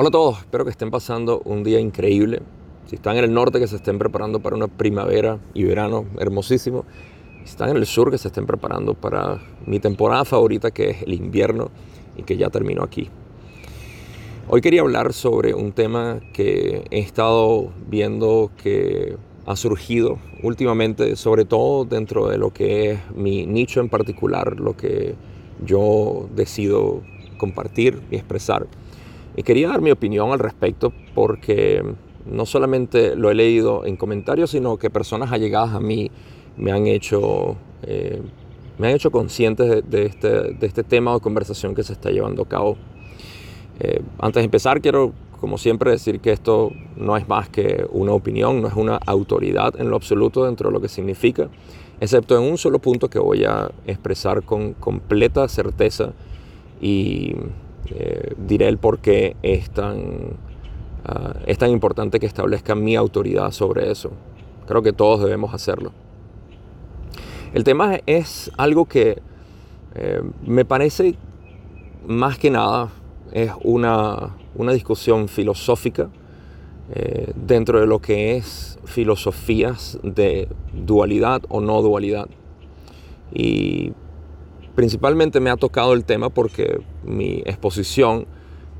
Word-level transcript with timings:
Hola 0.00 0.10
a 0.10 0.12
todos, 0.12 0.38
espero 0.38 0.64
que 0.64 0.70
estén 0.70 0.92
pasando 0.92 1.42
un 1.44 1.64
día 1.64 1.80
increíble. 1.80 2.40
Si 2.86 2.94
están 2.94 3.16
en 3.16 3.24
el 3.24 3.34
norte, 3.34 3.58
que 3.58 3.66
se 3.66 3.74
estén 3.74 3.98
preparando 3.98 4.38
para 4.38 4.54
una 4.54 4.68
primavera 4.68 5.40
y 5.54 5.64
verano 5.64 6.04
hermosísimo. 6.20 6.84
Si 7.38 7.50
están 7.50 7.70
en 7.70 7.78
el 7.78 7.84
sur, 7.84 8.08
que 8.08 8.16
se 8.16 8.28
estén 8.28 8.46
preparando 8.46 8.94
para 8.94 9.40
mi 9.66 9.80
temporada 9.80 10.24
favorita, 10.24 10.70
que 10.70 10.90
es 10.90 11.02
el 11.02 11.14
invierno 11.14 11.72
y 12.16 12.22
que 12.22 12.36
ya 12.36 12.48
terminó 12.48 12.84
aquí. 12.84 13.10
Hoy 14.46 14.60
quería 14.60 14.82
hablar 14.82 15.12
sobre 15.12 15.52
un 15.52 15.72
tema 15.72 16.20
que 16.32 16.84
he 16.92 17.00
estado 17.00 17.72
viendo 17.88 18.52
que 18.62 19.16
ha 19.46 19.56
surgido 19.56 20.20
últimamente, 20.44 21.16
sobre 21.16 21.44
todo 21.44 21.84
dentro 21.84 22.28
de 22.28 22.38
lo 22.38 22.52
que 22.52 22.92
es 22.92 23.00
mi 23.16 23.46
nicho 23.46 23.80
en 23.80 23.88
particular, 23.88 24.60
lo 24.60 24.76
que 24.76 25.16
yo 25.66 26.28
decido 26.36 27.02
compartir 27.36 28.00
y 28.12 28.14
expresar 28.14 28.68
y 29.38 29.44
quería 29.44 29.68
dar 29.68 29.80
mi 29.80 29.92
opinión 29.92 30.32
al 30.32 30.40
respecto 30.40 30.92
porque 31.14 31.84
no 32.26 32.44
solamente 32.44 33.14
lo 33.14 33.30
he 33.30 33.36
leído 33.36 33.86
en 33.86 33.96
comentarios, 33.96 34.50
sino 34.50 34.78
que 34.78 34.90
personas 34.90 35.30
allegadas 35.30 35.74
a 35.74 35.80
mí 35.80 36.10
me 36.56 36.72
han 36.72 36.88
hecho, 36.88 37.56
eh, 37.84 38.20
me 38.78 38.88
han 38.88 38.94
hecho 38.94 39.12
conscientes 39.12 39.88
de, 39.88 40.06
este, 40.06 40.28
de, 40.54 40.66
este, 40.66 40.82
tema 40.82 41.14
de 41.14 41.20
conversación 41.20 41.76
que 41.76 41.84
se 41.84 41.92
está 41.92 42.10
llevando 42.10 42.42
a 42.42 42.48
cabo. 42.48 42.78
Eh, 43.78 44.02
antes 44.18 44.40
de 44.40 44.44
empezar, 44.46 44.80
quiero, 44.80 45.12
como 45.40 45.56
siempre, 45.56 45.92
decir 45.92 46.18
que 46.18 46.32
esto 46.32 46.72
no 46.96 47.16
es 47.16 47.28
más 47.28 47.48
que 47.48 47.86
una 47.92 48.14
opinión, 48.14 48.60
no 48.60 48.66
es 48.66 48.74
una 48.74 48.96
autoridad 48.96 49.80
en 49.80 49.88
lo 49.88 49.94
absoluto 49.94 50.46
dentro 50.46 50.70
de 50.70 50.72
lo 50.72 50.80
que 50.80 50.88
significa, 50.88 51.48
excepto 52.00 52.36
en 52.36 52.42
un 52.42 52.58
solo 52.58 52.80
punto 52.80 53.08
que 53.08 53.20
voy 53.20 53.44
a 53.44 53.70
expresar 53.86 54.42
con 54.42 54.72
completa 54.72 55.46
certeza 55.46 56.12
y 56.80 57.36
eh, 57.90 58.34
diré 58.36 58.68
el 58.68 58.78
por 58.78 58.98
qué 58.98 59.36
es 59.42 59.70
tan, 59.70 60.36
ah, 61.04 61.34
es 61.46 61.58
tan 61.58 61.70
importante 61.70 62.20
que 62.20 62.26
establezca 62.26 62.74
mi 62.74 62.96
autoridad 62.96 63.50
sobre 63.50 63.90
eso. 63.90 64.10
Creo 64.66 64.82
que 64.82 64.92
todos 64.92 65.20
debemos 65.20 65.54
hacerlo. 65.54 65.92
El 67.54 67.64
tema 67.64 67.98
es 68.06 68.50
algo 68.56 68.84
que 68.84 69.22
eh, 69.94 70.22
me 70.44 70.64
parece 70.64 71.14
más 72.06 72.38
que 72.38 72.50
nada 72.50 72.90
es 73.32 73.50
una, 73.62 74.36
una 74.54 74.72
discusión 74.72 75.28
filosófica 75.28 76.08
eh, 76.94 77.32
dentro 77.34 77.80
de 77.80 77.86
lo 77.86 77.98
que 77.98 78.36
es 78.36 78.78
filosofías 78.84 79.98
de 80.02 80.48
dualidad 80.72 81.42
o 81.48 81.60
no 81.60 81.82
dualidad. 81.82 82.28
Y 83.32 83.92
Principalmente 84.78 85.40
me 85.40 85.50
ha 85.50 85.56
tocado 85.56 85.92
el 85.92 86.04
tema 86.04 86.30
porque 86.30 86.80
mi 87.02 87.42
exposición 87.44 88.28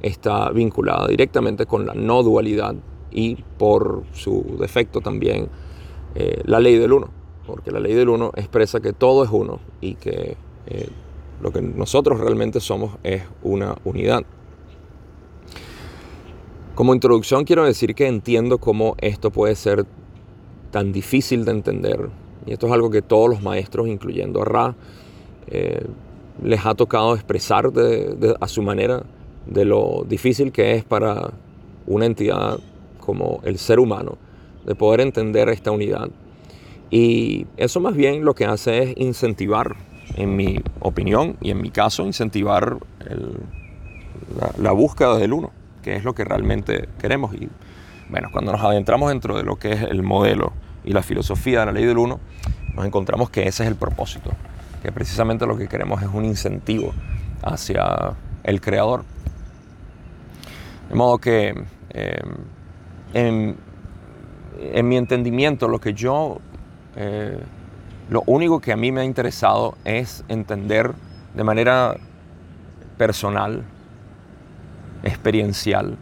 está 0.01 0.49
vinculada 0.51 1.09
directamente 1.09 1.67
con 1.67 1.87
la 1.87 1.95
no 1.95 2.23
dualidad 2.23 2.77
y 3.11 3.35
por 3.59 4.05
su 4.13 4.59
defecto 4.61 5.01
también 5.01 5.49
eh, 6.15 6.41
la 6.45 6.61
ley 6.61 6.79
del 6.79 6.93
uno, 6.93 7.09
porque 7.49 7.73
la 7.73 7.81
ley 7.81 7.95
del 7.95 8.11
uno 8.11 8.31
expresa 8.37 8.79
que 8.79 8.93
todo 8.93 9.25
es 9.25 9.31
uno 9.33 9.59
y 9.81 9.97
que 9.97 10.37
eh, 10.69 10.89
lo 11.43 11.51
que 11.51 11.63
nosotros 11.63 12.21
realmente 12.21 12.61
somos 12.61 12.93
es 13.03 13.25
una 13.43 13.75
unidad. 13.83 14.23
Como 16.77 16.95
introducción 16.95 17.45
quiero 17.45 17.65
decir 17.65 17.97
que 17.97 18.07
entiendo 18.07 18.59
cómo 18.59 18.95
esto 19.01 19.33
puede 19.33 19.57
ser 19.57 19.85
tan 20.71 20.93
difícil 20.93 21.45
de 21.45 21.51
entender 21.51 22.09
y 22.47 22.53
esto 22.53 22.69
es 22.69 22.73
algo 22.73 22.89
que 22.89 23.03
todos 23.03 23.29
los 23.29 23.43
maestros, 23.43 23.89
incluyendo 23.89 24.43
a 24.43 24.45
Ra, 24.45 24.77
eh, 25.51 25.87
les 26.43 26.65
ha 26.65 26.75
tocado 26.75 27.15
expresar 27.15 27.71
a 28.41 28.49
su 28.49 28.63
manera 28.63 29.03
de 29.47 29.65
lo 29.65 30.05
difícil 30.09 30.53
que 30.53 30.75
es 30.75 30.85
para 30.85 31.31
una 31.87 32.07
entidad 32.07 32.59
como 33.01 33.41
el 33.45 33.59
ser 33.59 33.81
humano 33.81 34.19
de 34.67 34.75
poder 34.75 35.01
entender 35.01 35.49
esta 35.49 35.71
unidad. 35.71 36.11
Y 36.91 37.47
eso 37.57 37.81
más 37.81 37.95
bien 37.95 38.25
lo 38.25 38.35
que 38.35 38.45
hace 38.45 38.83
es 38.83 38.95
incentivar, 38.97 39.77
en 40.17 40.37
mi 40.37 40.61
opinión 40.81 41.37
y 41.41 41.51
en 41.51 41.61
mi 41.61 41.71
caso, 41.71 42.05
incentivar 42.05 42.79
la, 44.39 44.53
la, 44.59 44.73
búsqueda 44.73 45.17
del 45.17 45.33
uno, 45.33 45.51
que 45.83 45.97
es 45.97 46.05
lo 46.05 46.15
que 46.15 46.25
realmente 46.25 46.89
queremos. 46.99 47.35
Y 47.35 47.49
bueno, 48.09 48.29
cuando 48.33 48.53
nos 48.53 48.63
adentramos 48.63 49.11
dentro 49.11 49.37
de 49.37 49.43
lo 49.43 49.57
que 49.57 49.73
es 49.73 49.83
el 49.83 50.03
modelo 50.03 50.53
y 50.85 50.93
la 50.93 51.03
filosofía 51.03 51.61
de 51.61 51.67
la 51.67 51.73
ley 51.73 51.85
del 51.85 51.99
uno, 51.99 52.21
nos 52.75 52.87
encontramos 52.87 53.31
que 53.31 53.43
ese 53.43 53.65
es 53.65 53.69
el 53.69 53.77
propósito 53.77 54.31
precisamente 54.93 55.47
lo 55.47 55.57
que 55.57 55.69
queremos 55.69 56.03
es 56.03 56.09
un 56.13 56.25
incentivo 56.25 56.93
hacia 57.43 58.15
el 58.45 58.61
creador. 58.61 59.05
De 60.89 60.95
modo 60.95 61.19
que 61.19 61.55
eh, 61.91 62.23
en, 63.13 63.57
mi 64.89 64.97
entendimiento 64.97 65.69
lo 65.69 65.81
que 65.81 65.95
yo, 65.95 66.39
eh, 66.97 67.39
lo 68.11 68.23
único 68.27 68.61
que 68.61 68.73
a 68.73 68.77
mí 68.77 68.91
me 68.93 69.03
ha 69.03 69.05
interesado 69.05 69.77
es 69.85 70.25
entender 70.29 70.93
de 71.35 71.45
manera 71.45 71.97
personal, 72.97 73.65
experiencial, 75.03 75.97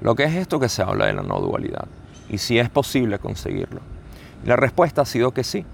lo 0.00 0.14
que 0.14 0.24
es 0.24 0.34
esto 0.34 0.58
que 0.58 0.68
se 0.68 0.82
habla 0.82 1.06
de 1.06 1.12
la 1.12 1.22
no 1.22 1.40
dualidad 1.40 1.86
y 2.30 2.38
si 2.38 2.58
es 2.58 2.70
posible 2.70 3.18
conseguirlo. 3.18 3.80
La 4.44 4.56
respuesta 4.56 5.02
ha 5.02 5.04
sido 5.04 5.32
que 5.32 5.44
sí. 5.44 5.64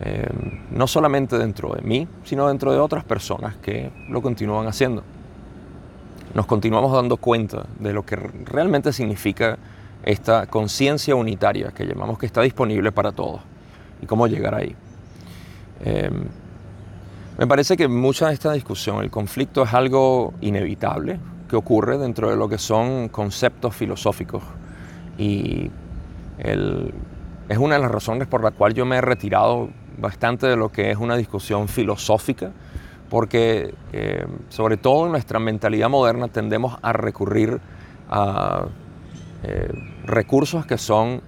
Eh, 0.00 0.28
no 0.70 0.86
solamente 0.86 1.38
dentro 1.38 1.74
de 1.74 1.82
mí, 1.82 2.08
sino 2.24 2.48
dentro 2.48 2.72
de 2.72 2.78
otras 2.78 3.04
personas 3.04 3.56
que 3.56 3.90
lo 4.08 4.20
continúan 4.20 4.66
haciendo. 4.66 5.04
Nos 6.34 6.46
continuamos 6.46 6.92
dando 6.92 7.18
cuenta 7.18 7.66
de 7.78 7.92
lo 7.92 8.04
que 8.04 8.16
realmente 8.16 8.92
significa 8.92 9.58
esta 10.02 10.46
conciencia 10.46 11.14
unitaria 11.14 11.70
que 11.70 11.84
llamamos 11.86 12.18
que 12.18 12.26
está 12.26 12.40
disponible 12.40 12.90
para 12.90 13.12
todos 13.12 13.42
y 14.00 14.06
cómo 14.06 14.26
llegar 14.26 14.54
ahí. 14.54 14.74
Eh, 15.84 16.10
me 17.38 17.46
parece 17.46 17.76
que 17.76 17.86
mucha 17.86 18.28
de 18.28 18.34
esta 18.34 18.52
discusión, 18.52 19.04
el 19.04 19.10
conflicto 19.10 19.62
es 19.62 19.72
algo 19.72 20.34
inevitable 20.40 21.20
que 21.48 21.56
ocurre 21.56 21.98
dentro 21.98 22.30
de 22.30 22.36
lo 22.36 22.48
que 22.48 22.58
son 22.58 23.08
conceptos 23.08 23.76
filosóficos 23.76 24.42
y 25.18 25.70
es 26.38 27.58
una 27.58 27.76
de 27.76 27.82
las 27.82 27.90
razones 27.90 28.26
por 28.26 28.42
la 28.42 28.50
cual 28.50 28.74
yo 28.74 28.84
me 28.84 28.96
he 28.96 29.00
retirado 29.00 29.68
bastante 29.98 30.46
de 30.46 30.56
lo 30.56 30.70
que 30.70 30.90
es 30.90 30.96
una 30.96 31.16
discusión 31.16 31.68
filosófica, 31.68 32.50
porque 33.08 33.74
eh, 33.92 34.26
sobre 34.48 34.76
todo 34.76 35.06
en 35.06 35.12
nuestra 35.12 35.38
mentalidad 35.38 35.88
moderna 35.88 36.28
tendemos 36.28 36.78
a 36.82 36.92
recurrir 36.92 37.60
a 38.08 38.66
eh, 39.42 39.72
recursos 40.04 40.66
que 40.66 40.78
son 40.78 41.20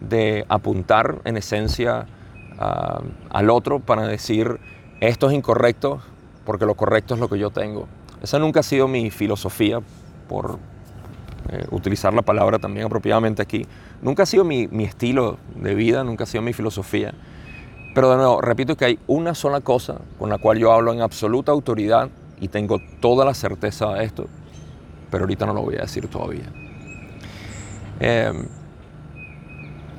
de 0.00 0.44
apuntar 0.48 1.20
en 1.24 1.36
esencia 1.36 2.06
al 3.30 3.48
otro 3.48 3.80
para 3.80 4.06
decir 4.06 4.60
esto 5.00 5.30
es 5.30 5.34
incorrecto 5.34 6.02
porque 6.44 6.66
lo 6.66 6.74
correcto 6.74 7.14
es 7.14 7.20
lo 7.20 7.28
que 7.28 7.38
yo 7.38 7.50
tengo. 7.50 7.88
Esa 8.22 8.38
nunca 8.38 8.60
ha 8.60 8.62
sido 8.62 8.86
mi 8.86 9.10
filosofía, 9.10 9.80
por 10.28 10.58
eh, 11.48 11.66
utilizar 11.70 12.14
la 12.14 12.22
palabra 12.22 12.58
también 12.58 12.86
apropiadamente 12.86 13.42
aquí. 13.42 13.66
Nunca 14.00 14.22
ha 14.22 14.26
sido 14.26 14.44
mi, 14.44 14.68
mi 14.68 14.84
estilo 14.84 15.38
de 15.56 15.74
vida, 15.74 16.04
nunca 16.04 16.24
ha 16.24 16.26
sido 16.26 16.42
mi 16.42 16.52
filosofía. 16.52 17.14
Pero 17.94 18.10
de 18.10 18.16
nuevo, 18.16 18.40
repito 18.40 18.76
que 18.76 18.84
hay 18.84 18.98
una 19.06 19.34
sola 19.34 19.60
cosa 19.60 19.98
con 20.18 20.30
la 20.30 20.38
cual 20.38 20.58
yo 20.58 20.72
hablo 20.72 20.92
en 20.92 21.00
absoluta 21.00 21.50
autoridad 21.50 22.08
y 22.40 22.48
tengo 22.48 22.78
toda 23.00 23.24
la 23.24 23.34
certeza 23.34 23.92
de 23.94 24.04
esto, 24.04 24.26
pero 25.10 25.24
ahorita 25.24 25.44
no 25.46 25.54
lo 25.54 25.62
voy 25.62 25.74
a 25.76 25.82
decir 25.82 26.06
todavía. 26.08 26.44
Em, 27.98 28.46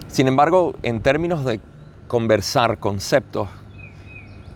sin 0.08 0.28
embargo, 0.28 0.74
en 0.84 1.02
términos 1.02 1.44
de 1.46 1.60
conversar 2.08 2.80
conceptos, 2.80 3.50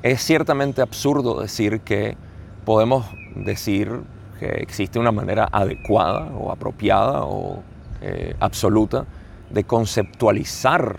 es 0.02 0.22
ciertamente 0.22 0.82
absurdo 0.82 1.42
decir 1.42 1.82
que 1.82 2.18
podemos 2.64 3.06
decir 3.36 4.02
que 4.40 4.48
existe 4.48 5.00
una 5.00 5.12
manera 5.12 5.48
adecuada 5.52 6.32
o 6.38 6.52
apropiada 6.52 7.24
o 7.24 7.64
eh, 8.02 8.36
absoluta 8.40 9.06
de 9.50 9.64
conceptualizar 9.64 10.98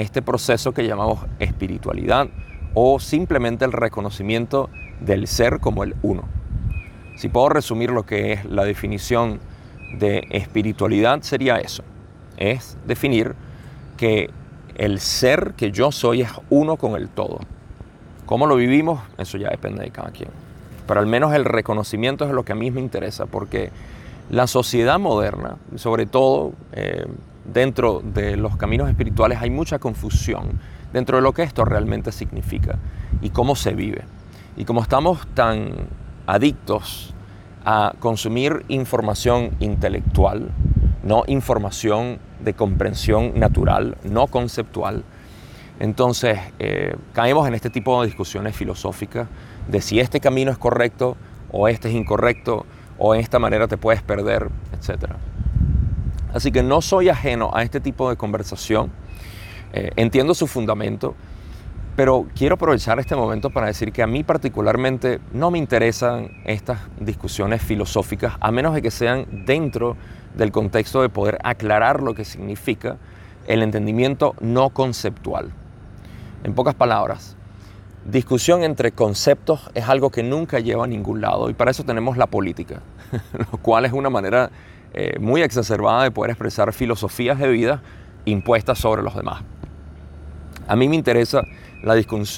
este 0.00 0.22
proceso 0.22 0.72
que 0.72 0.86
llamamos 0.86 1.20
espiritualidad 1.38 2.28
o 2.74 3.00
simplemente 3.00 3.64
el 3.64 3.72
reconocimiento 3.72 4.70
del 5.00 5.26
ser 5.26 5.60
como 5.60 5.84
el 5.84 5.94
uno. 6.02 6.24
Si 7.16 7.28
puedo 7.28 7.48
resumir 7.48 7.90
lo 7.90 8.04
que 8.04 8.32
es 8.32 8.44
la 8.44 8.64
definición 8.64 9.40
de 9.98 10.26
espiritualidad 10.30 11.22
sería 11.22 11.56
eso, 11.56 11.82
es 12.36 12.76
definir 12.86 13.34
que 13.96 14.30
el 14.76 15.00
ser 15.00 15.54
que 15.56 15.72
yo 15.72 15.90
soy 15.90 16.22
es 16.22 16.30
uno 16.50 16.76
con 16.76 16.94
el 16.94 17.08
todo. 17.08 17.40
¿Cómo 18.26 18.46
lo 18.46 18.56
vivimos? 18.56 19.00
Eso 19.16 19.38
ya 19.38 19.50
depende 19.50 19.82
de 19.82 19.90
cada 19.90 20.10
quien. 20.10 20.30
Pero 20.86 21.00
al 21.00 21.06
menos 21.06 21.34
el 21.34 21.44
reconocimiento 21.44 22.24
es 22.24 22.30
lo 22.30 22.44
que 22.44 22.52
a 22.52 22.54
mí 22.54 22.70
me 22.70 22.80
interesa, 22.80 23.26
porque 23.26 23.70
la 24.30 24.46
sociedad 24.46 24.98
moderna, 24.98 25.56
sobre 25.74 26.06
todo 26.06 26.52
eh, 26.72 27.06
dentro 27.52 28.02
de 28.04 28.36
los 28.36 28.56
caminos 28.56 28.88
espirituales 28.88 29.38
hay 29.40 29.50
mucha 29.50 29.78
confusión 29.78 30.58
dentro 30.92 31.16
de 31.16 31.22
lo 31.22 31.32
que 31.32 31.42
esto 31.42 31.64
realmente 31.64 32.12
significa 32.12 32.78
y 33.20 33.30
cómo 33.30 33.56
se 33.56 33.74
vive. 33.74 34.04
Y 34.56 34.64
como 34.64 34.82
estamos 34.82 35.26
tan 35.34 35.72
adictos 36.26 37.14
a 37.64 37.94
consumir 37.98 38.64
información 38.68 39.50
intelectual, 39.60 40.50
no 41.02 41.24
información 41.26 42.18
de 42.40 42.54
comprensión 42.54 43.38
natural, 43.38 43.96
no 44.04 44.26
conceptual. 44.26 45.04
Entonces 45.80 46.38
eh, 46.58 46.96
caemos 47.12 47.46
en 47.46 47.54
este 47.54 47.70
tipo 47.70 48.00
de 48.00 48.06
discusiones 48.06 48.56
filosóficas 48.56 49.28
de 49.68 49.80
si 49.80 50.00
este 50.00 50.20
camino 50.20 50.50
es 50.50 50.58
correcto 50.58 51.16
o 51.52 51.68
este 51.68 51.88
es 51.88 51.94
incorrecto 51.94 52.66
o 52.98 53.14
en 53.14 53.20
esta 53.20 53.38
manera 53.38 53.68
te 53.68 53.76
puedes 53.76 54.02
perder, 54.02 54.48
etc. 54.72 55.12
Así 56.32 56.52
que 56.52 56.62
no 56.62 56.80
soy 56.82 57.08
ajeno 57.08 57.50
a 57.54 57.62
este 57.62 57.80
tipo 57.80 58.10
de 58.10 58.16
conversación, 58.16 58.90
eh, 59.72 59.90
entiendo 59.96 60.34
su 60.34 60.46
fundamento, 60.46 61.14
pero 61.96 62.26
quiero 62.36 62.54
aprovechar 62.54 63.00
este 63.00 63.16
momento 63.16 63.50
para 63.50 63.66
decir 63.66 63.92
que 63.92 64.02
a 64.02 64.06
mí 64.06 64.22
particularmente 64.22 65.20
no 65.32 65.50
me 65.50 65.58
interesan 65.58 66.30
estas 66.44 66.78
discusiones 67.00 67.60
filosóficas 67.60 68.34
a 68.40 68.52
menos 68.52 68.74
de 68.74 68.82
que 68.82 68.90
sean 68.90 69.26
dentro 69.46 69.96
del 70.36 70.52
contexto 70.52 71.02
de 71.02 71.08
poder 71.08 71.38
aclarar 71.42 72.02
lo 72.02 72.14
que 72.14 72.24
significa 72.24 72.98
el 73.48 73.62
entendimiento 73.62 74.36
no 74.40 74.70
conceptual. 74.70 75.50
En 76.44 76.54
pocas 76.54 76.76
palabras, 76.76 77.36
discusión 78.04 78.62
entre 78.62 78.92
conceptos 78.92 79.68
es 79.74 79.88
algo 79.88 80.10
que 80.10 80.22
nunca 80.22 80.60
lleva 80.60 80.84
a 80.84 80.86
ningún 80.86 81.20
lado 81.20 81.50
y 81.50 81.54
para 81.54 81.72
eso 81.72 81.82
tenemos 81.82 82.16
la 82.16 82.26
política, 82.26 82.80
lo 83.52 83.58
cual 83.58 83.86
es 83.86 83.92
una 83.92 84.08
manera 84.08 84.50
eh, 84.94 85.18
muy 85.20 85.42
exacerbada 85.42 86.04
de 86.04 86.10
poder 86.10 86.30
expresar 86.30 86.72
filosofías 86.72 87.38
de 87.38 87.48
vida 87.48 87.82
impuestas 88.24 88.78
sobre 88.78 89.02
los 89.02 89.14
demás. 89.14 89.42
A 90.66 90.76
mí 90.76 90.88
me 90.88 90.96
interesa 90.96 91.42
la, 91.82 91.94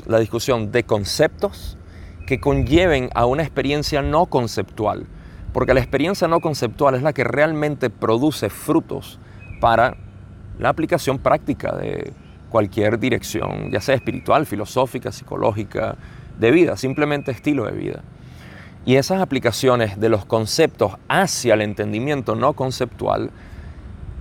la 0.06 0.18
discusión 0.18 0.70
de 0.72 0.84
conceptos 0.84 1.76
que 2.26 2.40
conlleven 2.40 3.10
a 3.14 3.26
una 3.26 3.42
experiencia 3.42 4.02
no 4.02 4.26
conceptual, 4.26 5.06
porque 5.52 5.74
la 5.74 5.80
experiencia 5.80 6.28
no 6.28 6.40
conceptual 6.40 6.94
es 6.94 7.02
la 7.02 7.12
que 7.12 7.24
realmente 7.24 7.90
produce 7.90 8.50
frutos 8.50 9.18
para 9.60 9.96
la 10.58 10.68
aplicación 10.68 11.18
práctica 11.18 11.74
de 11.76 12.12
cualquier 12.50 12.98
dirección, 12.98 13.70
ya 13.70 13.80
sea 13.80 13.94
espiritual, 13.94 14.46
filosófica, 14.46 15.10
psicológica, 15.10 15.96
de 16.38 16.50
vida, 16.50 16.76
simplemente 16.76 17.30
estilo 17.30 17.64
de 17.64 17.72
vida. 17.72 18.02
Y 18.86 18.96
esas 18.96 19.20
aplicaciones 19.20 20.00
de 20.00 20.08
los 20.08 20.24
conceptos 20.24 20.92
hacia 21.08 21.54
el 21.54 21.62
entendimiento 21.62 22.34
no 22.34 22.54
conceptual 22.54 23.30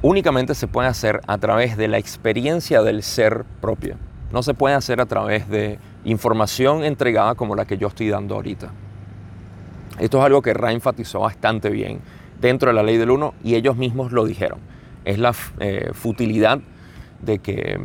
únicamente 0.01 0.56
se 0.56 0.67
pueden 0.67 0.91
hacer 0.91 1.21
a 1.27 1.38
través 1.38 1.77
de 1.77 1.88
la 1.88 1.97
experiencia 1.97 2.81
del 2.81 3.03
ser 3.03 3.45
propia. 3.61 3.97
No 4.31 4.44
se 4.44 4.53
puede 4.53 4.75
hacer 4.75 5.01
a 5.01 5.06
través 5.06 5.50
de 5.50 5.79
información 6.06 6.83
entregada 6.83 7.35
como 7.35 7.56
la 7.56 7.65
que 7.65 7.77
yo 7.77 7.88
estoy 7.88 8.09
dando 8.09 8.35
ahorita. 8.35 8.71
Esto 10.00 10.19
es 10.19 10.25
algo 10.25 10.41
que 10.41 10.53
Ra 10.53 10.71
enfatizó 10.71 11.21
bastante 11.21 11.69
bien 11.69 12.00
dentro 12.39 12.69
de 12.69 12.75
la 12.75 12.83
ley 12.83 12.97
del 12.97 13.12
uno 13.12 13.33
y 13.44 13.55
ellos 13.55 13.75
mismos 13.75 14.12
lo 14.12 14.25
dijeron. 14.25 14.59
Es 15.03 15.19
la 15.19 15.33
eh, 15.59 15.91
futilidad 15.94 16.59
de 17.21 17.39
que 17.39 17.79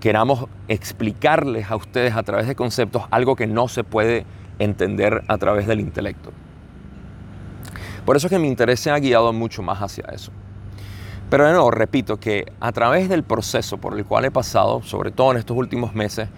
queramos 0.00 0.46
explicarles 0.68 1.70
a 1.70 1.76
ustedes 1.76 2.14
a 2.14 2.22
través 2.22 2.46
de 2.46 2.54
conceptos 2.54 3.04
algo 3.10 3.36
que 3.36 3.46
no 3.46 3.68
se 3.68 3.84
puede 3.84 4.24
entender 4.60 5.24
a 5.26 5.38
través 5.38 5.66
del 5.66 5.80
intelecto. 5.80 6.30
Por 8.04 8.16
eso 8.16 8.28
es 8.28 8.30
que 8.30 8.38
mi 8.38 8.48
interés 8.48 8.78
se 8.80 8.90
ha 8.90 8.98
guiado 8.98 9.32
mucho 9.32 9.62
más 9.62 9.80
hacia 9.80 10.04
eso. 10.12 10.30
Pero 11.28 11.46
de 11.46 11.52
nuevo, 11.52 11.70
repito 11.70 12.18
que 12.18 12.44
a 12.60 12.72
través 12.72 13.08
del 13.08 13.22
proceso 13.22 13.78
por 13.78 13.96
el 13.96 14.04
cual 14.04 14.24
he 14.24 14.30
pasado, 14.30 14.82
sobre 14.82 15.10
todo 15.10 15.32
en 15.32 15.38
estos 15.38 15.56
últimos 15.56 15.94
meses, 15.94 16.28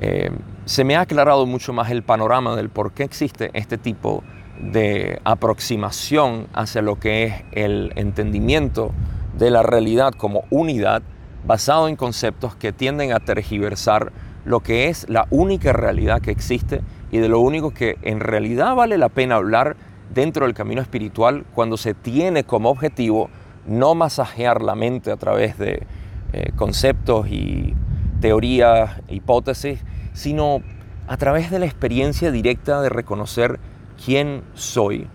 eh, 0.00 0.30
se 0.64 0.84
me 0.84 0.96
ha 0.96 1.02
aclarado 1.02 1.46
mucho 1.46 1.72
más 1.72 1.90
el 1.90 2.02
panorama 2.02 2.56
del 2.56 2.68
por 2.68 2.92
qué 2.92 3.04
existe 3.04 3.50
este 3.54 3.78
tipo 3.78 4.22
de 4.60 5.20
aproximación 5.24 6.48
hacia 6.52 6.82
lo 6.82 6.96
que 6.98 7.24
es 7.24 7.34
el 7.52 7.92
entendimiento 7.96 8.92
de 9.36 9.50
la 9.50 9.62
realidad 9.62 10.12
como 10.12 10.44
unidad 10.50 11.02
basado 11.46 11.88
en 11.88 11.96
conceptos 11.96 12.56
que 12.56 12.72
tienden 12.72 13.12
a 13.12 13.20
tergiversar 13.20 14.12
lo 14.44 14.60
que 14.60 14.88
es 14.88 15.08
la 15.08 15.26
única 15.30 15.72
realidad 15.72 16.20
que 16.20 16.30
existe 16.30 16.80
y 17.10 17.18
de 17.18 17.28
lo 17.28 17.40
único 17.40 17.72
que 17.72 17.96
en 18.02 18.20
realidad 18.20 18.74
vale 18.74 18.98
la 18.98 19.08
pena 19.08 19.36
hablar 19.36 19.76
dentro 20.12 20.46
del 20.46 20.54
camino 20.54 20.80
espiritual 20.80 21.44
cuando 21.54 21.76
se 21.76 21.94
tiene 21.94 22.44
como 22.44 22.70
objetivo 22.70 23.30
no 23.66 23.94
masajear 23.94 24.62
la 24.62 24.74
mente 24.74 25.10
a 25.10 25.16
través 25.16 25.58
de 25.58 25.86
eh, 26.32 26.52
conceptos 26.56 27.28
y 27.28 27.74
teorías, 28.20 29.00
hipótesis, 29.08 29.80
sino 30.12 30.62
a 31.06 31.16
través 31.16 31.50
de 31.50 31.58
la 31.58 31.66
experiencia 31.66 32.30
directa 32.30 32.80
de 32.80 32.88
reconocer 32.88 33.60
quién 34.04 34.42
soy 34.54 35.06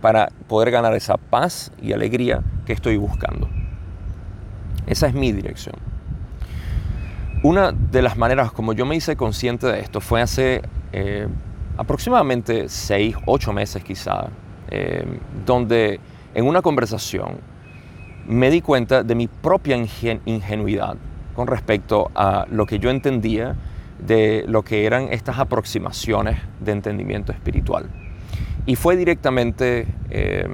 para 0.00 0.28
poder 0.48 0.70
ganar 0.70 0.94
esa 0.94 1.16
paz 1.16 1.72
y 1.80 1.92
alegría 1.92 2.42
que 2.66 2.72
estoy 2.72 2.96
buscando. 2.96 3.48
Esa 4.86 5.06
es 5.06 5.14
mi 5.14 5.32
dirección. 5.32 5.76
Una 7.42 7.72
de 7.72 8.02
las 8.02 8.16
maneras 8.16 8.52
como 8.52 8.72
yo 8.72 8.86
me 8.86 8.96
hice 8.96 9.16
consciente 9.16 9.66
de 9.66 9.80
esto 9.80 10.00
fue 10.00 10.20
hace 10.20 10.62
eh, 10.92 11.26
aproximadamente 11.76 12.68
seis, 12.68 13.16
ocho 13.26 13.52
meses 13.52 13.82
quizá, 13.82 14.28
eh, 14.68 15.04
donde 15.44 16.00
en 16.34 16.46
una 16.46 16.62
conversación 16.62 17.38
me 18.26 18.50
di 18.50 18.60
cuenta 18.60 19.02
de 19.02 19.14
mi 19.14 19.26
propia 19.26 19.76
ingenuidad 19.76 20.96
con 21.34 21.46
respecto 21.46 22.10
a 22.14 22.46
lo 22.50 22.66
que 22.66 22.78
yo 22.78 22.90
entendía 22.90 23.56
de 23.98 24.44
lo 24.46 24.62
que 24.62 24.84
eran 24.86 25.08
estas 25.10 25.38
aproximaciones 25.38 26.38
de 26.60 26.72
entendimiento 26.72 27.32
espiritual. 27.32 27.88
Y 28.66 28.76
fue 28.76 28.96
directamente 28.96 29.86
eh, 30.10 30.48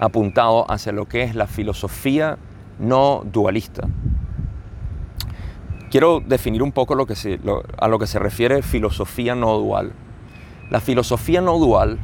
apuntado 0.00 0.70
hacia 0.70 0.92
lo 0.92 1.06
que 1.06 1.22
es 1.22 1.34
la 1.34 1.46
filosofía 1.46 2.38
no 2.78 3.22
dualista. 3.30 3.86
Quiero 5.90 6.20
definir 6.20 6.62
un 6.62 6.70
poco 6.70 6.94
lo 6.94 7.04
que 7.04 7.14
a 7.78 7.88
lo 7.88 7.98
que 7.98 8.06
se 8.06 8.20
refiere 8.20 8.62
filosofía 8.62 9.34
no 9.34 9.58
dual. 9.58 9.92
La 10.70 10.80
filosofía 10.80 11.40
no 11.40 11.58
dual 11.58 11.98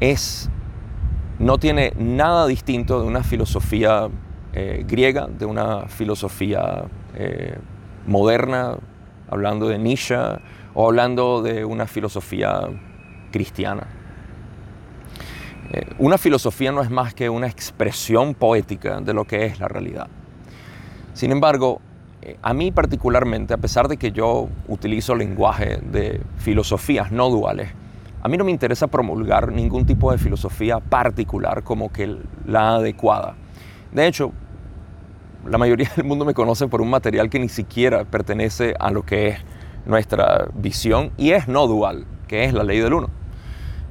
es, 0.00 0.50
no 1.38 1.56
tiene 1.56 1.94
nada 1.96 2.46
distinto 2.46 3.00
de 3.00 3.06
una 3.06 3.22
filosofía 3.22 4.08
eh, 4.52 4.84
griega, 4.86 5.26
de 5.26 5.46
una 5.46 5.88
filosofía 5.88 6.84
eh, 7.14 7.56
moderna, 8.06 8.76
hablando 9.30 9.68
de 9.68 9.78
Nietzsche 9.78 10.16
o 10.74 10.86
hablando 10.86 11.40
de 11.40 11.64
una 11.64 11.86
filosofía 11.86 12.60
cristiana. 13.32 13.86
Eh, 15.72 15.94
una 15.98 16.18
filosofía 16.18 16.72
no 16.72 16.82
es 16.82 16.90
más 16.90 17.14
que 17.14 17.30
una 17.30 17.46
expresión 17.46 18.34
poética 18.34 19.00
de 19.00 19.14
lo 19.14 19.24
que 19.24 19.46
es 19.46 19.58
la 19.58 19.66
realidad. 19.66 20.08
Sin 21.14 21.32
embargo, 21.32 21.80
a 22.42 22.54
mí 22.54 22.70
particularmente, 22.70 23.54
a 23.54 23.58
pesar 23.58 23.88
de 23.88 23.96
que 23.96 24.12
yo 24.12 24.48
utilizo 24.68 25.14
lenguaje 25.14 25.78
de 25.78 26.20
filosofías 26.38 27.12
no 27.12 27.30
duales, 27.30 27.70
a 28.22 28.28
mí 28.28 28.36
no 28.36 28.44
me 28.44 28.50
interesa 28.50 28.88
promulgar 28.88 29.52
ningún 29.52 29.86
tipo 29.86 30.10
de 30.10 30.18
filosofía 30.18 30.80
particular 30.80 31.62
como 31.62 31.92
que 31.92 32.16
la 32.44 32.76
adecuada. 32.76 33.36
De 33.92 34.06
hecho, 34.06 34.32
la 35.48 35.58
mayoría 35.58 35.90
del 35.96 36.04
mundo 36.04 36.24
me 36.24 36.34
conoce 36.34 36.66
por 36.66 36.80
un 36.80 36.90
material 36.90 37.30
que 37.30 37.38
ni 37.38 37.48
siquiera 37.48 38.04
pertenece 38.04 38.74
a 38.80 38.90
lo 38.90 39.04
que 39.04 39.28
es 39.28 39.38
nuestra 39.86 40.48
visión 40.54 41.12
y 41.16 41.30
es 41.30 41.46
no 41.46 41.66
dual, 41.68 42.04
que 42.26 42.44
es 42.44 42.52
la 42.52 42.64
ley 42.64 42.80
del 42.80 42.94
uno. 42.94 43.10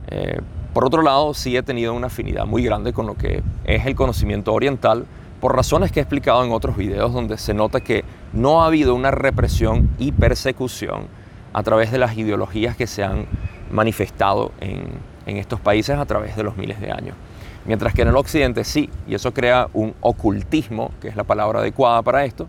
Eh, 0.10 0.42
por 0.74 0.84
otro 0.84 1.02
lado, 1.02 1.34
sí 1.34 1.56
he 1.56 1.64
tenido 1.64 1.94
una 1.94 2.08
afinidad 2.08 2.46
muy 2.46 2.62
grande 2.62 2.92
con 2.92 3.06
lo 3.06 3.16
que 3.16 3.42
es 3.64 3.86
el 3.86 3.96
conocimiento 3.96 4.54
oriental, 4.54 5.06
por 5.46 5.56
razones 5.56 5.92
que 5.92 6.00
he 6.00 6.02
explicado 6.02 6.44
en 6.44 6.52
otros 6.52 6.76
videos 6.76 7.14
donde 7.14 7.38
se 7.38 7.54
nota 7.54 7.80
que 7.80 8.04
no 8.34 8.64
ha 8.64 8.66
habido 8.66 8.96
una 8.96 9.12
represión 9.12 9.92
y 10.00 10.12
persecución 10.12 11.06
a 11.54 11.62
través 11.62 11.92
de 11.92 12.00
las 12.00 12.18
ideologías 12.18 12.76
que 12.76 12.88
se 12.88 13.04
han 13.04 13.28
manifestado 13.70 14.54
en, 14.60 15.38
estos 15.38 15.60
países 15.60 16.00
a 16.00 16.06
través 16.06 16.36
de 16.36 16.42
los 16.42 16.58
miles 16.58 16.82
de 16.82 16.92
años. 16.92 17.16
Mientras 17.64 17.94
que 17.94 18.02
en 18.02 18.08
el 18.08 18.16
occidente 18.16 18.64
sí, 18.64 18.90
y 19.06 19.14
eso 19.14 19.36
crea 19.36 19.70
un 19.74 19.94
ocultismo, 20.02 20.90
que 21.00 21.10
es 21.10 21.16
la 21.16 21.26
palabra 21.26 21.60
adecuada 21.60 22.02
para 22.02 22.26
esto, 22.26 22.48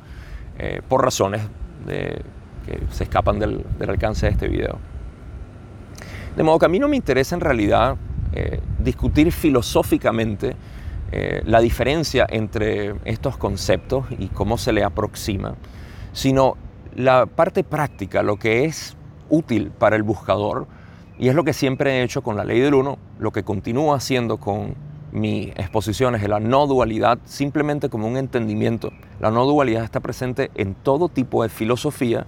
eh, 0.59 0.81
por 0.89 1.05
razones 1.05 1.43
que 1.85 2.81
se 2.93 3.05
escapan 3.05 3.39
del, 3.39 3.63
del 3.79 3.91
alcance 3.91 4.25
de 4.25 4.33
este 4.33 4.49
video. 4.49 4.79
De 6.35 6.43
modo 6.43 6.59
que 6.61 6.65
a 6.65 6.71
mí 6.71 6.79
no 6.79 6.89
me 6.89 6.97
interesa 6.97 7.35
en 7.35 7.43
realidad 7.43 7.97
eh, 8.33 8.59
discutir 8.79 9.33
filosóficamente 9.33 10.57
eh, 11.13 11.43
la 11.45 11.61
diferencia 11.61 12.27
entre 12.29 12.95
estos 13.05 13.37
conceptos 13.37 14.07
y 14.19 14.29
cómo 14.29 14.59
se 14.59 14.73
le 14.73 14.83
aproxima, 14.83 15.55
sino 16.13 16.57
la 16.95 17.27
parte 17.27 17.63
práctica, 17.63 18.23
lo 18.23 18.37
que 18.37 18.65
es 18.65 18.97
útil 19.29 19.71
para 19.71 19.97
el 19.97 20.03
buscador, 20.03 20.67
y 21.19 21.29
es 21.29 21.35
lo 21.35 21.45
que 21.45 21.53
siempre 21.53 21.93
he 21.93 22.03
hecho 22.03 22.23
con 22.23 22.37
la 22.37 22.45
ley 22.45 22.61
del 22.61 22.75
uno, 22.75 22.99
lo 23.19 23.31
que 23.31 23.43
continúo 23.43 23.95
haciendo 23.95 24.39
con 24.39 24.75
mis 25.13 25.49
exposiciones 25.51 26.21
de 26.21 26.29
la 26.29 26.41
no 26.41 26.67
dualidad, 26.67 27.19
simplemente 27.25 27.89
como 27.89 28.07
un 28.07 28.17
entendimiento. 28.17 28.93
La 29.21 29.31
no 29.31 29.47
dualidad 29.47 29.85
está 29.85 30.01
presente 30.01 30.51
en 30.55 30.75
todo 30.75 31.09
tipo 31.09 31.43
de 31.43 31.49
filosofía 31.49 32.27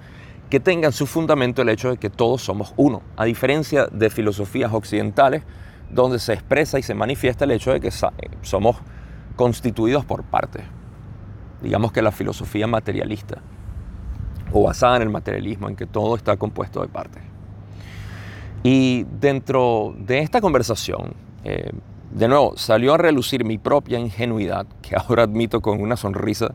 que 0.49 0.61
tenga 0.61 0.87
en 0.87 0.92
su 0.92 1.06
fundamento 1.06 1.61
el 1.61 1.68
hecho 1.68 1.90
de 1.90 1.99
que 1.99 2.08
todos 2.08 2.42
somos 2.42 2.73
uno, 2.76 3.02
a 3.16 3.25
diferencia 3.25 3.87
de 3.87 4.08
filosofías 4.08 4.73
occidentales 4.73 5.42
donde 5.90 6.18
se 6.18 6.33
expresa 6.33 6.78
y 6.78 6.83
se 6.83 6.95
manifiesta 6.95 7.45
el 7.45 7.52
hecho 7.52 7.73
de 7.73 7.80
que 7.80 7.90
somos 8.42 8.76
constituidos 9.37 10.04
por 10.04 10.25
partes. 10.25 10.64
Digamos 11.62 11.92
que 11.92 12.02
la 12.02 12.12
filosofía 12.12 12.66
materialista, 12.66 13.38
o 14.52 14.64
basada 14.64 14.97
en 14.97 15.02
el 15.02 15.11
materialismo, 15.11 15.68
en 15.68 15.76
que 15.76 15.87
todo 15.87 16.16
está 16.16 16.37
compuesto 16.37 16.80
de 16.83 16.88
partes. 16.88 17.23
Y 18.62 19.04
dentro 19.21 19.95
de 19.99 20.21
esta 20.21 20.40
conversación, 20.40 21.14
eh, 21.45 21.71
de 22.11 22.28
nuevo, 22.28 22.57
salió 22.57 22.95
a 22.95 22.99
relucir 22.99 23.45
mi 23.45 23.59
propia 23.59 23.99
ingenuidad, 23.99 24.66
que 24.83 24.97
ahora 25.09 25.25
admito 25.25 25.61
con 25.61 25.80
una 25.80 25.97
sonrisa, 25.97 26.54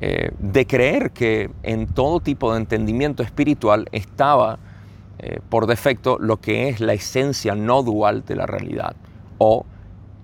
eh, 0.00 0.30
de 0.38 0.66
creer 0.66 1.10
que 1.10 1.50
en 1.62 1.86
todo 1.86 2.20
tipo 2.20 2.52
de 2.52 2.58
entendimiento 2.58 3.22
espiritual 3.22 3.86
estaba 3.92 4.58
eh, 5.20 5.40
por 5.48 5.66
defecto 5.66 6.18
lo 6.18 6.38
que 6.38 6.68
es 6.68 6.80
la 6.80 6.92
esencia 6.92 7.54
no 7.54 7.82
dual 7.82 8.24
de 8.24 8.36
la 8.36 8.46
realidad 8.46 8.96
o 9.38 9.64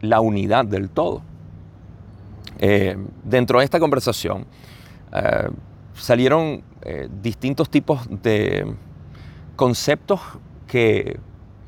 la 0.00 0.21
unidad 0.21 0.65
del 0.65 0.91
todo. 0.91 1.23
dentro 3.25 3.59
de 3.59 3.65
esta 3.65 3.79
conversación 3.79 4.47
salieron 5.95 6.62
distintos 7.23 7.69
tipos 7.69 8.07
de 8.23 8.75
conceptos 9.57 10.21
que 10.67 11.19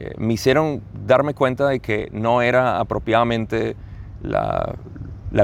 eh, 0.01 0.13
me 0.17 0.35
hicieron 0.35 0.83
darme 1.07 1.35
cuenta 1.35 1.67
de 1.67 1.81
que 1.81 2.09
no 2.13 2.41
era 2.41 2.79
apropiadamente 2.79 3.75
la, 4.23 4.77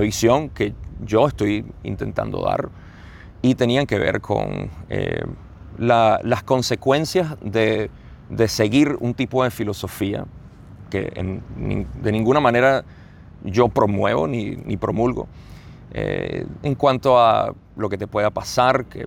visión 0.00 0.48
que 0.50 0.74
yo 1.00 1.26
estoy 1.26 1.64
intentando 1.82 2.42
dar 2.42 2.68
y 3.42 3.56
tenían 3.56 3.86
que 3.86 3.98
ver 3.98 4.20
con 4.20 4.70
eh, 4.88 5.24
las 5.78 6.42
consecuencias 6.42 7.36
de, 7.42 7.90
seguir 8.48 8.96
un 9.00 9.14
tipo 9.14 9.44
de 9.44 9.50
filosofía 9.50 10.24
que 10.90 11.12
de 12.02 12.12
ninguna 12.12 12.40
manera 12.40 12.84
yo 13.42 13.68
promuevo 13.68 14.26
ni, 14.26 14.76
promulgo 14.76 15.28
eh, 15.92 16.46
en 16.62 16.74
cuanto 16.74 17.18
a 17.20 17.52
lo 17.76 17.88
que 17.88 17.98
te 17.98 18.06
pueda 18.06 18.30
pasar, 18.30 18.86
que 18.86 19.06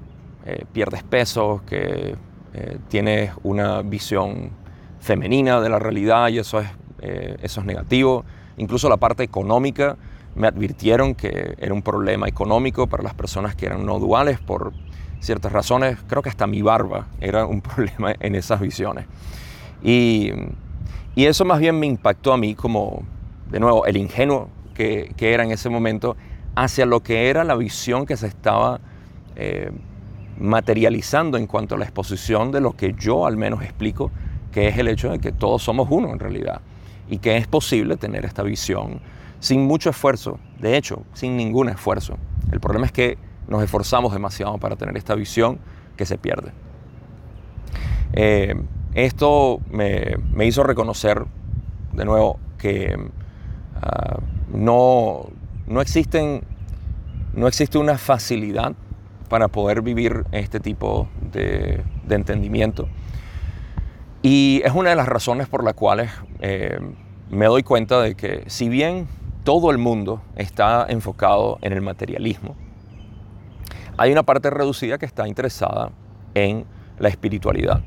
pierdes 0.72 1.04
peso, 1.04 1.62
que 1.68 2.16
eh, 2.60 2.80
tienes 2.88 3.32
una 3.44 3.84
visión 3.84 4.50
femenina 5.00 5.62
de 5.62 5.70
la 5.70 5.78
realidad 5.78 6.30
y 6.30 6.40
eso 6.40 6.60
es, 6.60 6.68
eh, 7.02 7.38
eso 7.44 7.60
es 7.62 7.68
negativo. 7.68 8.26
Incluso 8.58 8.90
la 8.90 8.98
parte 8.98 9.22
económica, 9.22 9.96
me 10.34 10.48
advirtieron 10.48 11.14
que 11.14 11.56
era 11.60 11.72
un 11.74 11.84
problema 11.84 12.28
económico 12.28 12.88
para 12.88 13.04
las 13.04 13.14
personas 13.14 13.56
que 13.56 13.68
eran 13.68 13.86
no 13.86 14.00
duales 14.00 14.40
por 14.40 14.74
ciertas 15.20 15.52
razones. 15.52 15.98
Creo 16.08 16.22
que 16.22 16.30
hasta 16.30 16.48
mi 16.48 16.62
barba 16.62 17.08
era 17.20 17.46
un 17.46 17.62
problema 17.62 18.14
en 18.20 18.36
esas 18.36 18.60
visiones. 18.60 19.06
Y, 19.84 20.32
y 21.16 21.26
eso 21.26 21.46
más 21.46 21.60
bien 21.60 21.80
me 21.80 21.86
impactó 21.86 22.34
a 22.34 22.38
mí 22.38 22.56
como, 22.56 23.04
de 23.50 23.60
nuevo, 23.60 23.86
el 23.86 23.98
ingenuo 23.98 24.50
que, 24.74 25.14
que 25.18 25.34
era 25.34 25.44
en 25.44 25.52
ese 25.52 25.70
momento 25.70 26.16
hacia 26.56 26.86
lo 26.86 27.02
que 27.02 27.30
era 27.30 27.44
la 27.44 27.56
visión 27.56 28.06
que 28.06 28.18
se 28.18 28.28
estaba 28.28 28.80
eh, 29.36 29.72
materializando 30.40 31.38
en 31.38 31.46
cuanto 31.46 31.76
a 31.76 31.78
la 31.78 31.86
exposición 31.86 32.52
de 32.52 32.62
lo 32.62 32.74
que 32.74 32.94
yo 32.94 33.28
al 33.28 33.38
menos 33.38 33.62
explico, 33.62 34.12
que 34.52 34.68
es 34.68 34.78
el 34.78 34.88
hecho 34.88 35.12
de 35.12 35.20
que 35.20 35.32
todos 35.32 35.62
somos 35.62 35.88
uno 35.92 36.12
en 36.12 36.20
realidad 36.20 36.62
y 37.10 37.20
que 37.20 37.38
es 37.38 37.48
posible 37.48 37.98
tener 37.98 38.26
esta 38.26 38.44
visión 38.44 39.00
sin 39.40 39.66
mucho 39.66 39.92
esfuerzo, 39.92 40.40
de 40.60 40.78
hecho, 40.78 41.04
sin 41.14 41.38
ningún 41.38 41.70
esfuerzo. 41.70 42.18
El 42.52 42.60
problema 42.60 42.88
es 42.88 42.92
que 42.92 43.18
nos 43.48 43.64
esforzamos 43.64 44.14
demasiado 44.14 44.58
para 44.58 44.76
tener 44.76 44.98
esta 44.98 45.16
visión 45.16 45.60
que 45.96 46.06
se 46.06 46.18
pierde. 46.18 46.52
Eh, 48.14 48.56
esto 48.94 49.60
me, 49.70 50.46
hizo 50.46 50.64
reconocer 50.64 51.26
de 51.94 52.06
nuevo 52.06 52.40
que 52.58 52.98
ah, 53.82 54.20
no, 54.52 55.28
no, 55.68 55.82
existen, 55.82 56.42
no 57.34 57.48
existe 57.48 57.78
una 57.78 57.98
facilidad 57.98 58.74
para 59.30 59.50
poder 59.50 59.82
vivir 59.82 60.26
este 60.32 60.60
tipo 60.60 61.08
de, 61.32 61.84
entendimiento. 62.10 62.88
Y 64.24 64.62
es 64.66 64.74
una 64.74 64.90
de 64.90 64.96
las 64.96 65.08
razones 65.08 65.48
por 65.48 65.64
las 65.64 65.74
cuales 65.74 66.10
eh, 66.40 66.80
me 67.30 67.46
doy 67.46 67.64
cuenta 67.64 68.02
de 68.02 68.16
que 68.16 68.44
si 68.48 68.68
bien 68.68 69.08
todo 69.44 69.72
el 69.72 69.78
mundo 69.78 70.22
está 70.36 70.86
enfocado 70.90 71.60
en 71.62 71.74
el 71.74 71.82
materialismo, 71.82 72.56
hay 73.98 74.12
una 74.12 74.24
parte 74.24 74.50
reducida 74.50 74.98
que 74.98 75.06
está 75.06 75.28
interesada 75.28 75.90
en 76.34 76.66
la 77.00 77.10
espiritualidad. 77.10 77.82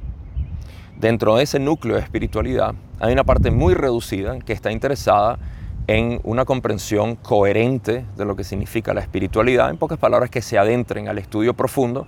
Dentro 0.98 1.36
de 1.36 1.44
ese 1.44 1.58
núcleo 1.58 1.96
de 1.96 2.02
espiritualidad 2.02 2.74
hay 2.98 3.12
una 3.12 3.24
parte 3.24 3.50
muy 3.50 3.74
reducida 3.74 4.38
que 4.40 4.52
está 4.52 4.70
interesada 4.72 5.38
en 5.86 6.20
una 6.24 6.44
comprensión 6.44 7.16
coherente 7.16 8.04
de 8.16 8.24
lo 8.24 8.36
que 8.36 8.44
significa 8.44 8.92
la 8.92 9.00
espiritualidad, 9.00 9.70
en 9.70 9.76
pocas 9.76 9.98
palabras 9.98 10.30
que 10.30 10.42
se 10.42 10.58
adentren 10.58 11.08
al 11.08 11.18
estudio 11.18 11.54
profundo 11.54 12.06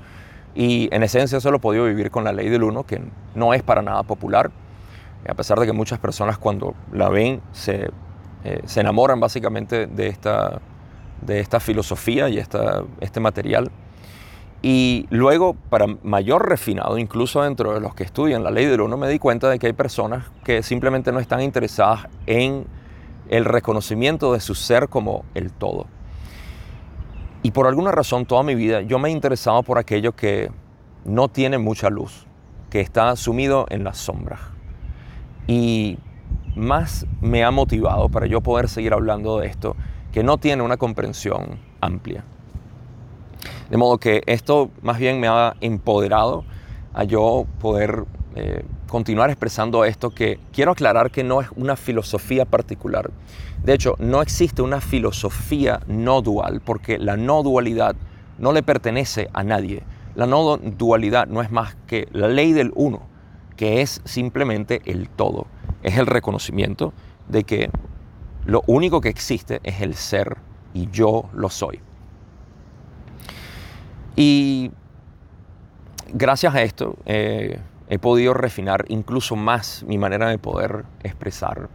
y 0.54 0.88
en 0.92 1.02
esencia 1.02 1.38
eso 1.38 1.50
lo 1.50 1.56
he 1.56 1.60
podido 1.60 1.86
vivir 1.86 2.10
con 2.10 2.24
la 2.24 2.32
ley 2.32 2.48
del 2.48 2.62
uno, 2.62 2.84
que 2.84 3.00
no 3.34 3.54
es 3.54 3.62
para 3.62 3.82
nada 3.82 4.02
popular, 4.02 4.50
a 5.26 5.34
pesar 5.34 5.58
de 5.58 5.66
que 5.66 5.72
muchas 5.72 5.98
personas 5.98 6.36
cuando 6.36 6.74
la 6.92 7.08
ven 7.08 7.40
se, 7.52 7.90
eh, 8.44 8.60
se 8.66 8.80
enamoran 8.80 9.20
básicamente 9.20 9.86
de 9.86 10.08
esta, 10.08 10.60
de 11.22 11.40
esta 11.40 11.60
filosofía 11.60 12.28
y 12.28 12.38
esta, 12.38 12.82
este 13.00 13.20
material. 13.20 13.70
Y 14.64 15.08
luego, 15.10 15.54
para 15.54 15.86
mayor 16.04 16.48
refinado, 16.48 16.96
incluso 16.96 17.42
dentro 17.42 17.74
de 17.74 17.80
los 17.80 17.96
que 17.96 18.04
estudian 18.04 18.44
la 18.44 18.52
ley 18.52 18.66
del 18.66 18.80
uno, 18.80 18.96
me 18.96 19.08
di 19.08 19.18
cuenta 19.18 19.50
de 19.50 19.58
que 19.58 19.66
hay 19.66 19.72
personas 19.72 20.30
que 20.44 20.62
simplemente 20.62 21.10
no 21.10 21.18
están 21.18 21.42
interesadas 21.42 22.06
en 22.26 22.64
el 23.28 23.44
reconocimiento 23.44 24.32
de 24.32 24.38
su 24.38 24.54
ser 24.54 24.88
como 24.88 25.24
el 25.34 25.52
todo. 25.52 25.86
Y 27.42 27.50
por 27.50 27.66
alguna 27.66 27.90
razón 27.90 28.24
toda 28.24 28.44
mi 28.44 28.54
vida 28.54 28.82
yo 28.82 29.00
me 29.00 29.08
he 29.08 29.12
interesado 29.12 29.64
por 29.64 29.78
aquello 29.78 30.12
que 30.12 30.52
no 31.04 31.26
tiene 31.26 31.58
mucha 31.58 31.90
luz, 31.90 32.26
que 32.70 32.80
está 32.80 33.16
sumido 33.16 33.66
en 33.68 33.82
las 33.82 33.98
sombras. 33.98 34.40
Y 35.48 35.98
más 36.54 37.04
me 37.20 37.42
ha 37.42 37.50
motivado 37.50 38.08
para 38.10 38.26
yo 38.26 38.42
poder 38.42 38.68
seguir 38.68 38.92
hablando 38.92 39.40
de 39.40 39.48
esto, 39.48 39.74
que 40.12 40.22
no 40.22 40.38
tiene 40.38 40.62
una 40.62 40.76
comprensión 40.76 41.58
amplia. 41.80 42.24
De 43.72 43.78
modo 43.78 43.96
que 43.96 44.22
esto 44.26 44.70
más 44.82 44.98
bien 44.98 45.18
me 45.18 45.28
ha 45.28 45.56
empoderado 45.62 46.44
a 46.92 47.04
yo 47.04 47.46
poder 47.58 48.04
eh, 48.34 48.66
continuar 48.86 49.30
expresando 49.30 49.86
esto 49.86 50.10
que 50.10 50.38
quiero 50.52 50.72
aclarar 50.72 51.10
que 51.10 51.24
no 51.24 51.40
es 51.40 51.48
una 51.56 51.76
filosofía 51.76 52.44
particular. 52.44 53.10
De 53.64 53.72
hecho, 53.72 53.94
no 53.98 54.20
existe 54.20 54.60
una 54.60 54.82
filosofía 54.82 55.80
no 55.86 56.20
dual 56.20 56.60
porque 56.60 56.98
la 56.98 57.16
no 57.16 57.42
dualidad 57.42 57.96
no 58.36 58.52
le 58.52 58.62
pertenece 58.62 59.30
a 59.32 59.42
nadie. 59.42 59.84
La 60.16 60.26
no 60.26 60.58
dualidad 60.58 61.26
no 61.28 61.40
es 61.40 61.50
más 61.50 61.74
que 61.86 62.08
la 62.12 62.28
ley 62.28 62.52
del 62.52 62.72
uno, 62.74 63.00
que 63.56 63.80
es 63.80 64.02
simplemente 64.04 64.82
el 64.84 65.08
todo. 65.08 65.46
Es 65.82 65.96
el 65.96 66.04
reconocimiento 66.04 66.92
de 67.26 67.44
que 67.44 67.70
lo 68.44 68.64
único 68.66 69.00
que 69.00 69.08
existe 69.08 69.60
es 69.62 69.80
el 69.80 69.94
ser 69.94 70.36
y 70.74 70.90
yo 70.90 71.30
lo 71.32 71.48
soy. 71.48 71.80
Y 74.16 74.70
gracias 76.12 76.54
a 76.54 76.62
esto, 76.62 76.96
eh, 77.06 77.58
he 77.88 77.98
podido 77.98 78.34
refinar 78.34 78.84
incluso 78.88 79.36
más 79.36 79.84
mi 79.86 79.98
manera 79.98 80.28
de 80.28 80.38
poder 80.38 80.84
expresar 81.02 81.68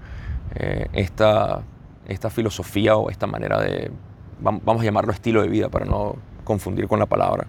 eh, 0.55 0.87
esta, 0.93 1.61
esta 2.07 2.29
filosofía 2.29 2.95
o 2.95 3.09
esta 3.09 3.27
manera 3.27 3.61
de, 3.61 3.91
vamos 4.39 4.81
a 4.81 4.85
llamarlo 4.85 5.11
estilo 5.11 5.41
de 5.41 5.49
vida 5.49 5.69
para 5.69 5.85
no 5.85 6.15
confundir 6.43 6.87
con 6.87 6.99
la 6.99 7.05
palabra, 7.05 7.47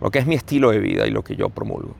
lo 0.00 0.10
que 0.10 0.18
es 0.18 0.26
mi 0.26 0.34
estilo 0.34 0.70
de 0.70 0.78
vida 0.78 1.06
y 1.06 1.10
lo 1.10 1.22
que 1.22 1.36
yo 1.36 1.50
promulgo. 1.50 1.94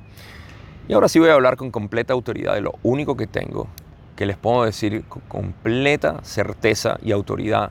Y 0.88 0.92
ahora 0.92 1.08
sí 1.08 1.18
voy 1.18 1.28
a 1.28 1.34
hablar 1.34 1.56
con 1.56 1.70
completa 1.70 2.12
autoridad 2.12 2.54
de 2.54 2.62
lo 2.62 2.74
único 2.82 3.16
que 3.16 3.26
tengo, 3.26 3.68
que 4.16 4.26
les 4.26 4.36
puedo 4.36 4.64
decir 4.64 5.04
con 5.04 5.22
completa 5.28 6.18
certeza 6.22 6.98
y 7.02 7.12
autoridad 7.12 7.70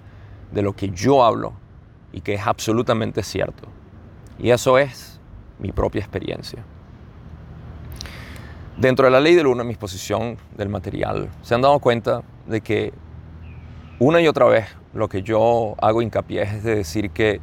de 0.52 0.62
lo 0.62 0.74
que 0.74 0.90
yo 0.90 1.24
hablo 1.24 1.54
y 2.14 2.22
que 2.22 2.36
es 2.36 2.48
absolutamente 2.48 3.22
cierto. 3.24 3.68
Y 4.40 4.52
eso 4.52 4.78
es 4.78 5.20
mi 5.60 5.72
propia 5.72 6.00
experiencia. 6.00 6.64
Dentro 8.78 9.06
de 9.06 9.12
la 9.12 9.20
ley 9.20 9.36
del 9.36 9.48
uno, 9.48 9.62
en 9.62 9.68
mi 9.68 9.74
exposición 9.74 10.38
del 10.56 10.70
material, 10.70 11.30
se 11.42 11.54
han 11.54 11.62
dado 11.62 11.80
cuenta 11.80 12.24
de 12.48 12.62
que 12.62 12.94
una 14.00 14.22
y 14.22 14.28
otra 14.28 14.46
vez 14.46 14.68
lo 14.94 15.10
que 15.10 15.22
yo 15.22 15.76
hago 15.82 16.02
hincapié 16.02 16.44
es 16.44 16.64
de 16.64 16.76
decir 16.76 17.12
que 17.12 17.42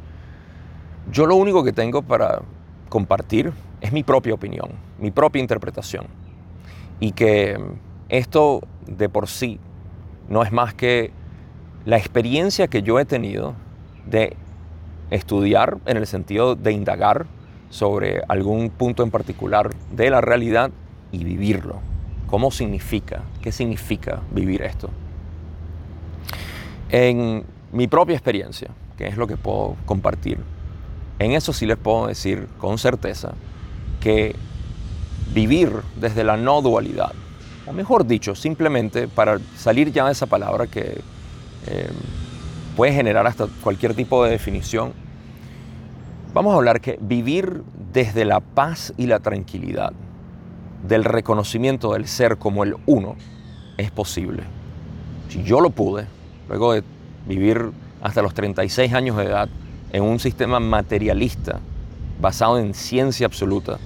yo 1.11 1.27
lo 1.27 1.35
único 1.35 1.63
que 1.63 1.71
tengo 1.71 2.01
para 2.01 2.41
compartir 2.89 3.53
es 3.79 3.93
mi 3.93 4.03
propia 4.03 4.33
opinión, 4.33 4.71
mi 4.97 5.11
propia 5.11 5.39
interpretación. 5.39 6.07
Y 6.99 7.11
que 7.11 7.57
esto 8.09 8.61
de 8.87 9.07
por 9.07 9.27
sí 9.27 9.59
no 10.29 10.41
es 10.41 10.51
más 10.51 10.73
que 10.73 11.11
la 11.85 11.97
experiencia 11.97 12.67
que 12.67 12.81
yo 12.81 12.99
he 12.99 13.05
tenido 13.05 13.53
de 14.07 14.35
estudiar 15.11 15.77
en 15.85 15.97
el 15.97 16.07
sentido 16.07 16.55
de 16.55 16.71
indagar 16.71 17.25
sobre 17.69 18.21
algún 18.27 18.69
punto 18.69 19.03
en 19.03 19.11
particular 19.11 19.71
de 19.91 20.09
la 20.09 20.21
realidad 20.21 20.71
y 21.11 21.23
vivirlo. 21.23 21.79
¿Cómo 22.27 22.51
significa? 22.51 23.23
¿Qué 23.41 23.51
significa 23.51 24.21
vivir 24.31 24.61
esto? 24.61 24.89
En 26.89 27.43
mi 27.71 27.87
propia 27.87 28.15
experiencia, 28.15 28.69
que 28.97 29.07
es 29.07 29.17
lo 29.17 29.27
que 29.27 29.37
puedo 29.37 29.75
compartir, 29.85 30.39
en 31.19 31.31
eso 31.31 31.53
sí 31.53 31.65
les 31.65 31.77
puedo 31.77 32.07
decir 32.07 32.47
con 32.57 32.77
certeza 32.77 33.33
que 33.99 34.35
vivir 35.33 35.71
desde 35.99 36.23
la 36.23 36.37
no 36.37 36.61
dualidad, 36.61 37.11
o 37.65 37.73
mejor 37.73 38.05
dicho, 38.05 38.35
simplemente 38.35 39.07
para 39.07 39.39
salir 39.57 39.91
ya 39.91 40.05
de 40.05 40.11
esa 40.13 40.25
palabra 40.25 40.67
que 40.67 41.01
eh, 41.67 41.89
puede 42.77 42.93
generar 42.93 43.25
hasta 43.25 43.47
cualquier 43.63 43.95
tipo 43.95 44.23
de 44.23 44.29
definición, 44.29 44.93
vamos 46.31 46.53
a 46.53 46.57
hablar 46.57 46.79
que 46.79 46.99
vivir 47.01 47.63
desde 47.91 48.23
la 48.23 48.39
paz 48.39 48.93
y 48.97 49.07
la 49.07 49.19
tranquilidad, 49.19 49.93
del 50.87 51.03
reconocimiento 51.03 51.93
del 51.93 52.07
ser 52.07 52.37
como 52.37 52.63
el 52.63 52.75
uno, 52.85 53.15
es 53.77 53.89
posible. 53.89 54.43
Si 55.27 55.41
yo 55.41 55.59
lo 55.59 55.71
pude, 55.71 56.05
luego 56.47 56.73
de 56.73 56.83
vivir 57.27 57.71
hasta 58.03 58.21
los 58.21 58.35
36 58.35 58.93
años 58.93 59.17
de 59.17 59.23
edad 59.23 59.49
en 59.91 60.03
un 60.03 60.19
sistema 60.19 60.59
materialista 60.59 61.59
basado 62.21 62.59
en 62.59 62.75
ciencia 62.75 63.25
absoluta, 63.25 63.79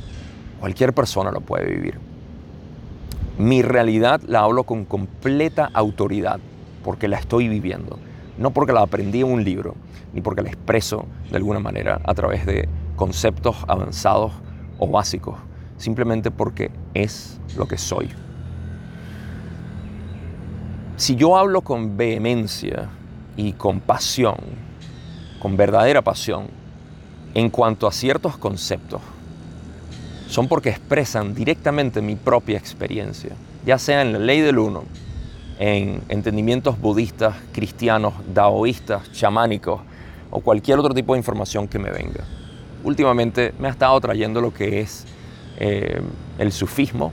cualquier 0.60 0.92
persona 0.92 1.32
lo 1.32 1.40
puede 1.40 1.66
vivir. 1.74 1.98
Mi 3.38 3.62
realidad 3.62 4.20
la 4.28 4.42
hablo 4.42 4.66
con 4.66 4.84
completa 4.84 5.70
autoridad 5.74 6.42
porque 6.84 7.08
la 7.08 7.20
estoy 7.20 7.48
viviendo, 7.48 7.98
no 8.42 8.52
porque 8.52 8.74
la 8.74 8.82
aprendí 8.82 9.22
en 9.22 9.32
un 9.32 9.44
libro, 9.44 9.76
ni 10.14 10.22
porque 10.22 10.42
la 10.42 10.50
expreso 10.50 11.06
de 11.30 11.38
alguna 11.38 11.60
manera 11.60 12.02
a 12.04 12.14
través 12.14 12.46
de 12.46 12.68
conceptos 12.96 13.56
avanzados 13.68 14.34
o 14.80 14.88
básicos, 14.88 15.38
simplemente 15.78 16.32
porque 16.32 16.72
es 16.94 17.40
lo 17.56 17.68
que 17.68 17.78
soy. 17.78 18.10
Si 20.98 21.16
yo 21.16 21.38
hablo 21.38 21.62
con 21.62 21.98
vehemencia 21.98 22.90
y 23.38 23.54
con 23.54 23.80
pasión, 23.80 24.38
con 25.40 25.56
verdadera 25.56 26.02
pasión, 26.02 26.48
en 27.34 27.50
cuanto 27.50 27.88
a 27.88 27.92
ciertos 27.92 28.38
conceptos, 28.38 29.02
son 30.28 30.48
porque 30.48 30.70
expresan 30.70 31.34
directamente 31.34 32.02
mi 32.02 32.16
propia 32.16 32.58
experiencia, 32.58 33.36
ya 33.66 33.78
sea 33.78 34.02
en 34.02 34.14
la 34.14 34.20
ley 34.20 34.42
del 34.42 34.60
uno, 34.60 34.84
en 35.62 36.02
entendimientos 36.10 36.82
budistas, 36.82 37.36
cristianos, 37.52 38.16
daoístas, 38.34 39.12
chamánicos 39.12 39.80
o 40.32 40.40
cualquier 40.40 40.80
otro 40.80 40.92
tipo 40.92 41.14
de 41.14 41.20
información 41.20 41.68
que 41.68 41.78
me 41.78 41.92
venga. 41.92 42.24
Últimamente 42.84 43.54
me 43.60 43.68
ha 43.68 43.72
estado 43.72 44.02
trayendo 44.02 44.42
lo 44.42 44.52
que 44.52 44.80
es 44.80 45.06
eh, 45.60 46.02
el 46.40 46.52
sufismo, 46.52 47.12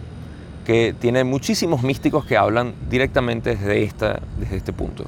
que 0.64 0.94
tiene 0.98 1.24
muchísimos 1.24 1.82
místicos 1.82 2.24
que 2.24 2.38
hablan 2.38 2.72
directamente 2.88 3.54
desde, 3.54 3.92
desde 4.40 4.56
este 4.56 4.72
punto. 4.72 5.04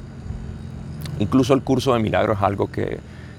Incluso 1.18 1.54
el 1.54 1.62
curso 1.62 1.94
de 1.94 2.00
milagros 2.00 2.37
es 2.37 2.44
algo 2.44 2.70
que 2.70 2.99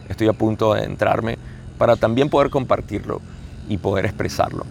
estoy 0.10 0.27
a 0.27 0.34
punto 0.34 0.74
de 0.74 0.84
entrarme 0.84 1.38
para 1.77 1.96
también 1.96 2.27
poder 2.27 2.50
compartirlo 2.50 3.22
y 3.70 3.77
poder 3.77 4.05
expresarlo. 4.05 4.65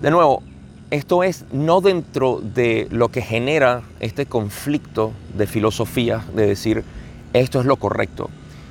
De 0.00 0.12
nuevo, 0.12 0.44
esto 0.90 1.22
es 1.22 1.44
no 1.52 1.80
dentro 1.80 2.40
de 2.42 2.88
lo 2.90 3.08
que 3.08 3.22
genera 3.22 3.82
este 4.00 4.26
conflicto 4.26 5.12
de 5.36 5.46
filosofía, 5.46 6.24
de 6.34 6.46
decir 6.46 6.84
esto 7.32 7.60
es 7.60 7.66
lo 7.66 7.76
correcto, 7.76 8.30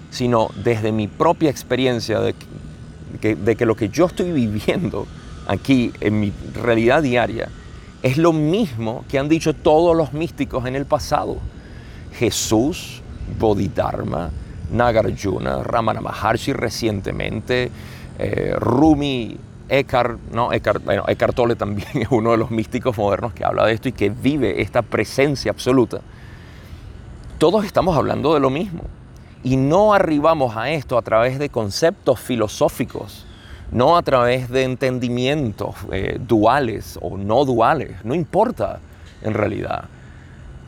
sino 0.10 0.50
desde 0.64 0.92
mi 0.92 1.08
propia 1.08 1.50
experiencia 1.50 2.20
de 2.20 2.36
que, 3.20 3.66
lo 3.66 3.76
que 3.76 3.90
yo 3.90 4.06
estoy 4.06 4.32
viviendo 4.32 5.08
aquí 5.48 5.92
en 6.00 6.20
mi 6.20 6.32
realidad 6.54 7.04
diaria 7.04 7.50
es 8.02 8.18
lo 8.18 8.34
mismo 8.34 9.06
que 9.10 9.18
han 9.18 9.30
dicho 9.30 9.54
todos 9.54 9.96
los 9.96 10.14
místicos 10.14 10.66
en 10.66 10.76
el 10.76 10.86
pasado. 10.86 11.38
Jesús, 12.18 13.02
Bodhidharma, 13.40 14.30
Nagarjuna, 14.72 15.64
Ramana 15.64 16.02
Maharshi 16.02 16.54
recientemente, 16.54 17.72
eh, 18.20 18.54
Rumi, 18.58 19.38
Eckhart, 19.80 20.20
no, 20.32 20.54
Eckhart, 20.54 20.84
bueno, 20.86 21.04
Eckhart 21.08 21.34
Tolle 21.34 21.56
también 21.56 21.88
es 21.96 22.08
uno 22.12 22.32
de 22.32 22.38
los 22.38 22.52
místicos 22.52 22.96
modernos 22.96 23.34
que 23.34 23.44
habla 23.44 23.66
de 23.66 23.74
esto 23.74 23.90
y 23.90 23.92
que 23.92 24.10
vive 24.10 24.62
esta 24.62 24.84
presencia 24.84 25.52
absoluta. 25.52 26.02
Todos 27.40 27.66
estamos 27.66 27.98
hablando 27.98 28.36
de 28.36 28.40
lo 28.40 28.52
mismo 28.52 28.84
y 29.44 29.58
no 29.58 29.96
arribamos 29.96 30.56
a 30.56 30.70
esto 30.70 30.96
a 30.96 31.02
través 31.02 31.40
de 31.40 31.50
conceptos 31.50 32.20
filosóficos, 32.20 33.26
no 33.72 33.98
a 33.98 34.04
través 34.04 34.48
de 34.50 34.62
entendimientos 34.62 35.76
eh, 35.92 36.20
duales 36.20 37.00
o 37.02 37.18
no 37.18 37.44
duales, 37.44 38.06
no 38.06 38.14
importa 38.14 38.80
en 39.24 39.34
realidad. 39.34 39.86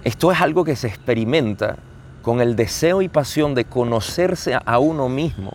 Esto 0.03 0.31
es 0.31 0.41
algo 0.41 0.63
que 0.63 0.75
se 0.75 0.87
experimenta 0.87 1.77
con 2.23 2.41
el 2.41 2.55
deseo 2.55 3.03
y 3.03 3.07
pasión 3.07 3.53
de 3.53 3.65
conocerse 3.65 4.57
a 4.65 4.79
uno 4.79 5.09
mismo, 5.09 5.53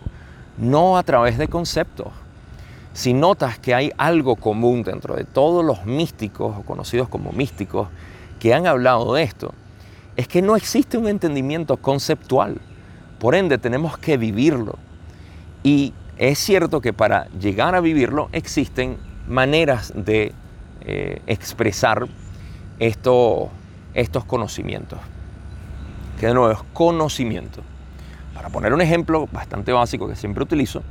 no 0.57 0.97
a 0.97 1.03
través 1.03 1.37
de 1.37 1.49
conceptos. 1.49 2.07
Si 2.93 3.13
notas 3.13 3.57
que 3.57 3.73
hay 3.73 3.91
algo 3.97 4.35
común 4.35 4.83
dentro 4.83 5.15
de 5.15 5.23
todos 5.23 5.63
los 5.63 5.85
místicos 5.85 6.55
o 6.57 6.63
conocidos 6.63 7.07
como 7.07 7.31
místicos 7.31 7.87
que 8.39 8.53
han 8.53 8.67
hablado 8.67 9.13
de 9.13 9.23
esto, 9.23 9.53
es 10.17 10.27
que 10.27 10.41
no 10.41 10.55
existe 10.55 10.97
un 10.97 11.07
entendimiento 11.07 11.77
conceptual. 11.77 12.57
Por 13.19 13.35
ende, 13.35 13.57
tenemos 13.57 13.97
que 13.97 14.17
vivirlo. 14.17 14.77
Y 15.63 15.93
es 16.17 16.39
cierto 16.39 16.81
que 16.81 16.91
para 16.91 17.27
llegar 17.39 17.75
a 17.75 17.79
vivirlo 17.79 18.29
existen 18.33 18.97
maneras 19.27 19.93
de 19.95 20.33
eh, 20.81 21.21
expresar 21.27 22.07
estos 22.79 23.49
conocimientos 24.25 24.99
que 26.21 26.27
de 26.27 26.35
nuevo 26.35 26.51
es 26.51 26.59
conocimiento. 26.71 27.63
Para 28.35 28.49
poner 28.49 28.73
un 28.73 28.81
ejemplo 28.81 29.27
bastante 29.31 29.71
básico 29.71 30.07
que 30.07 30.15
siempre 30.15 30.43
utilizo, 30.43 30.83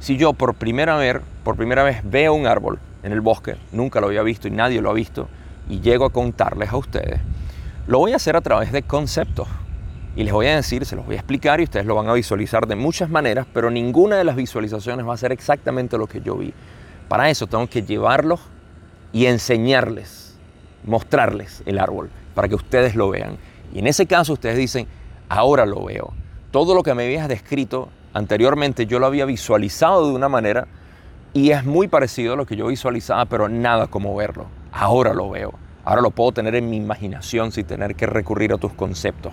si 0.00 0.16
yo 0.16 0.32
por 0.32 0.54
primera 0.54 0.96
vez, 0.96 1.18
por 1.44 1.56
primera 1.56 1.84
vez 1.84 2.00
veo 2.02 2.34
un 2.34 2.46
árbol 2.46 2.80
en 3.02 3.12
el 3.12 3.20
bosque, 3.20 3.56
nunca 3.70 4.00
lo 4.00 4.08
había 4.08 4.22
visto 4.22 4.48
y 4.48 4.50
nadie 4.50 4.80
lo 4.80 4.90
ha 4.90 4.94
visto, 4.94 5.28
y 5.68 5.80
llego 5.80 6.06
a 6.06 6.10
contarles 6.10 6.70
a 6.70 6.76
ustedes, 6.78 7.20
lo 7.86 7.98
voy 7.98 8.12
a 8.12 8.16
hacer 8.16 8.34
a 8.34 8.40
través 8.40 8.72
de 8.72 8.82
conceptos. 8.82 9.46
Y 10.16 10.24
les 10.24 10.32
voy 10.32 10.46
a 10.46 10.56
decir, 10.56 10.84
se 10.86 10.96
los 10.96 11.06
voy 11.06 11.14
a 11.14 11.18
explicar 11.18 11.60
y 11.60 11.64
ustedes 11.64 11.86
lo 11.86 11.94
van 11.94 12.08
a 12.08 12.12
visualizar 12.14 12.66
de 12.66 12.74
muchas 12.74 13.10
maneras, 13.10 13.46
pero 13.54 13.70
ninguna 13.70 14.16
de 14.16 14.24
las 14.24 14.34
visualizaciones 14.34 15.06
va 15.06 15.14
a 15.14 15.16
ser 15.16 15.30
exactamente 15.30 15.96
lo 15.96 16.08
que 16.08 16.20
yo 16.20 16.34
vi. 16.34 16.52
Para 17.08 17.30
eso 17.30 17.46
tengo 17.46 17.68
que 17.68 17.82
llevarlos 17.82 18.40
y 19.12 19.26
enseñarles, 19.26 20.36
mostrarles 20.84 21.62
el 21.64 21.78
árbol, 21.78 22.10
para 22.34 22.48
que 22.48 22.56
ustedes 22.56 22.96
lo 22.96 23.10
vean. 23.10 23.36
Y 23.72 23.78
en 23.78 23.86
ese 23.86 24.06
caso 24.06 24.32
ustedes 24.32 24.56
dicen, 24.56 24.88
ahora 25.28 25.64
lo 25.64 25.84
veo. 25.84 26.12
Todo 26.50 26.74
lo 26.74 26.82
que 26.82 26.94
me 26.94 27.04
habías 27.04 27.28
descrito 27.28 27.88
anteriormente 28.12 28.86
yo 28.86 28.98
lo 28.98 29.06
había 29.06 29.24
visualizado 29.24 30.08
de 30.08 30.14
una 30.14 30.28
manera 30.28 30.66
y 31.32 31.50
es 31.50 31.64
muy 31.64 31.88
parecido 31.88 32.34
a 32.34 32.36
lo 32.36 32.46
que 32.46 32.56
yo 32.56 32.66
visualizaba, 32.66 33.24
pero 33.26 33.48
nada 33.48 33.86
como 33.86 34.14
verlo. 34.16 34.46
Ahora 34.72 35.14
lo 35.14 35.30
veo. 35.30 35.54
Ahora 35.84 36.02
lo 36.02 36.10
puedo 36.10 36.32
tener 36.32 36.54
en 36.54 36.68
mi 36.68 36.76
imaginación 36.76 37.52
sin 37.52 37.66
tener 37.66 37.94
que 37.94 38.06
recurrir 38.06 38.52
a 38.52 38.58
tus 38.58 38.72
conceptos. 38.72 39.32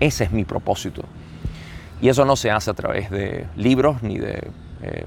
Ese 0.00 0.24
es 0.24 0.32
mi 0.32 0.44
propósito. 0.44 1.02
Y 2.00 2.08
eso 2.08 2.24
no 2.24 2.36
se 2.36 2.50
hace 2.50 2.70
a 2.70 2.74
través 2.74 3.10
de 3.10 3.46
libros 3.56 4.02
ni 4.02 4.18
de 4.18 4.50
eh, 4.82 5.06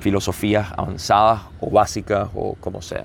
filosofías 0.00 0.72
avanzadas 0.76 1.42
o 1.60 1.70
básicas 1.70 2.28
o 2.34 2.54
como 2.60 2.82
sea. 2.82 3.04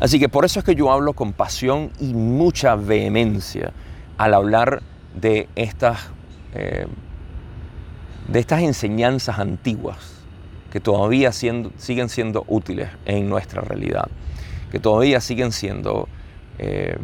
Así 0.00 0.18
que 0.18 0.28
por 0.28 0.44
eso 0.44 0.58
es 0.58 0.64
que 0.64 0.74
yo 0.74 0.90
hablo 0.90 1.12
con 1.12 1.32
pasión 1.34 1.90
y 2.00 2.14
mucha 2.14 2.74
vehemencia 2.74 3.72
al 4.16 4.34
hablar 4.34 4.82
de 5.14 5.48
estas, 5.56 6.10
eh, 6.54 6.86
de 8.30 8.38
estas 8.38 8.62
enseñanzas 8.62 9.38
antiguas 9.38 10.20
que 10.70 10.80
todavía 10.80 11.32
siguen 11.32 12.08
siendo 12.08 12.44
útiles 12.46 12.88
en 13.04 13.28
nuestra 13.28 13.62
realidad, 13.62 14.08
que 14.70 14.78
todavía 14.78 15.20
siguen 15.20 15.50
siendo 15.50 16.08
eh, 16.58 16.96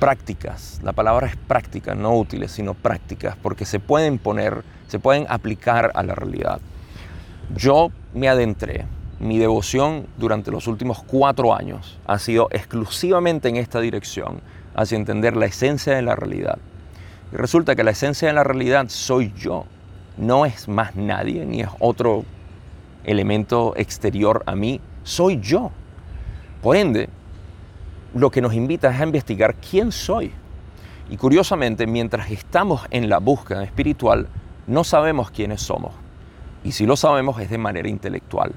prácticas. 0.00 0.80
La 0.82 0.92
palabra 0.92 1.26
es 1.26 1.36
práctica, 1.36 1.94
no 1.94 2.16
útiles, 2.16 2.50
sino 2.50 2.72
prácticas, 2.72 3.36
porque 3.36 3.66
se 3.66 3.78
pueden 3.78 4.18
poner, 4.18 4.64
se 4.88 4.98
pueden 4.98 5.26
aplicar 5.28 5.92
a 5.94 6.02
la 6.02 6.14
realidad. 6.14 6.60
Yo 7.54 7.90
me 8.14 8.28
adentré 8.28 8.86
mi 9.20 9.38
devoción 9.38 10.06
durante 10.16 10.50
los 10.50 10.66
últimos 10.66 11.02
cuatro 11.02 11.54
años 11.54 11.98
ha 12.06 12.18
sido 12.18 12.48
exclusivamente 12.50 13.48
en 13.48 13.56
esta 13.56 13.80
dirección, 13.80 14.40
hacia 14.74 14.96
entender 14.96 15.36
la 15.36 15.46
esencia 15.46 15.94
de 15.94 16.02
la 16.02 16.16
realidad. 16.16 16.58
Resulta 17.32 17.74
que 17.74 17.82
la 17.82 17.92
esencia 17.92 18.28
de 18.28 18.34
la 18.34 18.44
realidad 18.44 18.86
soy 18.88 19.32
yo, 19.34 19.64
no 20.18 20.44
es 20.44 20.68
más 20.68 20.96
nadie, 20.96 21.46
ni 21.46 21.62
es 21.62 21.68
otro 21.78 22.24
elemento 23.04 23.72
exterior 23.76 24.42
a 24.44 24.54
mí, 24.54 24.80
soy 25.02 25.40
yo. 25.40 25.70
Por 26.62 26.76
ende, 26.76 27.08
lo 28.14 28.30
que 28.30 28.42
nos 28.42 28.52
invita 28.52 28.90
es 28.90 29.00
a 29.00 29.04
investigar 29.04 29.54
quién 29.54 29.92
soy. 29.92 30.30
Y 31.08 31.16
curiosamente, 31.16 31.86
mientras 31.86 32.30
estamos 32.30 32.82
en 32.90 33.08
la 33.08 33.18
búsqueda 33.18 33.64
espiritual, 33.64 34.28
no 34.66 34.84
sabemos 34.84 35.30
quiénes 35.30 35.62
somos. 35.62 35.92
Y 36.64 36.72
si 36.72 36.84
lo 36.84 36.96
sabemos 36.96 37.40
es 37.40 37.48
de 37.48 37.58
manera 37.58 37.88
intelectual. 37.88 38.52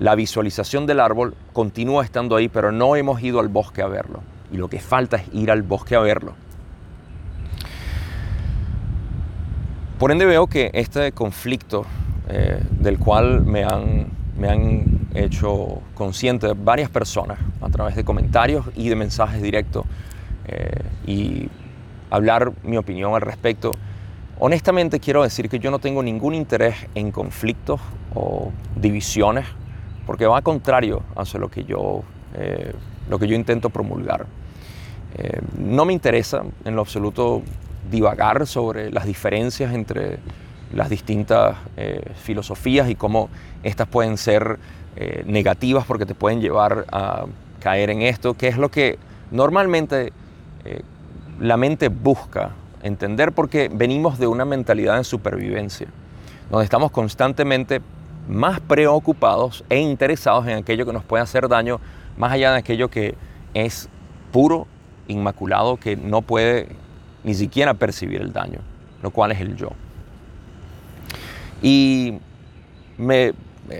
La 0.00 0.16
visualización 0.16 0.84
del 0.86 0.98
árbol 0.98 1.34
continúa 1.52 2.04
estando 2.04 2.34
ahí, 2.34 2.48
pero 2.48 2.72
no 2.72 2.96
hemos 2.96 3.22
ido 3.22 3.38
al 3.38 3.48
bosque 3.48 3.82
a 3.82 3.86
verlo. 3.86 4.20
Y 4.52 4.56
lo 4.56 4.68
que 4.68 4.80
falta 4.80 5.18
es 5.18 5.24
ir 5.32 5.50
al 5.50 5.62
bosque 5.62 5.94
a 5.94 6.00
verlo. 6.00 6.34
Por 10.00 10.12
ende 10.12 10.24
veo 10.24 10.46
que 10.46 10.70
este 10.72 11.12
conflicto 11.12 11.84
eh, 12.30 12.58
del 12.70 12.98
cual 12.98 13.44
me 13.44 13.64
han, 13.64 14.06
me 14.38 14.48
han 14.48 15.10
hecho 15.12 15.82
consciente 15.94 16.50
varias 16.54 16.88
personas 16.88 17.38
a 17.60 17.68
través 17.68 17.96
de 17.96 18.02
comentarios 18.02 18.64
y 18.76 18.88
de 18.88 18.96
mensajes 18.96 19.42
directos 19.42 19.84
eh, 20.48 20.84
y 21.06 21.50
hablar 22.08 22.50
mi 22.62 22.78
opinión 22.78 23.14
al 23.14 23.20
respecto, 23.20 23.72
honestamente 24.38 25.00
quiero 25.00 25.22
decir 25.22 25.50
que 25.50 25.58
yo 25.58 25.70
no 25.70 25.80
tengo 25.80 26.02
ningún 26.02 26.32
interés 26.32 26.76
en 26.94 27.12
conflictos 27.12 27.78
o 28.14 28.52
divisiones 28.76 29.44
porque 30.06 30.24
va 30.24 30.40
contrario 30.40 31.02
hacia 31.14 31.38
lo 31.38 31.50
que 31.50 31.64
yo, 31.64 32.04
eh, 32.36 32.72
lo 33.10 33.18
que 33.18 33.28
yo 33.28 33.34
intento 33.34 33.68
promulgar. 33.68 34.24
no 35.58 35.84
me 35.84 35.92
interesa 35.92 36.42
en 36.64 36.74
lo 36.74 36.80
absoluto 36.80 37.42
divagar 37.90 38.46
sobre 38.46 38.90
las 38.90 39.06
diferencias 39.06 39.72
entre 39.72 40.18
las 40.74 40.88
distintas 40.88 41.56
eh, 41.76 42.12
filosofías 42.22 42.88
y 42.88 42.94
cómo 42.94 43.28
estas 43.62 43.88
pueden 43.88 44.16
ser 44.16 44.58
eh, 44.96 45.22
negativas 45.26 45.84
porque 45.84 46.06
te 46.06 46.14
pueden 46.14 46.40
llevar 46.40 46.86
a 46.92 47.26
caer 47.60 47.90
en 47.90 48.02
esto, 48.02 48.34
que 48.34 48.48
es 48.48 48.56
lo 48.56 48.70
que 48.70 48.98
normalmente 49.30 50.12
eh, 50.64 50.82
la 51.38 51.56
mente 51.56 51.88
busca 51.88 52.50
entender 52.82 53.32
porque 53.32 53.70
venimos 53.72 54.18
de 54.18 54.26
una 54.26 54.44
mentalidad 54.44 54.96
de 54.96 55.04
supervivencia, 55.04 55.88
donde 56.50 56.64
estamos 56.64 56.90
constantemente 56.90 57.80
más 58.28 58.60
preocupados 58.60 59.64
e 59.68 59.78
interesados 59.78 60.46
en 60.46 60.58
aquello 60.58 60.86
que 60.86 60.92
nos 60.92 61.04
puede 61.04 61.22
hacer 61.22 61.48
daño, 61.48 61.80
más 62.16 62.32
allá 62.32 62.52
de 62.52 62.58
aquello 62.58 62.88
que 62.88 63.14
es 63.54 63.88
puro, 64.32 64.66
inmaculado, 65.08 65.76
que 65.76 65.96
no 65.96 66.22
puede 66.22 66.68
ni 67.24 67.34
siquiera 67.34 67.74
percibir 67.74 68.20
el 68.20 68.32
daño, 68.32 68.60
lo 69.02 69.10
cual 69.10 69.32
es 69.32 69.40
el 69.40 69.56
yo. 69.56 69.70
Y 71.62 72.18
me, 72.96 73.32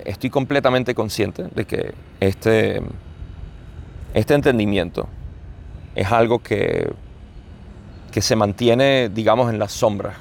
estoy 0.05 0.31
completamente 0.31 0.95
consciente 0.95 1.45
de 1.55 1.65
que 1.65 1.95
este, 2.21 2.83
este 4.15 4.35
entendimiento 4.35 5.09
es 5.95 6.11
algo 6.11 6.41
que, 6.41 6.93
que 8.13 8.21
se 8.21 8.37
mantiene, 8.37 9.09
digamos, 9.09 9.53
en 9.53 9.59
las 9.59 9.73
sombras 9.73 10.17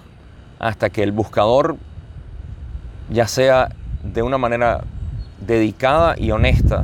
hasta 0.60 0.90
que 0.90 1.04
el 1.04 1.12
buscador, 1.12 1.78
ya 3.10 3.28
sea 3.28 3.70
de 4.04 4.22
una 4.22 4.38
manera 4.38 4.84
dedicada 5.40 6.16
y 6.18 6.32
honesta, 6.32 6.84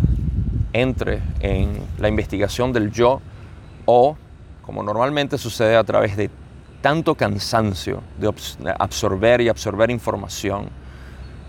entre 0.74 1.22
en 1.40 1.80
la 2.00 2.10
investigación 2.10 2.74
del 2.74 2.92
yo 2.92 3.22
o 3.86 4.18
como 4.66 4.82
normalmente 4.82 5.38
sucede 5.38 5.76
a 5.76 5.84
través 5.84 6.18
de 6.18 6.30
tanto 6.82 7.16
cansancio 7.16 8.02
de 8.18 8.34
absorber 8.78 9.42
y 9.42 9.50
absorber 9.50 9.92
información, 9.92 10.66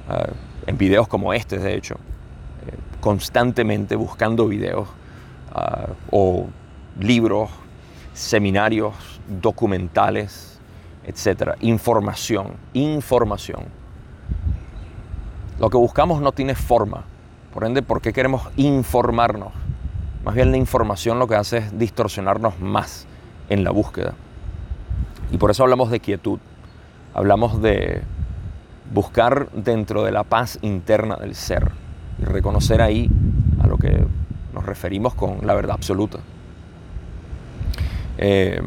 eh, 0.09 0.33
en 0.67 0.79
videos 0.79 1.09
como 1.09 1.33
este, 1.33 1.59
de 1.59 1.75
hecho, 1.75 1.95
eh, 1.95 2.75
constantemente 3.01 3.97
buscando 3.97 4.47
videos 4.47 4.89
eh, 5.55 5.93
o 6.11 6.47
libros, 7.01 7.51
seminarios, 8.13 8.95
documentales, 9.27 10.59
etc. 11.05 11.55
Información, 11.61 12.55
información. 12.73 13.65
Lo 15.59 15.71
que 15.71 15.77
buscamos 15.77 16.21
no 16.21 16.33
tiene 16.33 16.55
forma. 16.55 17.05
Por 17.55 17.65
ende, 17.65 17.83
¿por 17.83 18.03
qué 18.03 18.13
queremos 18.13 18.43
informarnos? 18.57 19.66
Más 20.27 20.35
bien 20.35 20.51
la 20.51 20.57
información 20.57 21.21
lo 21.21 21.29
que 21.29 21.37
hace 21.37 21.59
es 21.59 21.79
distorsionarnos 21.79 22.59
más 22.59 23.07
en 23.49 23.63
la 23.63 23.71
búsqueda. 23.71 24.15
Y 25.31 25.39
por 25.39 25.53
eso 25.53 25.63
hablamos 25.63 25.89
de 25.89 26.01
quietud, 26.01 26.41
hablamos 27.15 27.63
de 27.63 28.03
buscar 28.93 29.49
dentro 29.53 30.03
de 30.03 30.11
la 30.11 30.25
paz 30.25 30.59
interna 30.63 31.15
del 31.15 31.37
ser 31.37 31.71
y 32.21 32.25
reconocer 32.25 32.83
ahí 32.83 33.09
a 33.63 33.69
lo 33.69 33.79
que 33.79 34.05
nos 34.53 34.67
referimos 34.67 35.15
con 35.15 35.47
la 35.47 35.55
verdad 35.55 35.77
absoluta. 35.77 36.19
Eh, 38.19 38.61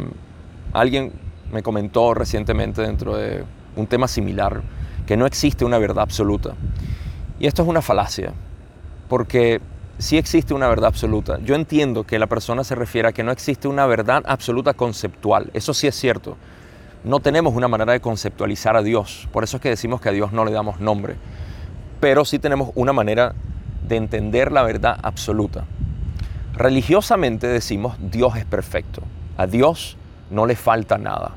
alguien 0.72 1.12
me 1.52 1.62
comentó 1.62 2.13
recientemente 2.13 2.84
dentro 2.84 3.17
de 3.17 3.43
un 3.76 3.86
tema 3.86 4.08
similar 4.08 4.62
que 5.06 5.17
no 5.17 5.26
existe 5.26 5.65
una 5.65 5.78
verdad 5.78 6.04
absoluta. 6.04 6.54
Y 7.38 7.48
esto 7.48 7.63
es 7.63 7.67
una 7.67 7.82
falacia, 7.82 8.32
porque 9.10 9.60
sí 10.00 10.18
existe 10.18 10.54
una 10.54 10.68
verdad 10.68 10.88
absoluta. 10.88 11.40
Yo 11.44 11.56
entiendo 11.56 12.06
que 12.06 12.18
la 12.18 12.28
persona 12.28 12.64
se 12.64 12.74
refiere 12.74 13.10
a 13.10 13.12
que 13.12 13.24
no 13.24 13.32
existe 13.32 13.68
una 13.68 13.86
verdad 13.86 14.24
absoluta 14.26 14.74
conceptual. 14.74 15.52
Eso 15.54 15.74
sí 15.74 15.88
es 15.88 15.96
cierto. 15.96 16.38
No 17.04 17.20
tenemos 17.20 17.54
una 17.54 17.68
manera 17.68 17.94
de 17.94 18.00
conceptualizar 18.00 18.76
a 18.76 18.82
Dios. 18.82 19.28
Por 19.32 19.44
eso 19.44 19.58
es 19.58 19.62
que 19.62 19.70
decimos 19.70 20.02
que 20.02 20.10
a 20.10 20.14
Dios 20.14 20.32
no 20.32 20.46
le 20.46 20.52
damos 20.52 20.80
nombre. 20.80 21.16
Pero 22.00 22.26
sí 22.26 22.40
tenemos 22.40 22.72
una 22.76 22.94
manera 22.94 23.36
de 23.88 23.98
entender 23.98 24.52
la 24.52 24.64
verdad 24.64 24.98
absoluta. 25.04 25.66
Religiosamente 26.56 27.48
decimos 27.48 27.98
Dios 28.00 28.38
es 28.38 28.46
perfecto. 28.46 29.04
A 29.38 29.48
Dios 29.48 29.98
no 30.30 30.46
le 30.46 30.56
falta 30.56 30.98
nada. 30.98 31.36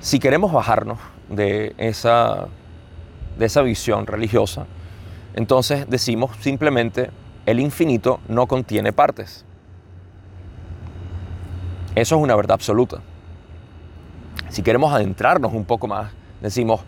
Si 0.00 0.20
queremos 0.20 0.52
bajarnos 0.52 0.98
de 1.28 1.74
esa, 1.78 2.46
de 3.38 3.46
esa 3.46 3.62
visión 3.62 4.06
religiosa, 4.06 4.66
entonces 5.34 5.86
decimos 5.88 6.30
simplemente 6.40 7.10
el 7.46 7.60
infinito 7.60 8.20
no 8.28 8.46
contiene 8.46 8.92
partes. 8.92 9.44
Eso 11.94 12.16
es 12.16 12.22
una 12.22 12.34
verdad 12.34 12.54
absoluta. 12.54 13.00
Si 14.48 14.62
queremos 14.62 14.92
adentrarnos 14.92 15.52
un 15.52 15.64
poco 15.64 15.86
más, 15.86 16.12
decimos 16.40 16.80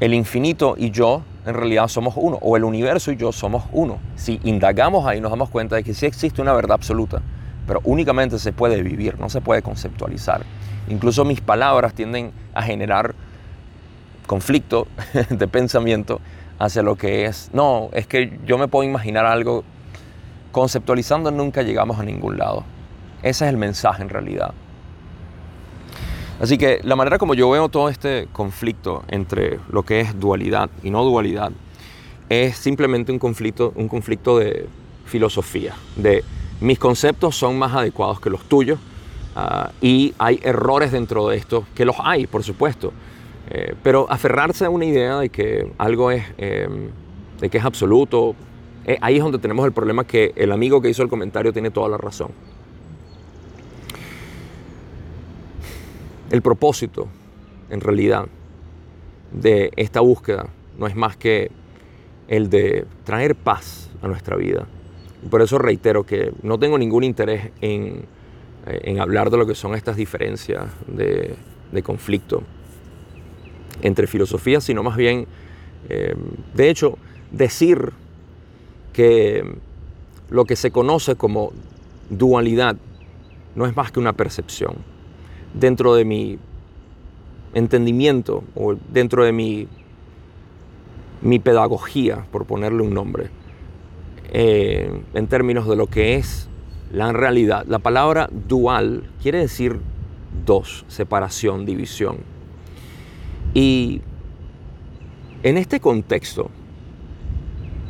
el 0.00 0.14
infinito 0.14 0.74
y 0.76 0.90
yo 0.90 1.22
en 1.46 1.54
realidad 1.54 1.88
somos 1.88 2.14
uno, 2.16 2.38
o 2.40 2.56
el 2.56 2.64
universo 2.64 3.12
y 3.12 3.16
yo 3.16 3.32
somos 3.32 3.64
uno. 3.72 3.98
Si 4.16 4.40
indagamos 4.44 5.06
ahí 5.06 5.20
nos 5.20 5.30
damos 5.30 5.50
cuenta 5.50 5.76
de 5.76 5.84
que 5.84 5.94
sí 5.94 6.06
existe 6.06 6.42
una 6.42 6.52
verdad 6.52 6.74
absoluta, 6.74 7.22
pero 7.66 7.80
únicamente 7.84 8.38
se 8.38 8.52
puede 8.52 8.82
vivir, 8.82 9.18
no 9.18 9.28
se 9.28 9.40
puede 9.40 9.62
conceptualizar. 9.62 10.42
Incluso 10.88 11.24
mis 11.24 11.40
palabras 11.40 11.94
tienden 11.94 12.32
a 12.54 12.62
generar 12.62 13.14
conflicto 14.26 14.86
de 15.30 15.48
pensamiento 15.48 16.20
hacia 16.60 16.82
lo 16.82 16.94
que 16.94 17.24
es. 17.24 17.50
No, 17.52 17.88
es 17.92 18.06
que 18.06 18.38
yo 18.46 18.58
me 18.58 18.68
puedo 18.68 18.88
imaginar 18.88 19.26
algo. 19.26 19.64
Conceptualizando 20.52 21.30
nunca 21.30 21.62
llegamos 21.62 21.98
a 21.98 22.04
ningún 22.04 22.36
lado. 22.36 22.64
Ese 23.22 23.44
es 23.44 23.50
el 23.50 23.56
mensaje 23.56 24.02
en 24.02 24.08
realidad. 24.08 24.52
Así 26.40 26.56
que 26.58 26.80
la 26.84 26.96
manera 26.96 27.18
como 27.18 27.34
yo 27.34 27.50
veo 27.50 27.68
todo 27.68 27.88
este 27.88 28.28
conflicto 28.32 29.04
entre 29.08 29.58
lo 29.70 29.82
que 29.82 30.00
es 30.00 30.18
dualidad 30.18 30.70
y 30.82 30.90
no 30.90 31.04
dualidad 31.04 31.52
es 32.28 32.56
simplemente 32.56 33.12
un 33.12 33.18
conflicto, 33.18 33.72
un 33.74 33.88
conflicto 33.88 34.38
de 34.38 34.66
filosofía, 35.04 35.74
de 35.96 36.24
mis 36.60 36.78
conceptos 36.78 37.36
son 37.36 37.58
más 37.58 37.74
adecuados 37.74 38.20
que 38.20 38.30
los 38.30 38.42
tuyos 38.48 38.78
ah, 39.34 39.70
y 39.82 40.14
hay 40.18 40.40
errores 40.42 40.92
dentro 40.92 41.28
de 41.28 41.36
esto, 41.36 41.66
que 41.74 41.84
los 41.84 41.96
hay, 41.98 42.26
por 42.26 42.42
supuesto. 42.42 42.92
Eh, 43.50 43.74
pero 43.82 44.06
aferrarse 44.08 44.64
a 44.64 44.70
una 44.70 44.84
idea 44.84 45.18
de 45.18 45.28
que 45.28 45.72
algo 45.76 46.12
es, 46.12 46.24
em, 46.38 46.90
de 47.40 47.50
que 47.50 47.58
es 47.58 47.64
absoluto, 47.64 48.36
eh, 48.84 48.96
ahí 49.00 49.16
es 49.16 49.22
donde 49.22 49.38
tenemos 49.38 49.66
el 49.66 49.72
problema 49.72 50.04
que 50.04 50.32
el 50.36 50.52
amigo 50.52 50.80
que 50.80 50.88
hizo 50.88 51.02
el 51.02 51.08
comentario 51.08 51.52
tiene 51.52 51.70
toda 51.70 51.88
la 51.88 51.98
razón. 51.98 52.30
El 56.30 56.42
propósito, 56.42 57.08
en 57.70 57.80
realidad, 57.80 58.26
de 59.32 59.72
esta 59.74 60.00
búsqueda 60.00 60.46
no 60.78 60.86
es 60.86 60.94
más 60.94 61.16
que 61.16 61.50
el 62.28 62.50
de 62.50 62.86
traer 63.04 63.34
paz 63.34 63.90
a 64.00 64.08
nuestra 64.08 64.36
vida. 64.36 64.66
por 65.28 65.42
eso 65.42 65.58
reitero 65.58 66.04
que 66.04 66.32
no 66.42 66.58
tengo 66.58 66.78
ningún 66.78 67.04
interés 67.04 67.50
en, 67.60 68.06
eh, 68.66 68.98
hablar 68.98 69.28
de 69.28 69.36
lo 69.36 69.46
que 69.46 69.54
son 69.54 69.74
estas 69.74 69.96
diferencias 69.96 70.64
de, 70.86 71.34
de 71.72 71.82
conflicto 71.82 72.42
entre 73.82 74.06
filosofías, 74.06 74.64
sino 74.64 74.82
más 74.82 74.96
bien, 74.96 75.26
eh, 75.88 76.14
de 76.54 76.70
hecho, 76.70 76.98
decir 77.30 77.92
que 78.92 79.44
lo 80.28 80.44
que 80.44 80.56
se 80.56 80.70
conoce 80.70 81.16
como 81.16 81.52
dualidad 82.08 82.76
no 83.54 83.66
es 83.66 83.76
más 83.76 83.92
que 83.92 84.00
una 84.00 84.12
percepción. 84.12 84.76
Dentro 85.54 85.94
de 85.94 86.04
mi 86.04 86.38
entendimiento 87.54 88.44
o 88.54 88.76
dentro 88.92 89.24
de 89.24 89.32
mi, 89.32 89.66
mi 91.22 91.38
pedagogía, 91.38 92.26
por 92.30 92.46
ponerle 92.46 92.82
un 92.82 92.94
nombre, 92.94 93.30
eh, 94.32 95.02
en 95.14 95.26
términos 95.26 95.66
de 95.68 95.76
lo 95.76 95.86
que 95.88 96.14
es 96.14 96.48
la 96.92 97.12
realidad, 97.12 97.64
la 97.66 97.80
palabra 97.80 98.28
dual 98.48 99.10
quiere 99.22 99.38
decir 99.38 99.80
dos, 100.46 100.84
separación, 100.88 101.66
división. 101.66 102.18
Y 103.54 104.00
en 105.42 105.56
este 105.56 105.80
contexto, 105.80 106.50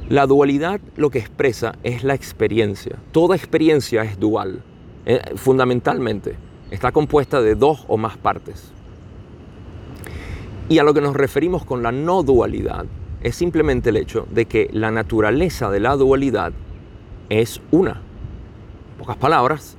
la 0.09 0.27
dualidad 0.27 0.81
lo 0.97 1.11
que 1.11 1.19
expresa 1.19 1.77
es 1.83 2.03
la 2.03 2.15
experiencia. 2.15 2.97
Toda 3.13 3.37
experiencia 3.37 4.03
es 4.03 4.19
dual, 4.19 4.63
eh, 5.07 5.21
fundamentalmente. 5.37 6.37
está 6.71 6.93
compuesta 6.93 7.43
de 7.43 7.57
dos 7.57 7.85
o 7.89 7.97
más 7.97 8.17
partes. 8.17 8.73
Y 10.69 10.79
a 10.79 10.85
lo 10.85 10.95
que 10.95 11.01
nos 11.01 11.17
referimos 11.17 11.65
con 11.65 11.83
la 11.83 11.91
no 11.91 12.23
dualidad 12.23 12.87
es 13.23 13.35
simplemente 13.35 13.91
el 13.91 13.97
hecho 13.97 14.27
de 14.31 14.47
que 14.47 14.71
la 14.73 14.93
naturaleza 14.93 15.69
de 15.69 15.81
la 15.81 15.97
dualidad 15.97 16.53
es 17.29 17.61
una. 17.73 17.93
En 17.93 18.99
pocas 18.99 19.17
palabras, 19.17 19.77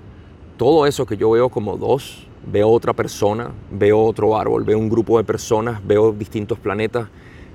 todo 0.58 0.86
eso 0.86 1.06
que 1.06 1.16
yo 1.16 1.32
veo 1.32 1.48
como 1.50 1.78
dos, 1.78 2.28
veo 2.46 2.70
otra 2.70 2.94
persona, 2.94 3.52
veo 3.72 4.00
otro 4.00 4.38
árbol, 4.38 4.64
veo 4.64 4.78
un 4.78 4.90
grupo 4.90 5.18
de 5.18 5.24
personas, 5.24 5.86
veo 5.86 6.12
distintos 6.12 6.60
planetas, 6.60 7.08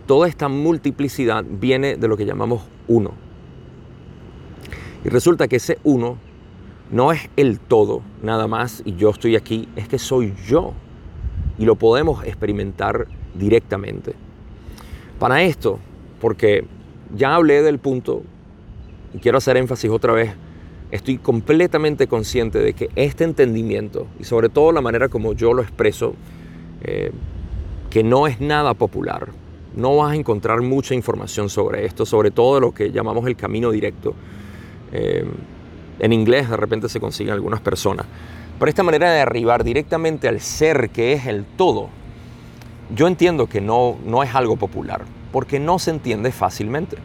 toda 0.07 0.29
esta 0.29 0.49
multiplicidad 0.49 1.45
viene 1.49 1.97
de 1.97 2.09
lo 2.09 2.17
que 2.17 2.25
llamamos 2.25 2.63
uno. 2.89 3.13
Y 5.05 5.09
resulta 5.09 5.49
que 5.49 5.57
ese 5.57 5.79
uno 5.85 6.19
no 6.91 7.13
es 7.13 7.29
el 7.37 7.59
todo 7.59 8.03
nada 8.23 8.47
más 8.47 8.83
y 8.85 8.95
yo 8.97 9.11
estoy 9.11 9.37
aquí, 9.37 9.69
es 9.77 9.89
que 9.89 9.99
soy 9.99 10.35
yo. 10.47 10.73
Y 11.59 11.65
lo 11.65 11.77
podemos 11.77 12.25
experimentar 12.25 13.07
directamente. 13.35 14.15
Para 15.19 15.43
esto, 15.43 15.79
porque 16.21 16.67
ya 17.15 17.35
hablé 17.35 17.63
del 17.63 17.79
punto 17.79 18.23
y 19.15 19.19
quiero 19.19 19.39
hacer 19.39 19.57
énfasis 19.57 19.91
otra 19.91 20.13
vez, 20.13 20.33
estoy 20.91 21.19
completamente 21.19 22.07
consciente 22.07 22.59
de 22.59 22.73
que 22.73 22.91
este 22.97 23.25
entendimiento 23.25 24.07
y 24.21 24.25
sobre 24.25 24.49
todo 24.49 24.73
la 24.73 24.81
manera 24.81 25.09
como 25.09 25.33
yo 25.33 25.53
lo 25.53 25.63
expreso, 25.63 26.15
eh, 26.83 27.11
que 27.91 28.03
no 28.05 28.27
es 28.27 28.41
nada 28.41 28.75
popular, 28.75 29.29
no 29.75 29.97
vas 29.97 30.13
a 30.13 30.17
encontrar 30.17 30.63
mucha 30.63 30.95
información 30.95 31.49
sobre 31.49 31.85
esto, 31.85 32.07
sobre 32.07 32.31
todo 32.31 32.61
lo 32.61 32.73
que 32.73 32.91
llamamos 32.91 33.27
el 33.27 33.37
camino 33.37 33.71
directo. 33.71 34.15
Eh, 34.93 35.25
en 35.99 36.13
inglés 36.13 36.49
de 36.49 36.57
repente 36.57 36.89
se 36.89 37.01
consiguen 37.01 37.35
algunas 37.35 37.61
personas. 37.61 38.07
Pero 38.59 38.69
esta 38.69 38.83
manera 38.83 39.13
de 39.13 39.21
arribar 39.21 39.65
directamente 39.65 40.29
al 40.29 40.41
ser 40.41 40.91
que 40.91 41.13
es 41.13 41.27
el 41.27 41.45
todo, 41.45 41.89
yo 42.95 43.07
entiendo 43.07 43.47
que 43.47 43.61
no, 43.61 43.97
no 44.05 44.23
es 44.23 44.35
algo 44.35 44.57
popular, 44.57 45.03
porque 45.33 45.59
no 45.59 45.79
se 45.79 45.91
entiende 45.91 46.33
fácilmente. 46.33 46.97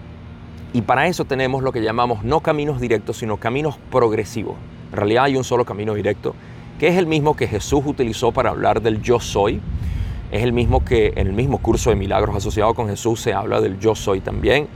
Y 0.73 0.83
para 0.83 1.07
eso 1.07 1.25
tenemos 1.25 1.63
lo 1.63 1.71
que 1.71 1.81
llamamos 1.81 2.23
no 2.23 2.39
caminos 2.39 2.79
directos, 2.79 3.17
sino 3.17 3.37
caminos 3.37 3.77
progresivos. 3.89 4.55
En 4.91 4.97
realidad 4.97 5.25
hay 5.25 5.35
un 5.35 5.43
solo 5.43 5.65
camino 5.65 5.93
directo, 5.93 6.33
que 6.79 6.87
es 6.87 6.97
el 6.97 7.07
mismo 7.07 7.35
que 7.35 7.47
Jesús 7.47 7.83
utilizó 7.85 8.31
para 8.31 8.51
hablar 8.51 8.81
del 8.81 9.01
yo 9.01 9.19
soy. 9.19 9.61
Es 10.31 10.43
el 10.43 10.53
mismo 10.53 10.85
que 10.85 11.13
en 11.15 11.27
el 11.27 11.33
mismo 11.33 11.57
curso 11.57 11.89
de 11.89 11.97
milagros 11.97 12.35
asociado 12.35 12.73
con 12.73 12.87
Jesús 12.87 13.19
se 13.19 13.33
habla 13.33 13.59
del 13.59 13.79
yo 13.79 13.95
soy 13.95 14.21
también. 14.21 14.67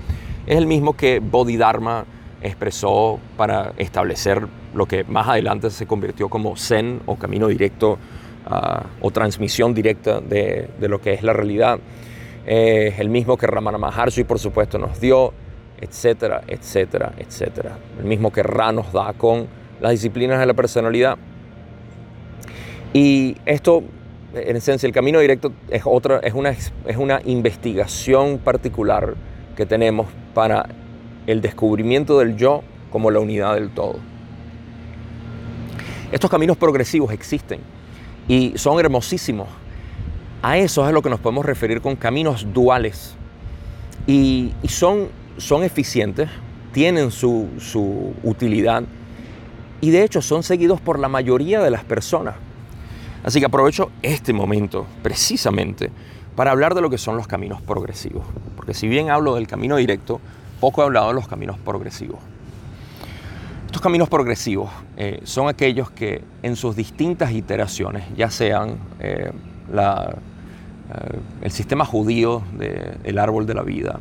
Es 0.45 0.57
el 0.57 0.67
mismo 0.67 0.97
que 0.97 1.19
Bodhidharma 1.19 2.05
expresó 2.41 3.19
para 3.37 3.73
establecer 3.77 4.45
lo 4.73 4.85
que 4.85 5.03
más 5.05 5.27
adelante 5.27 5.69
se 5.69 5.87
convirtió 5.87 6.29
como 6.29 6.55
Zen 6.55 7.01
o 7.05 7.15
camino 7.15 7.47
directo 7.47 7.97
ah, 8.45 8.83
o 9.01 9.11
transmisión 9.11 9.73
directa 9.73 10.19
de, 10.19 10.69
lo 10.79 10.99
que 11.01 11.13
es 11.13 11.23
la 11.23 11.33
realidad. 11.33 11.79
Es 12.45 12.99
el 12.99 13.09
mismo 13.09 13.37
que 13.37 13.47
Ramana 13.47 13.77
Maharshi, 13.77 14.25
por 14.25 14.37
supuesto, 14.37 14.77
nos 14.77 14.99
dio, 14.99 15.33
etcétera, 15.79 16.41
etcétera, 16.47 17.13
etcétera. 17.17 17.77
El 17.99 18.05
mismo 18.05 18.31
que 18.31 18.43
Ra 18.43 18.71
nos 18.71 18.91
da 18.91 19.13
con 19.13 19.47
las 19.81 19.91
disciplinas 19.91 20.39
de 20.39 20.45
la 20.45 20.53
personalidad. 20.53 21.17
Y 22.93 23.37
esto, 23.45 23.83
en 24.33 24.55
esencia, 24.55 24.87
el 24.87 24.93
camino 24.93 25.19
directo 25.19 25.51
es, 25.69 25.83
otra, 25.85 26.19
es, 26.19 26.33
una, 26.33 26.49
es 26.51 26.97
una 26.97 27.21
investigación 27.25 28.37
particular 28.37 29.15
que 29.55 29.65
tenemos 29.65 30.07
para 30.33 30.67
el 31.27 31.41
descubrimiento 31.41 32.19
del 32.19 32.37
yo 32.37 32.61
como 32.91 33.11
la 33.11 33.19
unidad 33.19 33.55
del 33.55 33.71
todo. 33.71 33.97
Estos 36.11 36.29
caminos 36.29 36.55
progresivos 36.55 37.11
existen 37.11 37.59
y 38.27 38.53
son 38.55 38.79
hermosísimos. 38.79 39.49
A 40.41 40.57
eso 40.57 40.87
es 40.87 40.93
lo 40.93 41.01
que 41.01 41.09
nos 41.09 41.19
podemos 41.19 41.45
referir 41.45 41.81
con 41.81 41.95
caminos 41.95 42.47
duales. 42.53 43.15
Y, 44.07 44.53
son, 44.67 45.07
son 45.37 45.63
eficientes, 45.63 46.29
tienen 46.71 47.11
su, 47.11 47.47
su 47.59 48.13
utilidad 48.23 48.83
y 49.81 49.91
de 49.91 50.03
hecho 50.03 50.21
son 50.21 50.43
seguidos 50.43 50.81
por 50.81 50.99
la 50.99 51.07
mayoría 51.07 51.61
de 51.61 51.71
las 51.71 51.83
personas. 51.83 52.35
Así 53.23 53.39
que 53.39 53.45
aprovecho 53.45 53.91
este 54.01 54.33
momento 54.33 54.85
precisamente 55.01 55.91
para 56.35 56.51
hablar 56.51 56.75
de 56.75 56.81
lo 56.81 56.89
que 56.89 56.97
son 56.97 57.17
los 57.17 57.27
caminos 57.27 57.61
progresivos. 57.61 58.25
Porque 58.55 58.73
si 58.73 58.87
bien 58.87 59.09
hablo 59.09 59.35
del 59.35 59.47
camino 59.47 59.77
directo, 59.77 60.19
poco 60.59 60.81
he 60.81 60.85
hablado 60.85 61.07
de 61.07 61.13
los 61.15 61.27
caminos 61.27 61.57
progresivos. 61.57 62.19
Estos 63.65 63.81
caminos 63.81 64.09
progresivos 64.09 64.69
eh, 64.95 65.19
son 65.23 65.49
aquellos 65.49 65.91
que 65.91 66.23
en 66.43 66.55
sus 66.55 66.75
distintas 66.75 67.31
iteraciones, 67.31 68.05
ya 68.15 68.29
sean 68.29 68.77
eh, 68.99 69.31
eh, 69.73 71.19
el 71.41 71.51
sistema 71.51 71.83
judío 71.83 72.41
del 72.53 73.19
árbol 73.19 73.45
de 73.45 73.53
la 73.53 73.63
vida, 73.63 73.99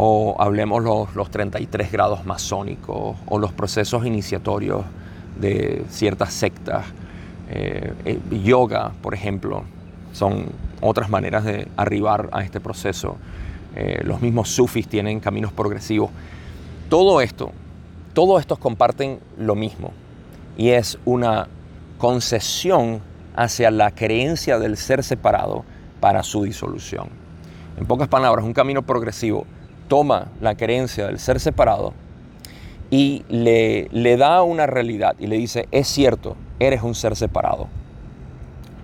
o 0.00 0.36
hablemos 0.38 0.84
los, 0.84 1.12
los 1.16 1.28
33 1.28 1.90
grados 1.90 2.24
masónicos, 2.24 3.16
o 3.26 3.38
los 3.38 3.52
procesos 3.52 4.06
iniciatorios 4.06 4.84
de 5.40 5.84
ciertas 5.88 6.32
sectas, 6.32 6.84
yoga, 8.30 8.92
por 9.02 9.14
ejemplo, 9.14 9.64
son 10.12 10.46
otras 10.80 11.10
maneras 11.10 11.44
de 11.44 11.66
arribar 11.76 12.28
a 12.32 12.42
este 12.42 12.60
proceso. 12.60 13.16
Eh, 13.74 14.00
los 14.04 14.20
mismos 14.20 14.50
sufis 14.50 14.86
tienen 14.86 15.18
caminos 15.18 15.52
progresivos. 15.52 16.10
Todo 16.88 17.20
esto, 17.20 17.50
todos 18.14 18.40
estos 18.40 18.58
comparten 18.58 19.18
lo 19.36 19.54
mismo 19.56 19.92
y 20.56 20.70
es 20.70 20.98
una 21.04 21.48
concesión 21.98 23.00
hacia 23.34 23.70
la 23.72 23.90
creencia 23.90 24.58
del 24.58 24.76
ser 24.76 25.02
separado 25.02 25.64
para 26.00 26.22
su 26.22 26.44
disolución. 26.44 27.08
En 27.76 27.86
pocas 27.86 28.08
palabras, 28.08 28.44
un 28.44 28.52
camino 28.52 28.82
progresivo 28.82 29.44
toma 29.88 30.28
la 30.40 30.56
creencia 30.56 31.06
del 31.06 31.18
ser 31.18 31.40
separado 31.40 31.94
y 32.90 33.24
le, 33.28 33.88
le 33.90 34.16
da 34.16 34.42
una 34.42 34.66
realidad 34.66 35.16
y 35.18 35.26
le 35.26 35.36
dice, 35.36 35.68
es 35.72 35.88
cierto, 35.88 36.36
eres 36.60 36.82
un 36.82 36.94
ser 36.94 37.16
separado, 37.16 37.68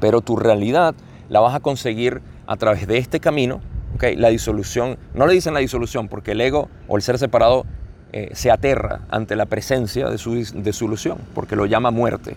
pero 0.01 0.21
tu 0.21 0.37
realidad 0.37 0.95
la 1.29 1.41
vas 1.41 1.55
a 1.55 1.61
conseguir 1.61 2.21
a 2.47 2.57
través 2.57 2.87
de 2.87 2.99
este 2.99 3.21
camino 3.21 3.61
la 4.17 4.29
disolución, 4.29 4.99
no 5.15 5.27
le 5.27 5.35
dicen 5.35 5.55
la 5.55 5.61
disolución 5.61 6.09
porque 6.09 6.33
el 6.33 6.41
ego 6.41 6.69
o 6.89 6.97
el 6.97 7.03
ser 7.03 7.19
separado 7.19 7.65
eh, 8.13 8.31
se 8.33 8.51
aterra 8.51 9.01
ante 9.11 9.37
la 9.37 9.47
presencia 9.47 10.09
de 10.09 10.19
su 10.19 10.35
disolución, 10.35 11.19
porque 11.35 11.57
lo 11.57 11.67
llama 11.67 11.91
muerte. 11.91 12.37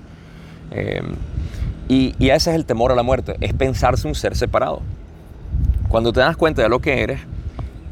Eh, 0.71 1.01
y, 1.89 2.15
ese 2.19 2.49
es 2.49 2.55
el 2.55 2.65
temor 2.65 2.91
a 2.91 2.95
la 2.95 3.03
muerte, 3.03 3.35
es 3.41 3.53
pensarse 3.53 4.07
un 4.07 4.15
ser 4.15 4.35
separado. 4.35 4.81
Cuando 5.87 6.11
te 6.11 6.19
das 6.19 6.35
cuenta 6.35 6.61
de 6.61 6.69
lo 6.69 6.79
que 6.79 7.01
eres, 7.01 7.19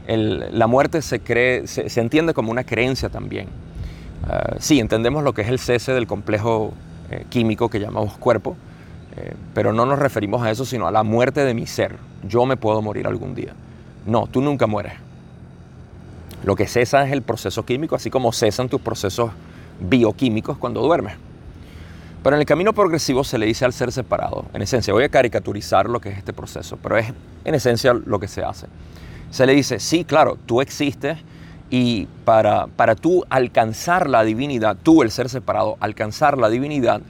la 0.07 0.67
muerte 0.67 1.01
se, 1.01 1.19
cree, 1.19 1.67
se, 1.67 1.99
entiende 1.99 2.33
como 2.33 2.51
una 2.51 2.63
creencia 2.63 3.09
también. 3.09 3.47
Uh, 4.27 4.55
sí, 4.59 4.79
entendemos 4.79 5.23
lo 5.23 5.33
que 5.33 5.41
es 5.41 5.49
el 5.49 5.59
cese 5.59 5.93
del 5.93 6.07
complejo 6.07 6.73
eh, 7.11 7.25
químico 7.29 7.69
que 7.69 7.79
llamamos 7.79 8.17
cuerpo, 8.17 8.55
pero 9.53 9.71
no 9.71 9.85
nos 9.85 9.97
referimos 9.97 10.43
a 10.43 10.51
eso, 10.51 10.65
sino 10.65 10.87
a 10.87 10.91
la 10.91 11.03
muerte 11.03 11.45
de 11.45 11.53
mi 11.53 11.67
ser, 11.67 11.95
yo 12.27 12.45
me 12.45 12.57
puedo 12.57 12.81
morir 12.81 13.07
algún 13.07 13.33
día. 13.33 13.53
No, 14.05 14.27
tú 14.27 14.41
nunca 14.41 14.67
mueres. 14.67 14.93
Lo 16.43 16.55
que 16.55 16.67
cesa 16.67 17.05
es 17.05 17.13
el 17.13 17.21
proceso 17.21 17.65
químico, 17.65 17.95
así 17.95 18.09
como 18.09 18.31
cesan 18.31 18.67
tus 18.67 18.81
procesos 18.81 19.31
bioquímicos 19.79 20.57
cuando 20.57 20.81
duermes. 20.81 21.15
Pero 22.23 22.35
en 22.35 22.39
el 22.39 22.45
camino 22.45 22.73
progresivo 22.73 23.23
se 23.23 23.37
le 23.37 23.45
dice 23.45 23.65
al 23.65 23.73
ser 23.73 23.91
separado, 23.91 24.45
en 24.53 24.61
esencia, 24.61 24.93
voy 24.93 25.03
a 25.03 25.09
caricaturizar 25.09 25.89
lo 25.89 25.99
que 25.99 26.09
es 26.09 26.17
este 26.17 26.33
proceso, 26.33 26.77
pero 26.81 26.97
es 26.97 27.13
en 27.43 27.55
esencia 27.55 27.93
lo 27.93 28.19
que 28.19 28.27
se 28.27 28.43
hace. 28.43 28.67
Se 29.31 29.45
le 29.45 29.53
dice, 29.53 29.79
sí, 29.79 30.05
claro, 30.05 30.37
tú 30.45 30.61
existes 30.61 31.17
y 31.69 32.07
para, 32.23 32.67
para 32.67 32.95
tú 32.95 33.25
alcanzar 33.29 34.09
la 34.09 34.23
divinidad, 34.23 34.77
tú 34.81 35.01
el 35.01 35.11
ser 35.11 35.29
separado, 35.29 35.77
alcanzar 35.79 36.37
la 36.37 36.49
divinidad, 36.49 37.01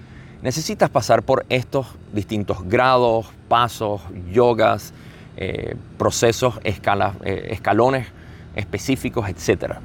necesitas 0.42 0.90
pasar 0.90 1.24
por 1.24 1.46
estos 1.50 1.88
distintos 2.14 2.64
grados, 2.68 3.28
pasos, 3.48 4.02
yogas, 4.32 4.94
eh, 5.38 5.76
procesos, 5.98 6.60
eh, 6.64 7.48
escalones 7.50 8.08
específicos, 8.56 9.28
etc. 9.28 9.76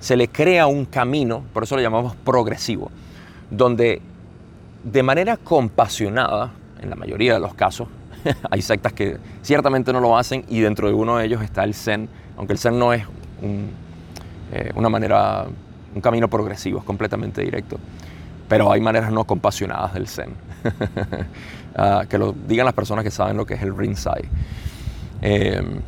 Se 0.00 0.16
le 0.16 0.28
crea 0.28 0.66
un 0.66 0.84
camino, 0.86 1.44
por 1.52 1.62
eso 1.62 1.76
lo 1.76 1.82
llamamos 1.82 2.16
progresivo, 2.16 2.90
donde 3.50 4.02
de 4.82 5.02
manera 5.02 5.36
compasionada, 5.36 6.52
en 6.80 6.90
la 6.90 6.96
mayoría 6.96 7.34
de 7.34 7.40
los 7.40 7.54
casos, 7.54 7.88
hay 8.50 8.62
sectas 8.62 8.92
que 8.92 9.18
ciertamente 9.42 9.92
no 9.92 10.00
lo 10.00 10.16
hacen 10.16 10.44
y 10.48 10.60
dentro 10.60 10.88
de 10.88 10.94
uno 10.94 11.16
de 11.16 11.26
ellos 11.26 11.42
está 11.42 11.64
el 11.64 11.74
Zen, 11.74 12.08
aunque 12.36 12.52
el 12.52 12.58
Zen 12.58 12.78
no 12.78 12.92
es 12.92 13.04
eh, 14.52 14.70
una 14.74 14.88
manera, 14.88 15.46
un 15.94 16.00
camino 16.00 16.28
progresivo, 16.28 16.78
es 16.78 16.84
completamente 16.84 17.42
directo. 17.42 17.78
Pero 18.48 18.72
hay 18.72 18.80
maneras 18.80 19.12
no 19.12 19.24
compasionadas 19.24 19.94
del 19.94 20.08
Zen. 20.08 20.30
Ah, 21.80 22.06
que 22.08 22.18
lo 22.18 22.32
digan 22.32 22.64
las 22.64 22.74
personas 22.74 23.04
que 23.04 23.10
saben 23.12 23.36
lo 23.36 23.46
que 23.46 23.54
es 23.54 23.62
el 23.62 23.76
Rinzai. 23.76 24.24
Em, 25.22 25.80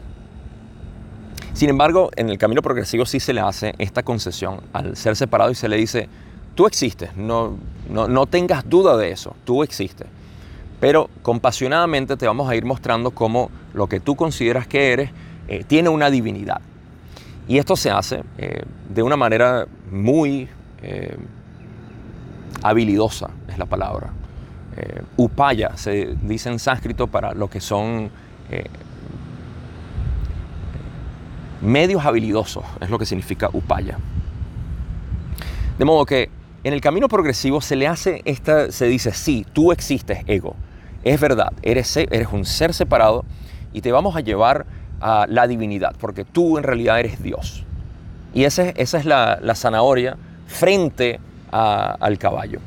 sin 1.52 1.68
embargo, 1.68 2.10
en 2.14 2.30
el 2.30 2.38
camino 2.38 2.62
progresivo 2.62 3.04
sí 3.04 3.18
se 3.18 3.32
le 3.32 3.40
hace 3.40 3.74
esta 3.78 4.04
concesión 4.04 4.60
al 4.72 4.96
ser 4.96 5.16
separado 5.16 5.50
y 5.50 5.56
se 5.56 5.68
le 5.68 5.76
dice, 5.76 6.08
tú 6.54 6.66
existes, 6.66 7.16
no, 7.16 7.56
no, 7.88 8.26
tengas 8.26 8.68
duda 8.68 8.96
de 8.96 9.10
eso, 9.10 9.34
tú 9.44 9.62
existes. 9.62 10.06
Pero 10.80 11.10
compasionadamente 11.22 12.16
te 12.16 12.26
vamos 12.26 12.48
a 12.48 12.56
ir 12.56 12.64
mostrando 12.64 13.10
cómo 13.10 13.50
lo 13.74 13.86
que 13.86 14.00
tú 14.00 14.16
consideras 14.16 14.66
que 14.66 14.92
eres 14.92 15.10
eh, 15.46 15.64
tiene 15.66 15.90
una 15.90 16.10
divinidad. 16.10 16.60
Y 17.46 17.58
esto 17.58 17.76
se 17.76 17.90
hace 17.90 18.22
eh, 18.38 18.62
de 18.88 19.02
una 19.02 19.16
manera 19.16 19.66
muy 19.90 20.48
eh, 20.82 21.16
habilidosa, 22.62 23.30
es 23.48 23.58
la 23.58 23.66
palabra. 23.66 24.12
upaya 25.16 25.76
se 25.76 26.16
dice 26.22 26.48
en 26.48 26.58
sánscrito 26.58 27.06
para 27.06 27.34
lo 27.34 27.48
que 27.48 27.60
son 27.60 28.10
medios 31.60 32.04
habilidosos, 32.04 32.64
es 32.80 32.88
lo 32.88 32.98
que 32.98 33.04
significa 33.04 33.50
upaya. 33.52 33.98
De 35.78 35.84
modo 35.84 36.06
que 36.06 36.30
en 36.62 36.72
el 36.72 36.80
camino 36.80 37.08
progresivo 37.08 37.60
se 37.60 37.74
le 37.74 37.86
hace 37.86 38.22
esta, 38.24 38.70
se 38.70 38.86
dice, 38.86 39.12
sí, 39.12 39.46
tú 39.52 39.72
existes, 39.72 40.20
ego. 40.26 40.54
Es 41.02 41.20
verdad, 41.20 41.52
eres, 41.62 41.96
un 42.32 42.44
ser 42.44 42.74
separado 42.74 43.24
y 43.72 43.80
te 43.80 43.92
vamos 43.92 44.16
a 44.16 44.20
llevar 44.20 44.66
a 45.00 45.26
la 45.28 45.46
divinidad, 45.46 45.94
porque 45.98 46.24
tú 46.24 46.58
en 46.58 46.64
realidad 46.64 47.00
eres 47.00 47.22
Dios. 47.22 47.64
Y 48.34 48.44
esa 48.44 48.68
es 48.68 49.04
la, 49.04 49.40
zanahoria 49.54 50.16
frente 50.46 51.18
al 51.50 52.18
caballo, 52.18 52.60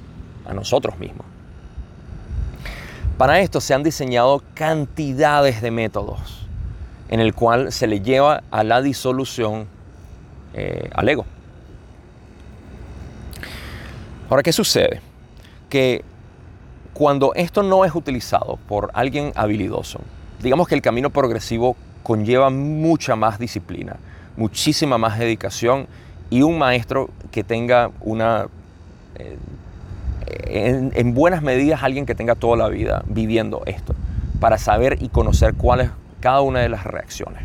a 0.45 0.53
nosotros 0.53 0.97
mismos. 0.97 1.25
Para 3.17 3.39
esto 3.39 3.61
se 3.61 3.73
han 3.73 3.83
diseñado 3.83 4.41
cantidades 4.55 5.61
de 5.61 5.69
métodos 5.69 6.47
en 7.09 7.19
el 7.19 7.35
cual 7.35 7.71
se 7.71 7.85
le 7.85 8.01
lleva 8.01 8.41
a 8.49 8.63
la 8.63 8.81
disolución 8.81 9.67
eh, 10.55 10.89
al 10.93 11.07
ego. 11.07 11.25
Ahora, 14.29 14.41
¿qué 14.41 14.51
sucede? 14.51 14.99
Que 15.69 16.03
cuando 16.93 17.33
esto 17.33 17.63
no 17.63 17.85
es 17.85 17.95
utilizado 17.95 18.59
por 18.67 18.91
alguien 18.93 19.31
habilidoso, 19.35 19.99
digamos 20.41 20.67
que 20.67 20.75
el 20.75 20.81
camino 20.81 21.09
progresivo 21.09 21.75
conlleva 22.03 22.49
mucha 22.49 23.15
más 23.15 23.39
disciplina, 23.39 23.95
muchísima 24.37 24.97
más 24.97 25.17
dedicación 25.17 25.87
y 26.29 26.41
un 26.41 26.57
maestro 26.57 27.09
que 27.31 27.43
tenga 27.43 27.91
una, 28.01 28.47
eh, 29.15 30.91
en, 30.93 31.13
buenas 31.13 31.41
medidas, 31.41 31.81
alguien 31.83 32.05
que 32.05 32.15
tenga 32.15 32.35
toda 32.35 32.57
la 32.57 32.69
vida 32.69 33.03
viviendo 33.07 33.63
esto, 33.65 33.95
para 34.39 34.57
saber 34.57 35.01
y 35.01 35.09
conocer 35.09 35.55
cuál 35.55 35.81
es 35.81 35.89
cada 36.19 36.41
una 36.41 36.59
de 36.59 36.69
las 36.69 36.83
reacciones. 36.83 37.43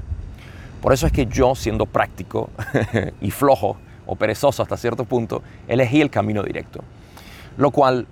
Por 0.83 0.93
eso 0.93 1.07
es 1.07 1.13
que 1.13 1.27
yo, 1.27 1.55
siendo 1.55 1.87
práctico 1.87 2.51
y 3.21 3.31
flojo, 3.31 3.77
o 4.07 4.17
perezoso 4.17 4.63
hasta 4.63 4.77
cierto 4.77 5.05
punto, 5.05 5.43
elegí 5.69 6.01
el 6.01 6.11
camino 6.11 6.43
directo. 6.43 6.83
Lo 7.59 7.71
cual, 7.71 8.07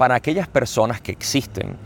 para 0.00 0.14
aquellas 0.14 0.48
personas 0.48 1.02
que 1.02 1.12
existen, 1.12 1.76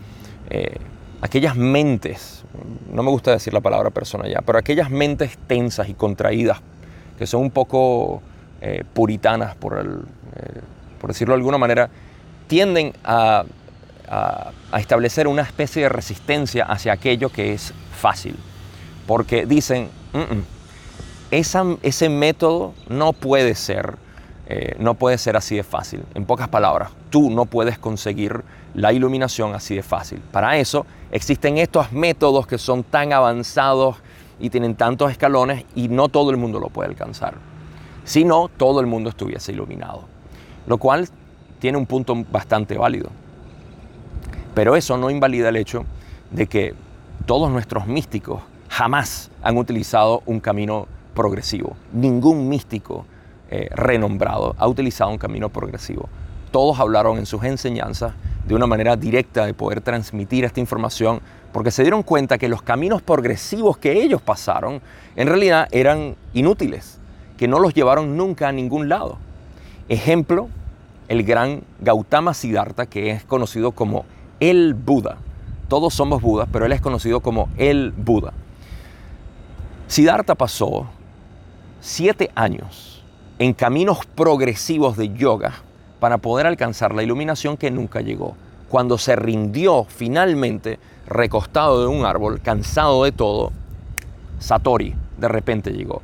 eh, 0.48 0.77
aquellas 1.20 1.57
mentes, 1.57 2.44
no 2.92 3.03
me 3.03 3.11
gusta 3.11 3.33
decir 3.33 3.53
la 3.53 3.61
palabra 3.61 3.90
persona 3.90 4.29
ya, 4.29 4.40
pero 4.40 4.57
aquellas 4.57 4.88
mentes 4.88 5.37
tensas 5.48 5.88
y 5.88 5.94
contraídas, 5.94 6.61
que 7.18 7.27
son 7.27 7.40
un 7.40 7.50
poco 7.50 8.22
eh, 8.61 8.85
puritanas, 8.94 9.57
eh, 9.57 9.57
por 11.00 11.09
decirlo 11.09 11.35
de 11.35 11.38
alguna 11.38 11.59
manera, 11.59 11.90
tienden 12.46 12.92
a, 13.03 13.44
establecer 14.79 15.27
una 15.27 15.42
especie 15.42 15.83
de 15.83 15.88
resistencia 15.88 16.66
hacia 16.66 16.92
aquello 16.92 17.31
que 17.31 17.53
es 17.53 17.74
fácil. 18.00 18.37
Porque 19.09 19.44
dicen, 19.44 19.88
mm, 20.12 20.35
mm, 20.37 21.79
ese 21.83 22.09
método 22.11 22.74
no 22.88 23.12
puede 23.12 23.57
ser, 23.57 23.96
eh, 24.46 24.76
no 24.78 24.94
puede 24.94 25.18
ser 25.18 25.37
así 25.37 25.57
de 25.57 25.62
fácil. 25.62 26.04
En 26.14 26.26
pocas 26.26 26.48
palabras, 26.48 26.90
tú 27.11 27.30
no 27.30 27.46
puedes 27.46 27.78
conseguir 27.78 28.42
la 28.74 28.92
iluminación 28.92 29.54
así 29.54 29.74
de 29.74 29.83
fácil. 29.83 30.20
Para 30.33 30.59
eso 30.59 30.85
existen 31.11 31.59
estos 31.59 31.92
métodos 31.92 32.46
que 32.46 32.59
son 32.59 32.83
tan 32.83 33.12
avanzados 33.12 33.96
y 34.38 34.50
tienen 34.50 34.74
tantos 34.74 35.11
escalones 35.11 35.64
y 35.74 35.88
no 35.88 36.09
todo 36.09 36.30
el 36.30 36.37
mundo 36.37 36.61
lo 36.61 36.68
puede 36.68 36.90
alcanzar. 36.90 37.35
Si 38.04 38.24
no, 38.24 38.48
todo 38.48 38.80
el 38.80 38.87
mundo 38.87 39.09
estuviese 39.11 39.52
iluminado. 39.52 40.04
Lo 40.66 40.78
cual 40.78 41.09
tiene 41.59 41.78
un 41.78 41.87
punto 41.87 42.14
bastante 42.30 42.76
válido. 42.76 43.09
Pero 44.54 44.76
eso 44.76 44.98
no 44.98 45.09
invalida 45.09 45.48
el 45.48 45.57
hecho 45.57 45.85
de 46.30 46.46
que 46.46 46.74
todos 47.26 47.50
nuestros 47.50 47.87
místicos 47.87 48.42
jamás 48.68 49.30
han 49.42 49.57
utilizado 49.57 50.22
un 50.26 50.40
camino 50.40 50.87
progresivo. 51.14 51.76
Ningún 51.92 52.48
místico 52.48 53.07
eh, 53.57 53.69
renombrado 53.71 54.57
ha 54.59 54.67
utilizado 54.67 55.12
un 55.12 55.19
camino 55.19 55.49
progresivo. 55.49 56.09
Todos 56.51 56.81
hablaron 56.81 57.19
en 57.19 57.27
sus 57.27 57.45
enseñanzas 57.45 58.12
de 58.49 58.55
una 58.57 58.67
manera 58.67 58.97
directa 58.97 59.47
de 59.47 59.55
poder 59.55 59.81
transmitir 59.81 60.45
esta 60.45 60.59
información 60.59 61.21
porque 61.53 61.71
se 61.71 61.83
dieron 61.83 62.03
cuenta 62.03 62.37
que 62.37 62.49
los 62.49 62.62
caminos 62.62 63.01
progresivos 63.01 63.77
que 63.77 64.03
ellos 64.03 64.21
pasaron 64.21 64.83
en 65.14 65.29
realidad 65.29 65.69
eran 65.71 66.17
inútiles, 66.33 66.99
que 67.37 67.47
no 67.47 67.61
los 67.61 67.75
llevaron 67.75 68.17
nunca 68.17 68.49
a 68.49 68.53
ningún 68.53 68.88
lado. 68.88 69.19
Ejemplo, 69.88 70.49
el 71.07 71.23
gran 71.23 71.62
Gautama 71.79 72.35
Siddhartha, 72.35 72.87
que 72.87 73.11
es 73.11 73.23
conocido 73.23 73.71
como 73.71 74.05
el 74.40 74.75
Buda. 74.75 75.19
Todos 75.69 75.95
somos 75.95 76.21
Budas, 76.21 76.49
pero 76.51 76.67
él 76.67 76.73
es 76.73 76.81
conocido 76.81 77.21
como 77.21 77.49
el 77.57 77.93
Buda. 77.93 78.33
Siddhartha 79.87 80.35
pasó 80.35 80.88
siete 81.81 82.33
años 82.35 82.93
en 83.38 83.53
caminos 83.53 84.07
progresivos 84.14 84.97
de 84.97 85.12
yoga 85.14 85.55
para 85.99 86.18
poder 86.18 86.47
alcanzar 86.47 86.94
la 86.94 87.03
iluminación 87.03 87.57
que 87.57 87.70
nunca 87.70 88.01
llegó. 88.01 88.37
Cuando 88.68 88.99
se 88.99 89.16
rindió 89.16 89.85
finalmente, 89.88 90.79
recostado 91.07 91.81
de 91.83 91.88
un 91.88 92.05
árbol, 92.05 92.40
cansado 92.40 93.05
de 93.05 93.12
todo, 93.12 93.53
Satori 94.38 94.94
de 95.18 95.29
repente 95.29 95.70
llegó. 95.70 96.03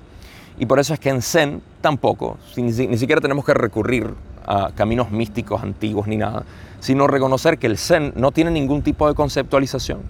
Y 0.59 0.67
por 0.67 0.79
eso 0.79 0.93
es 0.93 1.01
que 1.01 1.09
en 1.09 1.23
Zen 1.23 1.63
tampoco, 1.81 2.39
ni, 2.57 2.73
siquiera 2.73 3.21
tenemos 3.21 3.45
que 3.45 3.55
recurrir 3.55 4.13
a 4.47 4.71
caminos 4.75 5.11
místicos 5.11 5.63
antiguos 5.63 6.07
ni 6.07 6.17
nada, 6.17 6.45
sino 6.81 7.07
reconocer 7.07 7.59
que 7.59 7.67
el 7.67 7.79
Zen 7.79 8.13
no 8.17 8.33
tiene 8.33 8.51
ningún 8.51 8.83
tipo 8.83 9.09
de 9.09 9.15
conceptualización. 9.15 10.01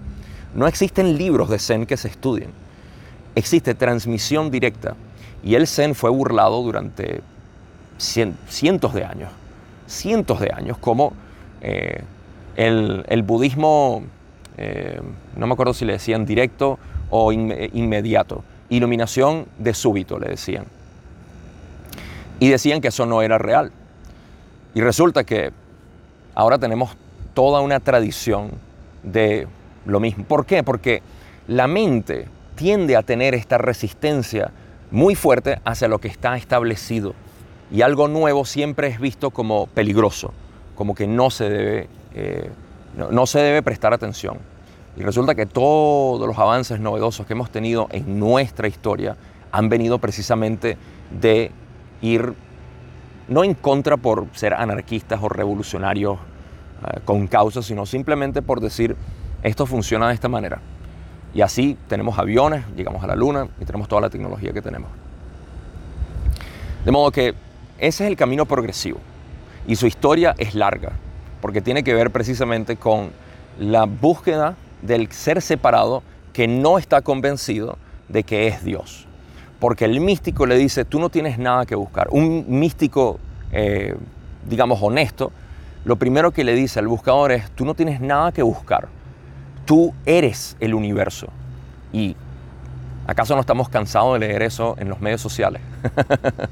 No 0.54 0.66
existen 0.66 1.16
libros 1.16 1.50
de 1.50 1.58
Zen 1.58 1.86
que 1.86 1.96
se 1.96 2.08
estudien. 2.08 2.50
Existe 3.34 3.74
transmisión 3.74 4.50
directa 4.50 4.96
y 5.42 5.54
el 5.54 5.66
Zen 5.66 5.94
fue 5.94 6.10
burlado 6.10 6.62
durante 6.62 7.22
cientos 7.98 8.94
de 8.94 9.04
años, 9.04 9.30
cientos 9.86 10.40
de 10.40 10.50
años, 10.52 10.78
como 10.78 11.12
eh, 11.60 12.02
el, 12.56 13.22
budismo, 13.22 14.02
eh, 14.56 15.00
no 15.36 15.46
me 15.46 15.52
acuerdo 15.52 15.74
si 15.74 15.84
le 15.84 15.94
decían 15.94 16.26
directo 16.26 16.78
o 17.10 17.32
inmediato, 17.32 18.44
iluminación 18.68 19.46
de 19.58 19.74
súbito 19.74 20.18
le 20.18 20.28
decían. 20.28 20.64
Y 22.38 22.48
decían 22.48 22.80
que 22.80 22.88
eso 22.88 23.04
no 23.04 23.22
era 23.22 23.36
real. 23.36 23.72
Y 24.74 24.80
resulta 24.80 25.24
que 25.24 25.52
ahora 26.34 26.58
tenemos 26.58 26.96
toda 27.34 27.60
una 27.60 27.80
tradición 27.80 28.50
de 29.02 29.46
lo 29.84 30.00
mismo. 30.00 30.24
¿Por 30.24 30.46
qué? 30.46 30.62
Porque 30.62 31.02
la 31.48 31.66
mente 31.66 32.28
tiende 32.54 32.96
a 32.96 33.02
tener 33.02 33.34
esta 33.34 33.58
resistencia 33.58 34.52
muy 34.90 35.14
fuerte 35.14 35.60
hacia 35.64 35.88
lo 35.88 35.98
que 35.98 36.08
está 36.08 36.36
establecido. 36.36 37.14
Y 37.70 37.82
algo 37.82 38.08
nuevo 38.08 38.44
siempre 38.44 38.88
es 38.88 39.00
visto 39.00 39.30
como 39.30 39.66
peligroso, 39.68 40.32
como 40.74 40.94
que 40.94 41.06
no 41.06 41.30
se 41.30 41.48
debe, 41.48 41.88
eh, 42.14 42.50
no, 42.96 43.26
se 43.26 43.38
debe 43.38 43.62
prestar 43.62 43.94
atención. 43.94 44.38
Y 44.96 45.02
resulta 45.02 45.34
que 45.34 45.46
todos 45.46 46.26
los 46.26 46.36
avances 46.38 46.80
novedosos 46.80 47.26
que 47.26 47.34
hemos 47.34 47.50
tenido 47.50 47.86
en 47.92 48.18
nuestra 48.18 48.66
historia 48.66 49.16
han 49.52 49.68
venido 49.68 49.98
precisamente 49.98 50.76
de 51.20 51.52
ir 52.02 52.34
no 53.28 53.44
en 53.44 53.54
contra 53.54 53.96
por 53.96 54.26
ser 54.32 54.54
anarquistas 54.54 55.20
o 55.22 55.28
revolucionarios 55.28 56.18
eh, 56.18 57.00
con 57.04 57.28
causa, 57.28 57.62
sino 57.62 57.86
simplemente 57.86 58.42
por 58.42 58.60
decir 58.60 58.96
esto 59.44 59.64
funciona 59.64 60.08
de 60.08 60.14
esta 60.14 60.28
manera. 60.28 60.60
Y 61.32 61.42
así 61.42 61.76
tenemos 61.88 62.18
aviones, 62.18 62.64
llegamos 62.76 63.04
a 63.04 63.06
la 63.06 63.14
luna 63.14 63.48
y 63.60 63.64
tenemos 63.64 63.88
toda 63.88 64.02
la 64.02 64.10
tecnología 64.10 64.52
que 64.52 64.62
tenemos. 64.62 64.90
De 66.84 66.90
modo 66.90 67.10
que 67.10 67.34
ese 67.78 68.04
es 68.04 68.10
el 68.10 68.16
camino 68.16 68.46
progresivo. 68.46 68.98
Y 69.66 69.76
su 69.76 69.86
historia 69.86 70.34
es 70.38 70.54
larga, 70.54 70.92
porque 71.40 71.60
tiene 71.60 71.84
que 71.84 71.94
ver 71.94 72.10
precisamente 72.10 72.76
con 72.76 73.10
la 73.58 73.84
búsqueda 73.84 74.56
del 74.82 75.12
ser 75.12 75.42
separado 75.42 76.02
que 76.32 76.48
no 76.48 76.78
está 76.78 77.02
convencido 77.02 77.78
de 78.08 78.24
que 78.24 78.48
es 78.48 78.64
Dios. 78.64 79.06
Porque 79.60 79.84
el 79.84 80.00
místico 80.00 80.46
le 80.46 80.56
dice, 80.56 80.84
tú 80.84 80.98
no 80.98 81.10
tienes 81.10 81.38
nada 81.38 81.66
que 81.66 81.74
buscar. 81.74 82.08
Un 82.10 82.46
místico, 82.48 83.20
eh, 83.52 83.94
digamos, 84.48 84.80
honesto, 84.82 85.30
lo 85.84 85.96
primero 85.96 86.32
que 86.32 86.44
le 86.44 86.54
dice 86.54 86.80
al 86.80 86.88
buscador 86.88 87.32
es, 87.32 87.50
tú 87.52 87.64
no 87.64 87.74
tienes 87.74 88.00
nada 88.00 88.32
que 88.32 88.42
buscar 88.42 88.88
Tú 89.70 89.94
eres 90.04 90.56
el 90.58 90.74
universo. 90.74 91.28
¿Y 91.92 92.16
acaso 93.06 93.36
no 93.36 93.40
estamos 93.40 93.68
cansados 93.68 94.14
de 94.14 94.26
leer 94.26 94.42
eso 94.42 94.74
en 94.80 94.88
los 94.88 95.00
medios 95.00 95.20
sociales? 95.20 95.62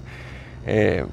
Eh, 0.71 1.07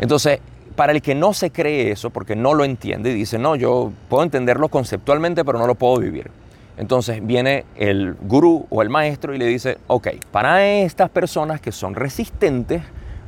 entonces, 0.00 0.40
para 0.76 0.92
el 0.92 1.00
que 1.00 1.14
no 1.14 1.32
se 1.32 1.50
cree 1.50 1.90
eso, 1.90 2.10
porque 2.10 2.36
no 2.36 2.52
lo 2.52 2.64
entiende 2.64 3.10
y 3.10 3.14
dice, 3.14 3.38
no, 3.38 3.56
yo 3.56 3.90
puedo 4.10 4.22
entenderlo 4.22 4.68
conceptualmente, 4.68 5.46
pero 5.46 5.58
no 5.58 5.66
lo 5.66 5.74
puedo 5.74 5.98
vivir. 5.98 6.30
Entonces 6.76 7.26
viene 7.26 7.64
el 7.76 8.14
gurú 8.20 8.66
o 8.68 8.82
el 8.82 8.90
maestro 8.90 9.34
y 9.34 9.38
le 9.38 9.46
dice, 9.46 9.78
ok, 9.86 10.08
para 10.30 10.66
estas 10.66 11.08
personas 11.08 11.62
que 11.62 11.72
son 11.72 11.94
resistentes 11.94 12.82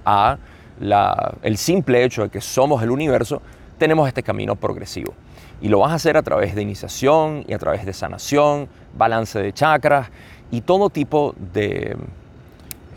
a 0.05 0.37
el 1.43 1.57
simple 1.57 2.05
hecho 2.05 2.25
de 2.25 2.29
que 2.29 2.43
somos 2.43 2.83
el 2.83 2.91
universo, 2.91 3.41
tenemos 3.79 4.07
este 4.07 4.23
camino 4.23 4.55
progresivo. 4.55 5.15
Y 5.61 5.69
lo 5.69 5.81
vas 5.81 5.93
a 5.93 5.95
hacer 5.95 6.17
a 6.17 6.23
través 6.23 6.55
de 6.55 6.63
iniciación 6.63 7.45
y 7.47 7.53
a 7.53 7.59
través 7.59 7.85
de 7.85 7.93
sanación, 7.93 8.69
balance 8.97 9.39
de 9.41 9.53
chakras 9.53 10.11
y 10.51 10.63
todo 10.63 10.91
tipo 10.91 11.35
de, 11.53 11.97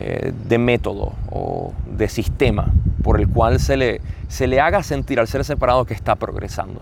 eh, 0.00 0.32
de 0.48 0.58
método 0.58 1.12
o 1.30 1.72
de 1.86 2.08
sistema 2.08 2.72
por 3.02 3.20
el 3.20 3.28
cual 3.28 3.60
se 3.60 3.76
le, 3.76 4.00
se 4.28 4.46
le 4.46 4.60
haga 4.60 4.82
sentir 4.82 5.20
al 5.20 5.28
ser 5.28 5.44
separado 5.44 5.84
que 5.84 5.94
está 5.94 6.16
progresando. 6.16 6.80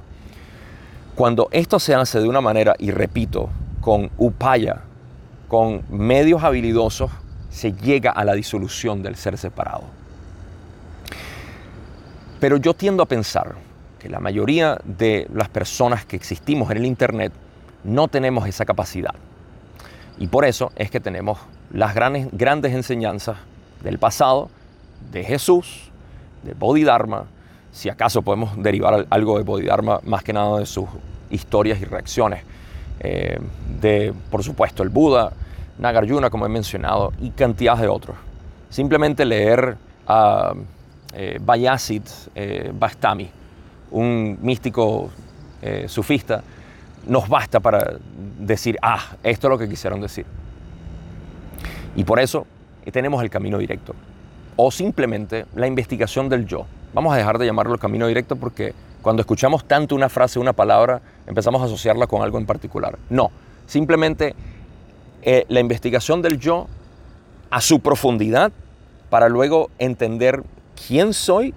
Cuando 1.15 1.49
esto 1.51 1.79
se 1.79 1.95
hace 1.95 2.21
de 2.21 2.29
una 2.29 2.41
manera, 2.41 2.75
y 2.79 2.91
repito, 2.91 3.51
con 3.81 4.11
upaya, 4.17 4.83
con 5.49 5.83
medios 5.91 6.43
habilidosos, 6.43 7.11
se 7.51 7.73
llega 7.73 8.13
a 8.13 8.25
la 8.25 8.33
disolución 8.33 9.03
del 9.03 9.17
ser 9.17 9.37
separado. 9.37 9.83
Pero 12.41 12.57
yo 12.57 12.73
tiendo 12.73 13.03
a 13.03 13.07
pensar 13.07 13.57
que 14.03 14.09
la 14.09 14.19
mayoría 14.19 14.81
de 14.85 15.29
las 15.33 15.49
personas 15.49 16.05
que 16.05 16.17
existimos 16.17 16.73
en 16.73 16.79
el 16.79 16.87
Internet 16.87 17.33
no 17.85 18.09
tenemos 18.09 18.49
esa 18.49 18.65
capacidad. 18.65 19.15
Y 20.19 20.27
por 20.27 20.45
eso 20.45 20.73
es 20.75 20.91
que 20.91 20.99
tenemos 20.99 21.39
las 21.73 21.95
grandes, 21.95 22.73
enseñanzas 22.75 23.37
del 23.81 24.01
pasado, 24.01 24.51
de 25.13 25.23
Jesús, 25.23 25.93
de 26.43 26.55
Bodhidharma, 26.55 27.27
si 27.71 27.89
acaso 27.89 28.23
podemos 28.23 28.61
derivar 28.61 29.07
algo 29.09 29.39
de 29.39 29.45
Bodhidharma 29.45 30.01
más 30.03 30.25
que 30.25 30.33
nada 30.33 30.59
de 30.59 30.67
sus 30.67 30.89
historias 31.31 31.81
y 31.81 31.85
reacciones, 31.85 32.43
eh, 32.99 33.39
de, 33.81 34.13
por 34.33 34.43
supuesto, 34.43 34.83
el 34.83 34.89
Buda, 34.89 35.33
Nagarjuna, 35.79 36.29
como 36.29 36.45
he 36.45 36.49
mencionado, 36.49 37.13
y 37.21 37.31
cantidad 37.31 37.79
de 37.79 37.87
otros. 37.87 38.17
Simplemente 38.69 39.25
leer 39.25 39.77
a 40.09 40.55
eh, 41.15 41.39
Bayasit 41.41 42.05
eh, 42.35 42.73
Bastami, 42.75 43.31
un 43.93 44.39
místico 44.43 45.11
eh, 45.61 45.87
sufista, 45.89 46.43
nos 47.07 47.29
basta 47.29 47.61
para 47.61 47.99
decir, 48.39 48.79
ah, 48.83 49.17
esto 49.23 49.47
es 49.47 49.51
lo 49.51 49.59
que 49.59 49.69
quisieron 49.69 50.01
decir. 50.01 50.27
Y 51.95 52.05
por 52.05 52.19
eso 52.21 52.47
tenemos 52.91 53.23
el 53.23 53.31
camino 53.31 53.59
directo. 53.59 53.95
O 54.57 54.71
simplemente 54.71 55.47
la 55.55 55.67
investigación 55.67 56.29
del 56.29 56.47
yo. 56.47 56.67
Vamos 56.95 57.15
a 57.15 57.17
dejar 57.17 57.39
de 57.39 57.47
llamarlo 57.47 57.75
el 57.75 57.81
camino 57.81 58.07
directo 58.07 58.37
porque 58.37 58.75
cuando 59.01 59.21
escuchamos 59.21 59.65
tanto 59.65 59.95
una 59.95 60.09
frase, 60.09 60.39
una 60.39 60.53
palabra, 60.53 61.01
empezamos 61.27 61.61
a 61.63 61.65
asociarla 61.65 62.07
con 62.07 62.23
algo 62.23 62.39
en 62.39 62.47
particular. 62.47 62.99
No, 63.09 63.31
simplemente 63.67 64.35
eh, 65.23 65.45
la 65.49 65.61
investigación 65.61 66.23
del 66.23 66.39
yo 66.39 66.67
a 67.51 67.61
su 67.61 67.81
profundidad 67.81 68.53
para 69.11 69.29
luego 69.29 69.71
entender 69.79 70.43
quién 70.87 71.13
soy 71.13 71.55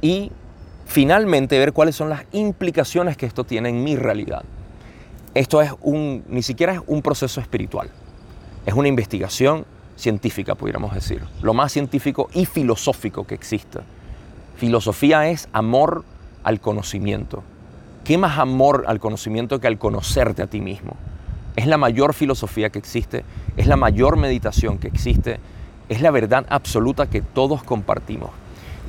y 0.00 0.32
finalmente 0.90 1.56
ver 1.56 1.72
cuáles 1.72 1.94
son 1.94 2.08
las 2.08 2.24
implicaciones 2.32 3.16
que 3.16 3.24
esto 3.24 3.44
tiene 3.44 3.68
en 3.68 3.84
mi 3.84 3.94
realidad. 3.94 4.42
Esto 5.34 5.62
es 5.62 5.70
un, 5.82 6.24
ni 6.28 6.42
siquiera 6.42 6.72
es 6.72 6.80
un 6.88 7.00
proceso 7.00 7.40
espiritual, 7.40 7.88
es 8.66 8.74
una 8.74 8.88
investigación 8.88 9.64
científica, 9.94 10.56
pudiéramos 10.56 10.92
decir, 10.92 11.22
lo 11.42 11.54
más 11.54 11.70
científico 11.70 12.28
y 12.34 12.44
filosófico 12.44 13.24
que 13.24 13.36
existe. 13.36 13.78
Filosofía 14.56 15.28
es 15.28 15.48
amor 15.52 16.04
al 16.42 16.60
conocimiento. 16.60 17.44
¿Qué 18.02 18.18
más 18.18 18.40
amor 18.40 18.82
al 18.88 18.98
conocimiento 18.98 19.60
que 19.60 19.68
al 19.68 19.78
conocerte 19.78 20.42
a 20.42 20.48
ti 20.48 20.60
mismo? 20.60 20.96
Es 21.54 21.68
la 21.68 21.76
mayor 21.76 22.14
filosofía 22.14 22.70
que 22.70 22.80
existe, 22.80 23.24
es 23.56 23.68
la 23.68 23.76
mayor 23.76 24.16
meditación 24.16 24.78
que 24.78 24.88
existe, 24.88 25.38
es 25.88 26.02
la 26.02 26.10
verdad 26.10 26.46
absoluta 26.48 27.08
que 27.08 27.22
todos 27.22 27.62
compartimos. 27.62 28.30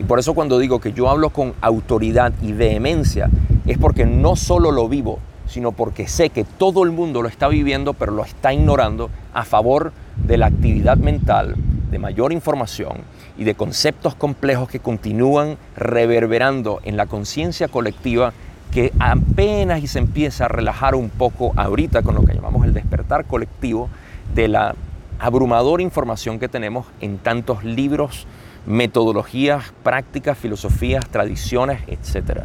Y 0.02 0.04
por 0.04 0.18
eso 0.18 0.34
cuando 0.34 0.58
digo 0.58 0.82
que 0.82 0.94
yo 0.94 1.12
hablo 1.12 1.30
con 1.30 1.54
autoridad 1.62 2.34
y 2.42 2.54
vehemencia, 2.54 3.30
es 3.68 3.78
porque 3.78 4.08
no 4.08 4.36
solo 4.36 4.72
lo 4.72 4.90
vivo, 4.90 5.20
sino 5.46 5.74
porque 5.74 6.08
sé 6.08 6.32
que 6.32 6.44
todo 6.44 6.84
el 6.84 6.90
mundo 6.90 7.22
lo 7.22 7.28
está 7.28 7.48
viviendo, 7.48 7.94
pero 7.94 8.12
lo 8.12 8.26
está 8.26 8.52
ignorando 8.52 9.12
a 9.32 9.46
favor 9.46 9.94
de 10.16 10.38
la 10.38 10.48
actividad 10.48 10.98
mental, 10.98 11.54
de 11.92 12.00
mayor 12.00 12.34
información 12.34 12.94
y 13.38 13.44
de 13.44 13.54
conceptos 13.54 14.16
complejos 14.16 14.70
que 14.70 14.80
continúan 14.80 15.60
reverberando 15.76 16.80
en 16.84 16.98
la 16.98 17.06
conciencia 17.06 17.68
colectiva 17.68 18.34
que 18.72 18.92
apenas 18.98 19.84
y 19.84 19.88
se 19.88 20.00
empieza 20.00 20.46
a 20.46 20.48
relajar 20.48 20.96
un 20.96 21.12
poco 21.12 21.54
ahorita 21.58 22.02
con 22.02 22.16
lo 22.16 22.24
que 22.24 22.34
llamamos 22.34 22.66
el 22.66 22.74
despertar 22.74 23.26
colectivo 23.26 23.88
de 24.34 24.48
la 24.48 24.74
abrumadora 25.20 25.84
información 25.84 26.40
que 26.40 26.48
tenemos 26.48 26.88
en 27.02 27.20
tantos 27.20 27.64
libros, 27.64 28.26
metodologías, 28.66 29.74
prácticas, 29.84 30.38
filosofías, 30.38 31.08
tradiciones, 31.10 31.82
etc. 31.88 32.42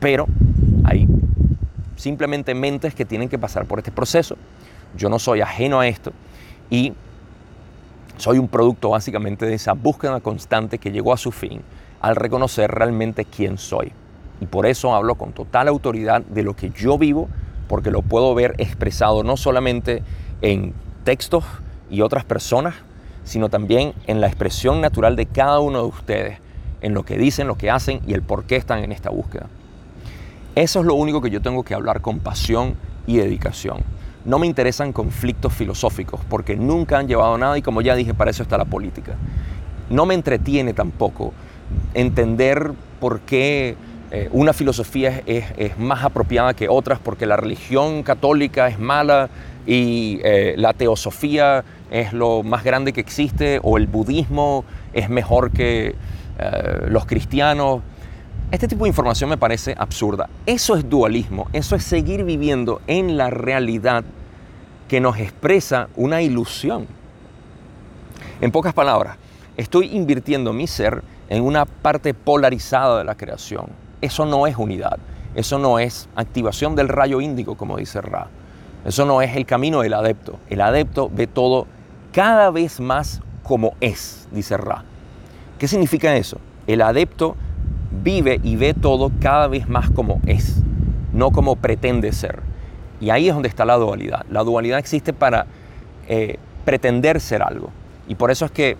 Pero 0.00 0.26
hay 0.84 1.06
simplemente 1.96 2.54
mentes 2.54 2.94
que 2.94 3.04
tienen 3.04 3.28
que 3.28 3.38
pasar 3.38 3.66
por 3.66 3.78
este 3.78 3.92
proceso. 3.92 4.36
Yo 4.96 5.08
no 5.08 5.18
soy 5.18 5.40
ajeno 5.40 5.80
a 5.80 5.88
esto 5.88 6.12
y 6.70 6.92
soy 8.16 8.38
un 8.38 8.48
producto 8.48 8.90
básicamente 8.90 9.46
de 9.46 9.54
esa 9.54 9.72
búsqueda 9.72 10.20
constante 10.20 10.78
que 10.78 10.92
llegó 10.92 11.12
a 11.12 11.16
su 11.16 11.32
fin 11.32 11.62
al 12.00 12.16
reconocer 12.16 12.70
realmente 12.70 13.24
quién 13.24 13.58
soy. 13.58 13.92
Y 14.40 14.46
por 14.46 14.66
eso 14.66 14.94
hablo 14.94 15.14
con 15.14 15.32
total 15.32 15.68
autoridad 15.68 16.22
de 16.22 16.42
lo 16.42 16.54
que 16.54 16.70
yo 16.70 16.98
vivo, 16.98 17.28
porque 17.68 17.90
lo 17.90 18.02
puedo 18.02 18.34
ver 18.34 18.54
expresado 18.58 19.22
no 19.24 19.36
solamente 19.36 20.02
en 20.42 20.74
textos 21.04 21.44
y 21.90 22.02
otras 22.02 22.24
personas, 22.24 22.74
sino 23.24 23.48
también 23.48 23.94
en 24.06 24.20
la 24.20 24.26
expresión 24.26 24.80
natural 24.80 25.16
de 25.16 25.26
cada 25.26 25.60
uno 25.60 25.82
de 25.82 25.88
ustedes, 25.88 26.38
en 26.80 26.94
lo 26.94 27.04
que 27.04 27.18
dicen, 27.18 27.46
lo 27.46 27.56
que 27.56 27.70
hacen 27.70 28.00
y 28.06 28.12
el 28.12 28.22
por 28.22 28.44
qué 28.44 28.56
están 28.56 28.84
en 28.84 28.92
esta 28.92 29.10
búsqueda. 29.10 29.46
Eso 30.54 30.80
es 30.80 30.86
lo 30.86 30.94
único 30.94 31.20
que 31.20 31.30
yo 31.30 31.42
tengo 31.42 31.64
que 31.64 31.74
hablar 31.74 32.00
con 32.00 32.20
pasión 32.20 32.76
y 33.06 33.16
dedicación. 33.16 33.78
No 34.24 34.38
me 34.38 34.46
interesan 34.46 34.92
conflictos 34.92 35.52
filosóficos 35.52 36.20
porque 36.28 36.56
nunca 36.56 36.98
han 36.98 37.08
llevado 37.08 37.36
nada 37.36 37.58
y 37.58 37.62
como 37.62 37.82
ya 37.82 37.94
dije, 37.94 38.14
para 38.14 38.30
eso 38.30 38.42
está 38.42 38.56
la 38.56 38.64
política. 38.64 39.14
No 39.90 40.06
me 40.06 40.14
entretiene 40.14 40.72
tampoco 40.72 41.32
entender 41.92 42.72
por 43.00 43.20
qué 43.20 43.76
eh, 44.10 44.28
una 44.32 44.52
filosofía 44.52 45.22
es, 45.26 45.76
más 45.76 46.04
apropiada 46.04 46.54
que 46.54 46.68
otras, 46.68 47.00
porque 47.00 47.26
la 47.26 47.36
religión 47.36 48.02
católica 48.04 48.68
es 48.68 48.78
mala 48.78 49.28
y 49.66 50.20
eh, 50.24 50.54
la 50.56 50.72
teosofía 50.72 51.64
es 51.90 52.12
lo 52.12 52.42
más 52.42 52.64
grande 52.64 52.92
que 52.92 53.00
existe 53.00 53.60
o 53.62 53.76
el 53.78 53.86
budismo 53.86 54.64
es 54.92 55.08
mejor 55.08 55.50
que 55.50 55.94
eh, 56.38 56.86
los 56.88 57.06
cristianos. 57.06 57.82
Este 58.50 58.68
tipo 58.68 58.84
de 58.84 58.88
información 58.88 59.30
me 59.30 59.36
parece 59.36 59.74
absurda. 59.76 60.28
Eso 60.46 60.76
es 60.76 60.88
dualismo, 60.88 61.48
eso 61.52 61.76
es 61.76 61.84
seguir 61.84 62.24
viviendo 62.24 62.80
en 62.86 63.16
la 63.16 63.30
realidad 63.30 64.04
que 64.88 65.00
nos 65.00 65.18
expresa 65.18 65.88
una 65.96 66.20
ilusión. 66.22 66.86
En 68.40 68.50
pocas 68.50 68.74
palabras, 68.74 69.16
estoy 69.56 69.96
invirtiendo 69.96 70.52
mi 70.52 70.66
ser 70.66 71.02
en 71.28 71.42
una 71.42 71.64
parte 71.64 72.12
polarizada 72.12 72.98
de 72.98 73.04
la 73.04 73.14
creación. 73.14 73.66
Eso 74.00 74.26
no 74.26 74.46
es 74.46 74.56
unidad, 74.56 74.98
eso 75.34 75.58
no 75.58 75.78
es 75.78 76.08
activación 76.14 76.76
del 76.76 76.88
rayo 76.88 77.20
índigo, 77.20 77.56
como 77.56 77.78
dice 77.78 78.00
Ra. 78.02 78.28
Eso 78.84 79.06
no 79.06 79.22
es 79.22 79.34
el 79.36 79.46
camino 79.46 79.80
del 79.80 79.94
adepto. 79.94 80.38
El 80.50 80.60
adepto 80.60 81.10
ve 81.12 81.26
todo 81.26 81.66
cada 82.12 82.50
vez 82.50 82.80
más 82.80 83.20
como 83.42 83.74
es, 83.80 84.28
dice 84.30 84.56
Ra. 84.56 84.84
¿Qué 85.58 85.68
significa 85.68 86.14
eso? 86.16 86.38
El 86.66 86.82
adepto 86.82 87.36
vive 88.02 88.40
y 88.42 88.56
ve 88.56 88.74
todo 88.74 89.10
cada 89.20 89.48
vez 89.48 89.68
más 89.68 89.90
como 89.90 90.20
es, 90.26 90.62
no 91.12 91.30
como 91.30 91.56
pretende 91.56 92.12
ser. 92.12 92.40
Y 93.00 93.10
ahí 93.10 93.28
es 93.28 93.34
donde 93.34 93.48
está 93.48 93.64
la 93.64 93.76
dualidad. 93.76 94.24
La 94.30 94.42
dualidad 94.44 94.78
existe 94.78 95.12
para 95.12 95.46
eh, 96.08 96.38
pretender 96.64 97.20
ser 97.20 97.42
algo. 97.42 97.70
Y 98.08 98.14
por 98.14 98.30
eso 98.30 98.44
es 98.44 98.50
que 98.50 98.76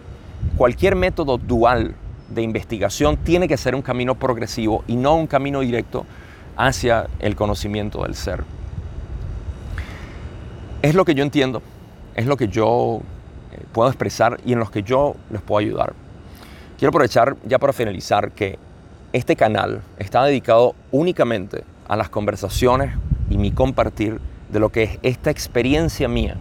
cualquier 0.57 0.97
método 0.97 1.39
dual 1.39 1.95
de 2.29 2.43
investigación 2.43 3.17
tiene 3.17 3.49
que 3.49 3.57
ser 3.57 3.75
un 3.75 3.83
camino 3.83 4.15
progresivo 4.15 4.85
y 4.87 4.97
no 4.97 5.15
un 5.15 5.27
camino 5.27 5.61
directo 5.61 6.05
hacia 6.57 7.07
el 7.21 7.37
conocimiento 7.37 8.03
del 8.03 8.15
ser. 8.15 8.45
Es 10.85 10.95
lo 10.95 11.07
que 11.07 11.15
yo 11.15 11.23
entiendo, 11.23 11.63
es 12.15 12.27
lo 12.27 12.37
que 12.37 12.49
yo 12.49 13.01
puedo 13.73 13.89
expresar 13.89 14.39
y 14.45 14.53
en 14.53 14.59
los 14.59 14.71
que 14.71 14.83
yo 14.83 15.17
les 15.31 15.41
puedo 15.41 15.67
ayudar. 15.67 15.95
Quiero 16.77 16.91
aprovechar 16.91 17.39
ya 17.47 17.59
para 17.59 17.73
finalizar 17.73 18.33
que 18.33 18.59
este 19.15 19.35
canal 19.35 19.81
está 19.99 20.23
dedicado 20.25 20.75
únicamente 20.93 21.65
a 21.89 21.97
las 21.97 22.11
conversaciones 22.11 22.91
y 23.31 23.39
mi 23.39 23.51
compartir 23.51 24.21
de 24.53 24.61
lo 24.61 24.69
que 24.69 24.83
es 24.83 24.99
esta 25.03 25.31
experiencia 25.31 26.07
mía 26.07 26.37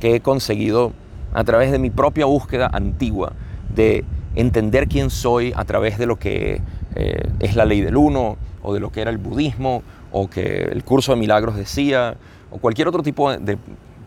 que 0.00 0.16
he 0.16 0.20
conseguido 0.22 0.92
a 1.32 1.44
través 1.44 1.70
de 1.70 1.78
mi 1.78 1.90
propia 1.90 2.24
búsqueda 2.24 2.68
antigua 2.72 3.34
de 3.72 4.04
entender 4.34 4.88
quién 4.88 5.08
soy 5.08 5.52
a 5.54 5.64
través 5.64 5.98
de 5.98 6.06
lo 6.06 6.16
que 6.16 6.62
eh, 6.96 7.30
es 7.38 7.54
la 7.54 7.64
ley 7.64 7.80
del 7.80 7.96
uno, 7.96 8.38
o 8.60 8.74
de 8.74 8.80
lo 8.80 8.90
que 8.90 9.02
era 9.02 9.12
el 9.12 9.18
budismo, 9.18 9.84
o 10.10 10.28
que 10.28 10.64
el 10.64 10.82
curso 10.82 11.12
de 11.12 11.20
milagros 11.20 11.54
decía, 11.54 12.16
o 12.50 12.58
cualquier 12.58 12.88
otro 12.88 13.02
tipo 13.02 13.30
de, 13.30 13.58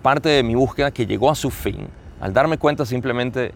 parte 0.02 0.30
de 0.30 0.44
mi 0.44 0.56
búsqueda 0.56 0.92
que 0.92 1.06
llegó 1.06 1.30
a 1.30 1.36
su 1.36 1.50
fin, 1.50 1.88
al 2.20 2.34
darme 2.34 2.58
cuenta 2.58 2.86
simplemente 2.86 3.54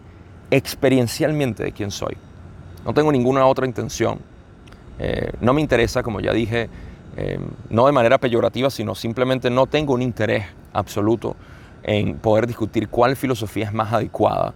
experiencialmente 0.50 1.64
de 1.64 1.72
quién 1.72 1.90
soy. 1.90 2.16
No 2.84 2.94
tengo 2.94 3.10
ninguna 3.10 3.46
otra 3.46 3.66
intención. 3.66 4.18
Eh, 4.98 5.32
no 5.40 5.52
me 5.52 5.60
interesa, 5.60 6.02
como 6.02 6.20
ya 6.20 6.32
dije, 6.32 6.68
eh, 7.16 7.40
no 7.70 7.86
de 7.86 7.92
manera 7.92 8.18
peyorativa, 8.18 8.70
sino 8.70 8.94
simplemente 8.94 9.50
no 9.50 9.66
tengo 9.66 9.94
un 9.94 10.02
interés 10.02 10.44
absoluto 10.72 11.34
en 11.82 12.16
poder 12.16 12.46
discutir 12.46 12.88
cuál 12.88 13.16
filosofía 13.16 13.66
es 13.66 13.72
más 13.72 13.92
adecuada. 13.92 14.54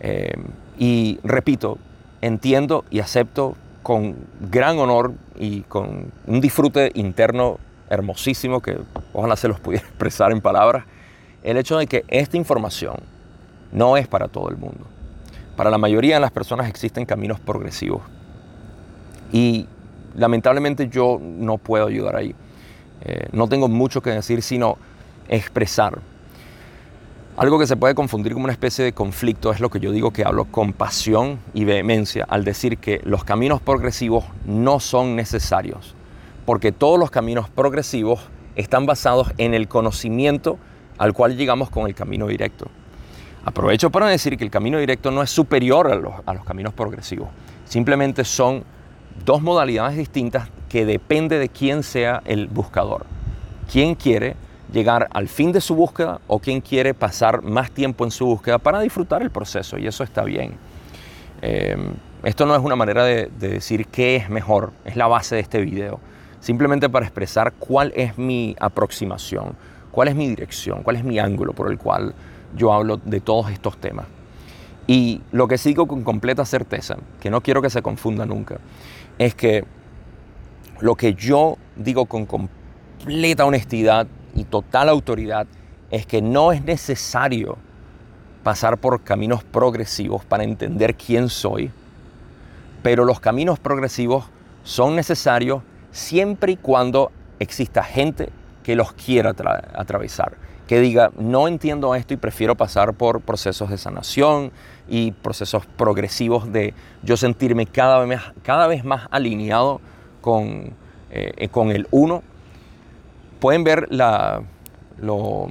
Eh, 0.00 0.34
y 0.78 1.18
repito, 1.22 1.78
entiendo 2.20 2.84
y 2.90 3.00
acepto 3.00 3.56
con 3.82 4.16
gran 4.50 4.78
honor 4.78 5.14
y 5.38 5.62
con 5.62 6.12
un 6.26 6.40
disfrute 6.40 6.90
interno 6.94 7.58
hermosísimo 7.88 8.60
que 8.60 8.78
ojalá 9.16 9.34
se 9.34 9.48
los 9.48 9.58
pudiera 9.58 9.86
expresar 9.88 10.30
en 10.30 10.40
palabras, 10.40 10.84
el 11.42 11.56
hecho 11.56 11.78
de 11.78 11.86
que 11.86 12.04
esta 12.08 12.36
información 12.36 12.96
no 13.72 13.96
es 13.96 14.06
para 14.06 14.28
todo 14.28 14.50
el 14.50 14.56
mundo. 14.56 14.86
Para 15.56 15.70
la 15.70 15.78
mayoría 15.78 16.16
de 16.16 16.20
las 16.20 16.30
personas 16.30 16.68
existen 16.68 17.06
caminos 17.06 17.40
progresivos. 17.40 18.02
Y 19.32 19.66
lamentablemente 20.14 20.88
yo 20.88 21.18
no 21.20 21.56
puedo 21.56 21.86
ayudar 21.86 22.16
ahí. 22.16 22.34
Eh, 23.02 23.28
no 23.32 23.48
tengo 23.48 23.68
mucho 23.68 24.02
que 24.02 24.10
decir, 24.10 24.42
sino 24.42 24.76
expresar. 25.28 25.98
Algo 27.36 27.58
que 27.58 27.66
se 27.66 27.76
puede 27.76 27.94
confundir 27.94 28.32
como 28.32 28.44
una 28.44 28.52
especie 28.52 28.84
de 28.84 28.92
conflicto 28.92 29.50
es 29.50 29.60
lo 29.60 29.70
que 29.70 29.80
yo 29.80 29.92
digo 29.92 30.10
que 30.10 30.24
hablo 30.24 30.46
con 30.46 30.72
pasión 30.72 31.38
y 31.54 31.64
vehemencia 31.64 32.24
al 32.28 32.44
decir 32.44 32.78
que 32.78 33.00
los 33.04 33.24
caminos 33.24 33.60
progresivos 33.60 34.24
no 34.46 34.80
son 34.80 35.16
necesarios, 35.16 35.94
porque 36.46 36.72
todos 36.72 36.98
los 36.98 37.10
caminos 37.10 37.50
progresivos 37.50 38.20
están 38.56 38.86
basados 38.86 39.28
en 39.38 39.54
el 39.54 39.68
conocimiento 39.68 40.58
al 40.98 41.12
cual 41.12 41.36
llegamos 41.36 41.70
con 41.70 41.86
el 41.86 41.94
camino 41.94 42.26
directo. 42.26 42.68
Aprovecho 43.44 43.90
para 43.90 44.08
decir 44.08 44.36
que 44.36 44.44
el 44.44 44.50
camino 44.50 44.78
directo 44.78 45.10
no 45.10 45.22
es 45.22 45.30
superior 45.30 45.86
a 45.90 45.94
los, 45.94 46.44
caminos 46.44 46.72
progresivos, 46.72 47.28
simplemente 47.64 48.24
son 48.24 48.64
dos 49.24 49.40
modalidades 49.40 49.96
distintas 49.96 50.48
que 50.68 50.84
depende 50.84 51.38
de 51.38 51.48
quién 51.48 51.82
sea 51.82 52.22
el 52.24 52.48
buscador. 52.48 53.06
¿Quién 53.70 53.94
quiere 53.94 54.36
llegar 54.72 55.08
al 55.12 55.28
fin 55.28 55.52
de 55.52 55.60
su 55.60 55.74
búsqueda 55.74 56.20
o 56.26 56.38
quién 56.38 56.60
quiere 56.60 56.92
pasar 56.92 57.42
más 57.42 57.70
tiempo 57.70 58.04
en 58.04 58.10
su 58.10 58.26
búsqueda 58.26 58.58
para 58.58 58.80
disfrutar 58.80 59.22
el 59.22 59.30
proceso? 59.30 59.78
Y 59.78 59.86
eso 59.86 60.02
está 60.02 60.24
bien. 60.24 60.54
Em, 61.40 61.94
esto 62.24 62.46
no 62.46 62.56
es 62.56 62.62
una 62.62 62.74
manera 62.74 63.04
de, 63.04 63.30
decir 63.38 63.86
qué 63.86 64.16
es 64.16 64.28
mejor, 64.28 64.72
es 64.84 64.96
la 64.96 65.06
base 65.06 65.36
de 65.36 65.40
este 65.40 65.60
video. 65.60 66.00
Simplemente 66.46 66.88
para 66.88 67.04
expresar 67.04 67.54
cuál 67.54 67.92
es 67.96 68.16
mi 68.18 68.54
aproximación, 68.60 69.56
cuál 69.90 70.06
es 70.06 70.14
mi 70.14 70.28
dirección, 70.28 70.84
cuál 70.84 70.94
es 70.94 71.02
mi 71.02 71.18
ángulo 71.18 71.54
por 71.54 71.68
el 71.68 71.76
cual 71.76 72.14
yo 72.54 72.72
hablo 72.72 72.98
de 72.98 73.20
todos 73.20 73.50
estos 73.50 73.78
temas. 73.78 74.06
Y 74.86 75.22
lo 75.32 75.48
que 75.48 75.58
sigo 75.58 75.88
con 75.88 76.04
completa 76.04 76.44
certeza, 76.44 76.98
que 77.18 77.30
no 77.30 77.40
quiero 77.40 77.62
que 77.62 77.68
se 77.68 77.82
confunda 77.82 78.26
nunca, 78.26 78.58
es 79.18 79.34
que 79.34 79.64
lo 80.78 80.94
que 80.94 81.14
yo 81.14 81.56
digo 81.74 82.06
con 82.06 82.26
completa 82.26 83.44
honestidad 83.44 84.06
y 84.32 84.44
total 84.44 84.88
autoridad 84.88 85.48
es 85.90 86.06
que 86.06 86.22
no 86.22 86.52
es 86.52 86.62
necesario 86.62 87.58
pasar 88.44 88.78
por 88.78 89.02
caminos 89.02 89.42
progresivos 89.42 90.24
para 90.24 90.44
entender 90.44 90.94
quién 90.94 91.28
soy, 91.28 91.72
pero 92.84 93.04
los 93.04 93.18
caminos 93.18 93.58
progresivos 93.58 94.26
son 94.62 94.94
necesarios 94.94 95.64
siempre 95.96 96.52
y 96.52 96.56
cuando 96.56 97.10
exista 97.38 97.82
gente 97.82 98.30
que 98.62 98.76
los 98.76 98.92
quiera 98.92 99.30
atravesar 99.30 100.36
que 100.66 100.80
diga, 100.80 101.12
no 101.16 101.46
entiendo 101.46 101.94
esto 101.94 102.14
y 102.14 102.16
prefiero 102.16 102.56
pasar 102.56 102.94
por 102.94 103.20
procesos 103.20 103.70
de 103.70 103.78
sanación 103.78 104.50
y 104.88 105.12
procesos 105.12 105.64
progresivos 105.64 106.52
de 106.52 106.74
yo 107.02 107.16
sentirme 107.16 107.66
cada 107.66 108.04
vez, 108.04 108.20
cada 108.42 108.66
vez 108.66 108.84
más 108.84 109.06
alineado 109.10 109.80
con, 110.20 110.72
eh, 111.10 111.48
con 111.50 111.70
el 111.70 111.86
uno, 111.92 112.22
pueden 113.38 113.62
ver 113.62 113.86
la, 113.90 114.42
lo, 115.00 115.46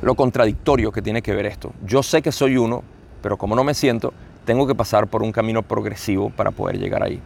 lo 0.00 0.14
contradictorio 0.16 0.90
que 0.90 1.00
tiene 1.00 1.22
que 1.22 1.34
ver 1.34 1.46
esto. 1.46 1.72
Yo 1.86 2.02
sé 2.02 2.22
que 2.22 2.32
soy 2.32 2.56
uno, 2.56 2.82
pero 3.22 3.36
como 3.36 3.54
no 3.54 3.62
me 3.62 3.74
siento, 3.74 4.12
tengo 4.44 4.66
que 4.66 4.74
pasar 4.74 5.06
por 5.06 5.22
un 5.22 5.30
camino 5.30 5.62
progresivo 5.62 6.30
para 6.30 6.50
poder 6.50 6.78
llegar 6.78 7.04
ahí. 7.04 7.20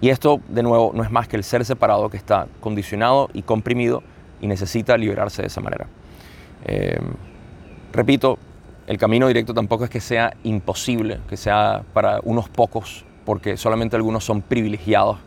Y 0.00 0.08
esto, 0.08 0.40
de 0.48 0.62
nuevo, 0.62 0.92
no 0.94 1.02
es 1.02 1.10
más 1.10 1.28
que 1.28 1.36
el 1.36 1.44
ser 1.44 1.64
separado 1.64 2.08
que 2.08 2.16
está 2.16 2.46
condicionado 2.60 3.28
y 3.34 3.42
comprimido 3.42 4.02
y 4.40 4.46
necesita 4.46 4.96
liberarse 4.96 5.42
de 5.42 5.48
esa 5.48 5.60
manera. 5.60 5.86
Eh, 6.64 6.98
repito, 7.92 8.38
el 8.86 8.96
camino 8.98 9.28
directo 9.28 9.52
tampoco 9.52 9.84
es 9.84 9.90
que 9.90 10.00
sea 10.00 10.32
imposible, 10.42 11.20
que 11.28 11.36
sea 11.36 11.82
para 11.92 12.20
unos 12.22 12.48
pocos, 12.48 13.04
porque 13.24 13.56
solamente 13.56 13.96
algunos 13.96 14.24
son 14.24 14.40
privilegiados. 14.40 15.18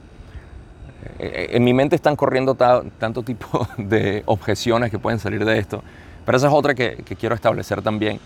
Eh, 1.19 1.31
eh, 1.33 1.47
en 1.51 1.63
mi 1.63 1.73
mente 1.73 1.95
están 1.95 2.15
corriendo 2.15 2.55
tanto 2.55 3.23
tipo 3.23 3.67
de 3.77 4.23
objeciones 4.25 4.89
que 4.89 4.97
pueden 4.97 5.19
salir 5.19 5.45
de 5.45 5.59
esto, 5.59 5.83
pero 6.25 6.37
esa 6.37 6.47
es 6.47 6.53
otra 6.53 6.73
que, 6.73 7.03
quiero 7.19 7.35
establecer 7.35 7.81
también. 7.81 8.19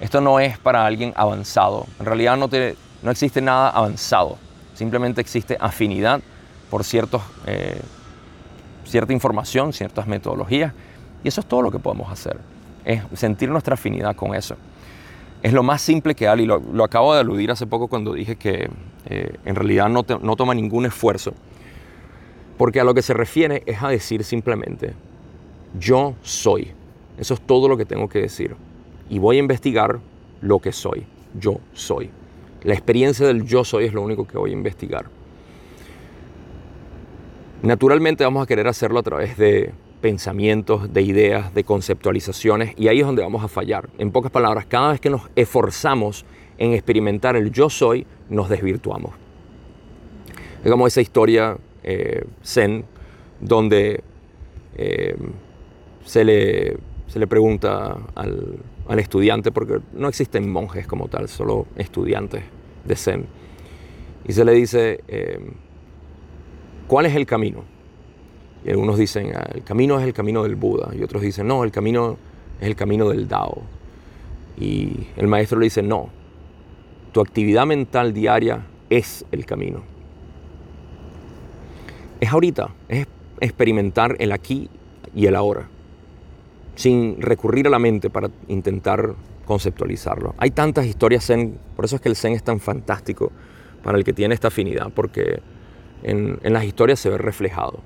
Esto 0.00 0.20
no 0.20 0.38
es 0.38 0.58
para 0.58 0.84
alguien 0.84 1.12
avanzado. 1.16 1.86
En 1.98 2.06
realidad 2.06 2.36
no, 2.36 2.50
no 3.02 3.10
existe 3.10 3.40
nada 3.40 3.70
avanzado. 3.70 4.36
Simplemente 4.74 5.20
existe 5.20 5.56
afinidad 5.60 6.20
por 6.70 6.84
ciertos 6.84 7.22
cierta 8.84 9.12
información, 9.12 9.72
ciertas 9.72 10.06
metodologías, 10.06 10.72
y 11.22 11.28
eso 11.28 11.40
es 11.40 11.46
todo 11.46 11.62
lo 11.62 11.70
que 11.70 11.78
podemos 11.78 12.10
hacer, 12.10 12.38
es 12.84 13.02
sentir 13.14 13.48
nuestra 13.48 13.74
afinidad 13.74 14.14
con 14.14 14.34
eso. 14.34 14.56
Es 15.42 15.52
lo 15.52 15.62
más 15.62 15.82
simple 15.82 16.14
que 16.14 16.28
hay, 16.28 16.42
y 16.42 16.46
lo, 16.46 16.84
acabo 16.84 17.14
de 17.14 17.20
aludir 17.20 17.50
hace 17.50 17.66
poco 17.66 17.88
cuando 17.88 18.14
dije 18.14 18.36
que 18.36 18.70
eh, 19.06 19.36
en 19.44 19.54
realidad 19.54 19.88
no, 19.88 20.04
no 20.22 20.36
toma 20.36 20.54
ningún 20.54 20.86
esfuerzo, 20.86 21.34
porque 22.56 22.80
a 22.80 22.84
lo 22.84 22.94
que 22.94 23.02
se 23.02 23.14
refiere 23.14 23.62
es 23.66 23.82
a 23.82 23.88
decir 23.88 24.24
simplemente, 24.24 24.94
yo 25.78 26.14
soy. 26.22 26.72
Eso 27.18 27.34
es 27.34 27.40
todo 27.40 27.68
lo 27.68 27.76
que 27.76 27.84
tengo 27.84 28.08
que 28.08 28.20
decir. 28.20 28.56
Y 29.10 29.18
voy 29.18 29.36
a 29.36 29.40
investigar 29.40 29.98
lo 30.40 30.60
que 30.60 30.72
soy. 30.72 31.04
Yo 31.38 31.58
soy. 31.72 32.10
La 32.64 32.72
experiencia 32.74 33.26
del 33.26 33.44
yo 33.44 33.62
soy 33.64 33.84
es 33.84 33.92
lo 33.92 34.02
único 34.02 34.26
que 34.26 34.38
voy 34.38 34.50
a 34.50 34.54
investigar. 34.54 35.06
Naturalmente 37.62 38.24
vamos 38.24 38.42
a 38.42 38.46
querer 38.46 38.66
hacerlo 38.66 38.98
a 38.98 39.02
través 39.02 39.36
de 39.36 39.72
pensamientos, 40.00 40.92
de 40.92 41.00
ideas, 41.00 41.54
de 41.54 41.64
conceptualizaciones, 41.64 42.74
y 42.76 42.88
ahí 42.88 43.00
es 43.00 43.06
donde 43.06 43.22
vamos 43.22 43.42
a 43.42 43.48
fallar. 43.48 43.88
En 43.96 44.10
pocas 44.10 44.30
palabras, 44.30 44.66
cada 44.66 44.92
vez 44.92 45.00
que 45.00 45.08
nos 45.08 45.22
esforzamos 45.34 46.26
en 46.58 46.72
experimentar 46.72 47.36
el 47.36 47.50
yo 47.50 47.70
soy, 47.70 48.06
nos 48.28 48.48
desvirtuamos. 48.48 49.12
Es 50.62 50.70
como 50.70 50.86
esa 50.86 51.00
historia 51.00 51.56
eh, 51.82 52.24
zen, 52.42 52.84
donde 53.40 54.02
eh, 54.76 55.16
se, 56.04 56.24
le, 56.24 56.76
se, 57.14 57.20
le, 57.20 57.26
pregunta 57.26 57.96
al, 58.14 58.58
al, 58.88 58.98
estudiante, 58.98 59.52
porque 59.52 59.78
no 59.92 60.08
existen 60.08 60.50
monjes 60.50 60.86
como 60.86 61.08
tal, 61.08 61.28
solo 61.28 61.66
estudiantes 61.76 62.42
de 62.84 62.96
zen, 62.96 63.26
y 64.26 64.32
se 64.32 64.44
le 64.44 64.52
dice, 64.52 65.00
eh, 65.08 65.38
¿Cuál 66.86 67.06
es 67.06 67.14
el 67.14 67.24
camino? 67.24 67.64
Y 68.64 68.70
algunos 68.70 68.98
dicen, 68.98 69.32
ah, 69.34 69.48
el 69.54 69.62
camino 69.62 69.98
es 69.98 70.04
el 70.04 70.12
camino 70.12 70.42
del 70.42 70.54
Buda. 70.54 70.90
Y 70.94 71.02
otros 71.02 71.22
dicen, 71.22 71.46
no, 71.46 71.64
el 71.64 71.70
camino 71.70 72.18
es 72.60 72.66
el 72.66 72.76
camino 72.76 73.08
del 73.08 73.26
Dao. 73.26 73.62
Y 74.58 75.06
el 75.16 75.26
maestro 75.26 75.58
le 75.58 75.64
dice, 75.64 75.82
no, 75.82 76.10
tu 77.12 77.20
actividad 77.20 77.66
mental 77.66 78.12
diaria 78.12 78.66
es 78.90 79.24
el 79.32 79.46
camino. 79.46 79.82
Es 82.20 82.30
ahorita, 82.30 82.68
es 82.88 83.06
experimentar 83.40 84.16
el 84.18 84.32
aquí 84.32 84.68
y 85.14 85.26
el 85.26 85.34
ahora, 85.34 85.68
sin 86.74 87.20
recurrir 87.20 87.66
a 87.66 87.70
la 87.70 87.78
mente 87.78 88.10
para 88.10 88.30
intentar 88.48 89.14
conceptualizarlo. 89.44 90.34
Hay 90.38 90.50
tantas 90.50 90.86
historias 90.86 91.26
Zen, 91.26 91.58
por 91.76 91.84
eso 91.84 91.96
es 91.96 92.02
que 92.02 92.08
el 92.08 92.16
Zen 92.16 92.32
es 92.32 92.42
tan 92.42 92.60
fantástico 92.60 93.30
para 93.82 93.98
el 93.98 94.04
que 94.04 94.12
tiene 94.12 94.34
esta 94.34 94.48
afinidad, 94.48 94.90
porque 94.94 95.40
en, 96.02 96.38
las 96.42 96.64
historias 96.64 97.00
se 97.00 97.10
ve 97.10 97.18
reflejado. 97.18 97.80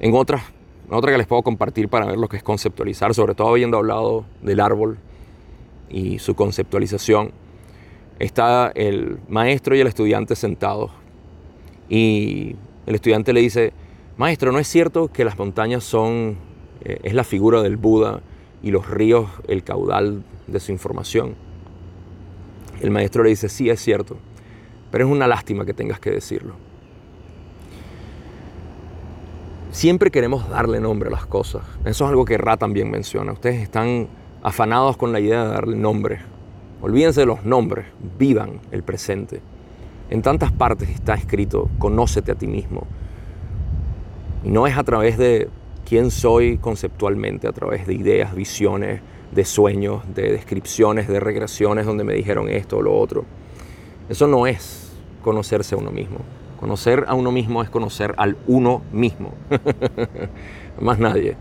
En 0.00 0.14
otras, 0.14 0.42
otra 0.90 1.12
que 1.12 1.18
les 1.18 1.26
puedo 1.26 1.42
compartir 1.42 1.88
para 1.88 2.06
ver 2.06 2.18
lo 2.18 2.28
que 2.28 2.36
es 2.36 2.42
conceptualizar, 2.42 3.14
sobre 3.14 3.34
todo 3.34 3.48
habiendo 3.48 3.78
hablado 3.78 4.24
del 4.42 4.60
árbol 4.60 4.98
y 5.90 6.18
su 6.18 6.34
conceptualización, 6.34 7.32
está 8.18 8.72
el 8.74 9.18
maestro 9.28 9.76
y 9.76 9.80
el 9.80 9.86
estudiante 9.86 10.36
sentados. 10.36 10.90
Y 11.88 12.56
el 12.86 12.94
estudiante 12.94 13.32
le 13.32 13.40
dice, 13.40 13.72
maestro, 14.16 14.52
¿no 14.52 14.58
es 14.58 14.68
cierto 14.68 15.08
que 15.08 15.24
las 15.24 15.38
montañas 15.38 15.84
son, 15.84 16.36
eh, 16.84 17.00
es 17.02 17.14
la 17.14 17.24
figura 17.24 17.62
del 17.62 17.76
Buda 17.76 18.20
y 18.62 18.70
los 18.70 18.88
ríos 18.88 19.28
el 19.48 19.64
caudal 19.64 20.22
de 20.46 20.60
su 20.60 20.72
información? 20.72 21.34
El 22.80 22.90
maestro 22.90 23.22
le 23.22 23.30
dice, 23.30 23.48
sí, 23.48 23.70
es 23.70 23.80
cierto 23.80 24.16
pero 24.92 25.06
es 25.06 25.10
una 25.10 25.26
lástima 25.26 25.64
que 25.64 25.72
tengas 25.72 25.98
que 25.98 26.10
decirlo. 26.10 26.52
Siempre 29.72 30.10
queremos 30.10 30.48
darle 30.50 30.80
nombre 30.80 31.08
a 31.08 31.12
las 31.12 31.24
cosas. 31.24 31.62
Eso 31.86 32.04
es 32.04 32.10
algo 32.10 32.26
que 32.26 32.36
Ra 32.36 32.58
también 32.58 32.90
menciona. 32.90 33.32
Ustedes 33.32 33.62
están 33.62 34.06
afanados 34.42 34.98
con 34.98 35.10
la 35.10 35.18
idea 35.18 35.44
de 35.44 35.48
darle 35.48 35.76
nombre. 35.76 36.20
Olvídense 36.82 37.20
de 37.20 37.26
los 37.26 37.42
nombres, 37.44 37.86
vivan 38.18 38.60
el 38.70 38.82
presente. 38.82 39.40
En 40.10 40.20
tantas 40.20 40.52
partes 40.52 40.90
está 40.90 41.14
escrito, 41.14 41.70
conócete 41.78 42.32
a 42.32 42.34
ti 42.34 42.46
mismo. 42.46 42.86
Y 44.44 44.50
no 44.50 44.66
es 44.66 44.76
a 44.76 44.84
través 44.84 45.16
de 45.16 45.48
quién 45.92 46.10
soy 46.10 46.56
conceptualmente, 46.56 47.46
a 47.46 47.52
través 47.52 47.86
de 47.86 47.92
ideas, 47.92 48.34
visiones, 48.34 49.02
de 49.30 49.44
sueños, 49.44 50.02
de 50.14 50.32
descripciones, 50.32 51.06
de 51.06 51.20
regresiones 51.20 51.84
donde 51.84 52.02
me 52.02 52.14
dijeron 52.14 52.48
esto 52.48 52.78
o 52.78 52.80
lo 52.80 52.98
otro. 52.98 53.26
Eso 54.08 54.26
no 54.26 54.46
es 54.46 54.90
conocerse 55.22 55.74
a 55.74 55.78
uno 55.78 55.90
mismo. 55.90 56.20
Conocer 56.58 57.04
a 57.08 57.12
uno 57.12 57.30
mismo 57.30 57.62
es 57.62 57.68
conocer 57.68 58.14
al 58.16 58.38
uno 58.46 58.80
mismo. 58.90 59.34
Más 60.80 60.98
nadie. 60.98 61.36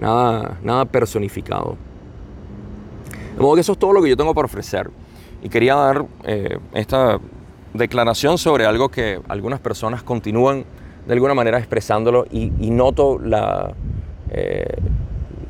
Nada, 0.00 0.58
nada 0.64 0.84
personificado. 0.86 1.76
De 3.36 3.40
modo 3.40 3.54
que 3.54 3.60
eso 3.60 3.70
es 3.70 3.78
todo 3.78 3.92
lo 3.92 4.02
que 4.02 4.08
yo 4.08 4.16
tengo 4.16 4.34
para 4.34 4.46
ofrecer. 4.46 4.90
Y 5.44 5.48
quería 5.48 5.76
dar 5.76 6.06
eh, 6.24 6.58
esta 6.74 7.20
declaración 7.72 8.36
sobre 8.36 8.66
algo 8.66 8.88
que 8.88 9.20
algunas 9.28 9.60
personas 9.60 10.02
continúan 10.02 10.64
de 11.06 11.12
alguna 11.12 11.34
manera 11.34 11.58
expresándolo 11.58 12.26
y, 12.30 12.50
noto 12.70 13.20
eh, 14.30 14.66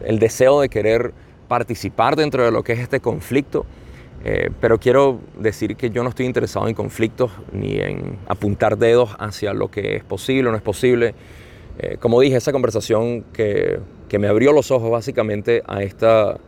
el 0.04 0.18
deseo 0.18 0.60
de 0.60 0.68
querer 0.68 1.12
participar 1.48 2.14
dentro 2.14 2.44
de 2.44 2.50
lo 2.50 2.62
que 2.62 2.74
es 2.74 2.80
este 2.80 3.00
conflicto, 3.00 3.64
eh, 4.24 4.50
pero 4.60 4.78
quiero 4.78 5.20
decir 5.38 5.76
que 5.76 5.90
yo 5.90 6.02
no 6.02 6.10
estoy 6.10 6.26
interesado 6.26 6.68
en 6.68 6.74
conflictos 6.74 7.30
ni 7.52 7.78
en 7.78 8.18
apuntar 8.28 8.76
dedos 8.76 9.10
hacia 9.18 9.54
lo 9.54 9.70
que 9.70 9.96
es 9.96 10.04
posible 10.04 10.48
o 10.48 10.52
no 10.52 10.58
es 10.58 10.62
posible. 10.62 11.14
Eh, 11.78 11.96
como 12.00 12.20
dije, 12.20 12.36
esa 12.36 12.52
conversación 12.52 13.22
que, 13.32 13.78
que, 14.08 14.18
me 14.18 14.28
abrió 14.28 14.52
los 14.52 14.70
ojos 14.70 14.90
básicamente 14.90 15.62
a 15.66 15.82
esta, 15.82 16.38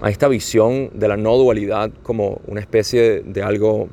a 0.00 0.10
esta 0.10 0.28
visión 0.28 0.90
de 0.94 1.08
la 1.08 1.16
no 1.16 1.36
dualidad 1.36 1.90
como 2.02 2.40
una 2.46 2.60
especie 2.60 3.22
de 3.24 3.42
algo 3.42 3.88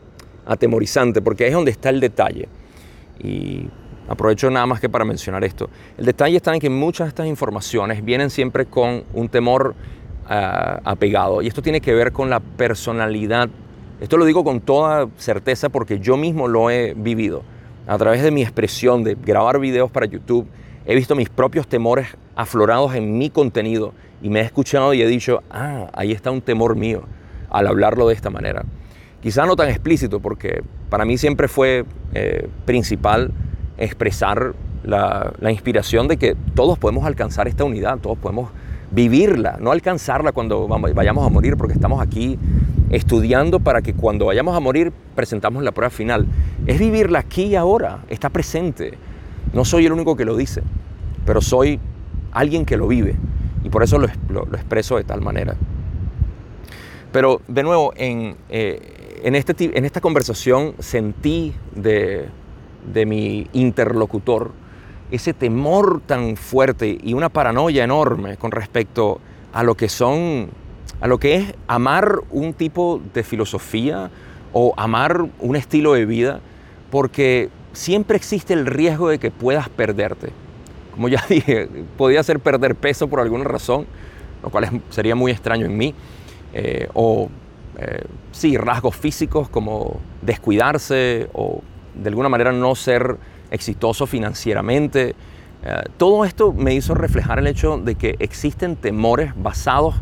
atemorizante, 0.45 1.21
porque 1.21 1.47
es 1.47 1.53
donde 1.53 1.71
está 1.71 1.89
el 1.89 1.99
detalle. 1.99 2.47
Y 3.19 3.67
Aprovecho 4.09 4.49
nada 4.49 4.65
más 4.65 4.79
que 4.79 4.89
para 4.89 5.05
mencionar 5.05 5.43
esto. 5.43 5.69
El 5.95 6.07
detalle 6.07 6.37
está 6.37 6.51
en 6.51 6.59
que 6.59 6.69
muchas 6.71 7.05
de 7.05 7.09
estas 7.09 7.27
informaciones 7.27 8.03
vienen 8.03 8.31
siempre 8.31 8.65
con 8.65 9.03
un 9.13 9.29
temor 9.29 9.75
ah, 10.27 10.79
apegado 10.83 11.43
y 11.43 11.47
esto 11.47 11.61
tiene 11.61 11.79
que 11.79 11.93
ver 11.93 12.11
con 12.11 12.27
la 12.27 12.39
personalidad. 12.39 13.49
Esto 14.01 14.17
lo 14.17 14.25
digo 14.25 14.43
con 14.43 14.61
toda 14.61 15.07
certeza 15.17 15.69
porque 15.69 15.99
yo 15.99 16.17
mismo 16.17 16.47
lo 16.47 16.71
he 16.71 16.95
vivido. 16.95 17.43
A 17.85 17.99
través 17.99 18.23
de 18.23 18.31
mi 18.31 18.41
expresión 18.41 19.03
de 19.03 19.13
grabar 19.13 19.59
videos 19.59 19.91
para 19.91 20.07
YouTube, 20.07 20.47
he 20.87 20.95
visto 20.95 21.15
mis 21.15 21.29
propios 21.29 21.67
temores 21.67 22.07
aflorados 22.35 22.95
en 22.95 23.15
mi 23.15 23.29
contenido 23.29 23.93
y 24.23 24.31
me 24.31 24.39
he 24.39 24.43
escuchado 24.43 24.95
y 24.95 25.03
he 25.03 25.07
dicho, 25.07 25.43
ah, 25.51 25.87
ahí 25.93 26.13
está 26.13 26.31
un 26.31 26.41
temor 26.41 26.75
mío 26.75 27.03
al 27.51 27.67
hablarlo 27.67 28.07
de 28.07 28.15
esta 28.15 28.31
manera. 28.31 28.65
Quizá 29.21 29.45
no 29.45 29.55
tan 29.55 29.69
explícito 29.69 30.19
porque 30.19 30.63
para 30.89 31.05
mí 31.05 31.17
siempre 31.17 31.47
fue 31.47 31.85
eh, 32.13 32.47
principal 32.65 33.31
expresar 33.77 34.53
la, 34.83 35.33
inspiración 35.49 36.07
de 36.07 36.17
que 36.17 36.35
todos 36.55 36.77
podemos 36.77 37.05
alcanzar 37.05 37.47
esta 37.47 37.63
unidad, 37.63 37.99
todos 37.99 38.17
podemos 38.17 38.51
vivirla, 38.91 39.57
no 39.59 39.71
alcanzarla 39.71 40.31
cuando 40.31 40.67
vayamos 40.67 41.25
a 41.25 41.29
morir, 41.29 41.57
porque 41.57 41.73
estamos 41.73 42.01
aquí 42.01 42.39
estudiando 42.89 43.59
para 43.59 43.81
que 43.81 43.93
cuando 43.93 44.25
vayamos 44.25 44.55
a 44.55 44.59
morir 44.59 44.91
presentamos 45.15 45.63
la 45.63 45.71
prueba 45.71 45.89
final. 45.89 46.25
Es 46.65 46.79
vivirla 46.79 47.19
aquí 47.19 47.43
y 47.43 47.55
ahora, 47.55 47.99
está 48.09 48.29
presente. 48.29 48.93
No 49.53 49.65
soy 49.65 49.85
el 49.85 49.91
único 49.91 50.15
que 50.15 50.25
lo 50.25 50.35
dice, 50.35 50.63
pero 51.25 51.41
soy 51.41 51.79
alguien 52.31 52.65
que 52.65 52.77
lo 52.77 52.87
vive 52.87 53.15
y 53.63 53.69
por 53.69 53.83
eso 53.83 53.97
lo, 53.99 54.07
expreso 54.53 54.97
de 54.97 55.03
tal 55.03 55.21
manera. 55.21 55.55
Pero 57.11 57.41
de 57.47 57.63
nuevo, 57.63 57.93
en, 57.95 58.35
eh, 58.49 59.21
en, 59.23 59.35
este, 59.35 59.77
en 59.77 59.85
esta 59.85 60.01
conversación 60.01 60.75
sentí 60.79 61.53
de, 61.75 62.27
de 62.93 63.05
mi 63.05 63.47
interlocutor 63.53 64.51
ese 65.11 65.33
temor 65.33 66.01
tan 66.05 66.37
fuerte 66.37 66.97
y 67.01 67.13
una 67.13 67.29
paranoia 67.29 67.83
enorme 67.83 68.37
con 68.37 68.51
respecto 68.51 69.19
a 69.53 69.63
lo 69.63 69.75
que 69.75 69.89
son, 69.89 70.49
a 71.01 71.07
lo 71.07 71.17
que 71.17 71.35
es 71.35 71.53
amar 71.67 72.21
un 72.29 72.53
tipo 72.53 73.01
de 73.13 73.23
filosofía 73.23 74.11
o 74.53 74.73
amar 74.77 75.25
un 75.39 75.55
estilo 75.55 75.93
de 75.93 76.05
vida, 76.05 76.41
porque 76.91 77.49
siempre 77.73 78.17
existe 78.17 78.53
el 78.53 78.65
riesgo 78.65 79.09
de 79.09 79.19
que 79.19 79.31
puedas 79.31 79.69
perderte. 79.69 80.31
Como 80.91 81.07
ya 81.07 81.23
dije, 81.29 81.67
podía 81.97 82.21
ser 82.23 82.39
perder 82.39 82.75
peso 82.75 83.07
por 83.07 83.19
alguna 83.19 83.45
razón, 83.45 83.87
lo 84.43 84.49
cual 84.49 84.81
sería 84.89 85.15
muy 85.15 85.31
extraño 85.31 85.65
en 85.65 85.75
mí, 85.75 85.95
eh, 86.53 86.87
o 86.93 87.29
eh, 87.77 88.03
sí, 88.31 88.57
rasgos 88.57 88.95
físicos 88.95 89.49
como 89.49 89.99
descuidarse 90.21 91.29
o 91.33 91.61
de 91.95 92.09
alguna 92.09 92.29
manera 92.29 92.51
no 92.51 92.75
ser 92.75 93.17
exitoso 93.51 94.05
financieramente. 94.05 95.15
Eh, 95.63 95.83
todo 95.97 96.25
esto 96.25 96.53
me 96.53 96.73
hizo 96.73 96.93
reflejar 96.93 97.39
el 97.39 97.47
hecho 97.47 97.77
de 97.77 97.95
que 97.95 98.15
existen 98.19 98.75
temores 98.75 99.33
basados 99.35 99.95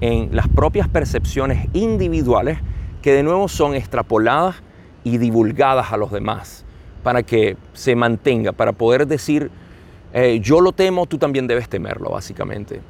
en 0.00 0.34
las 0.34 0.48
propias 0.48 0.88
percepciones 0.88 1.68
individuales 1.74 2.58
que 3.02 3.12
de 3.12 3.22
nuevo 3.22 3.48
son 3.48 3.74
extrapoladas 3.74 4.56
y 5.04 5.18
divulgadas 5.18 5.92
a 5.92 5.96
los 5.96 6.10
demás 6.10 6.64
para 7.02 7.22
que 7.22 7.56
se 7.72 7.96
mantenga, 7.96 8.52
para 8.52 8.72
poder 8.72 9.06
decir, 9.06 9.50
eh, 10.12 10.40
yo 10.40 10.60
lo 10.60 10.72
temo, 10.72 11.06
tú 11.06 11.18
también 11.18 11.46
debes 11.46 11.68
temerlo, 11.68 12.10
básicamente. 12.10 12.80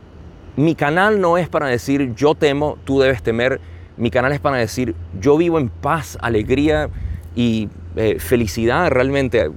Mi 0.57 0.75
canal 0.75 1.21
no 1.21 1.39
es 1.39 1.49
para 1.49 1.67
decir, 1.67 2.15
yo 2.15 2.35
temo, 2.35 2.79
tú 2.85 3.01
debes 3.01 3.23
temer. 3.23 3.61
Mi 3.97 4.11
canal 4.11 4.33
es 4.33 4.41
para 4.41 4.59
decir, 4.59 4.95
yo 5.19 5.37
vivo 5.37 5.59
en 5.59 5.69
paz, 5.69 6.19
alegría 6.21 6.91
y 7.35 7.69
eh, 7.97 8.19
felicidad, 8.19 8.91
realmente 8.91 9.51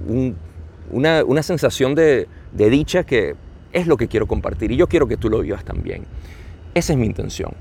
una, 0.90 1.42
sensación 1.42 1.94
de, 1.94 2.28
dicha 2.52 3.04
que 3.04 3.34
es 3.72 3.86
lo 3.86 3.96
que 3.96 4.08
quiero 4.08 4.26
compartir 4.26 4.72
y 4.72 4.76
yo 4.76 4.86
quiero 4.86 5.06
que 5.06 5.16
tú 5.16 5.28
lo 5.28 5.40
vivas 5.40 5.64
también. 5.64 6.04
Esa 6.74 6.94
es 6.94 6.98
mi 6.98 7.06
intención. 7.06 7.52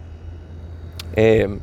Eh, 1.16 1.60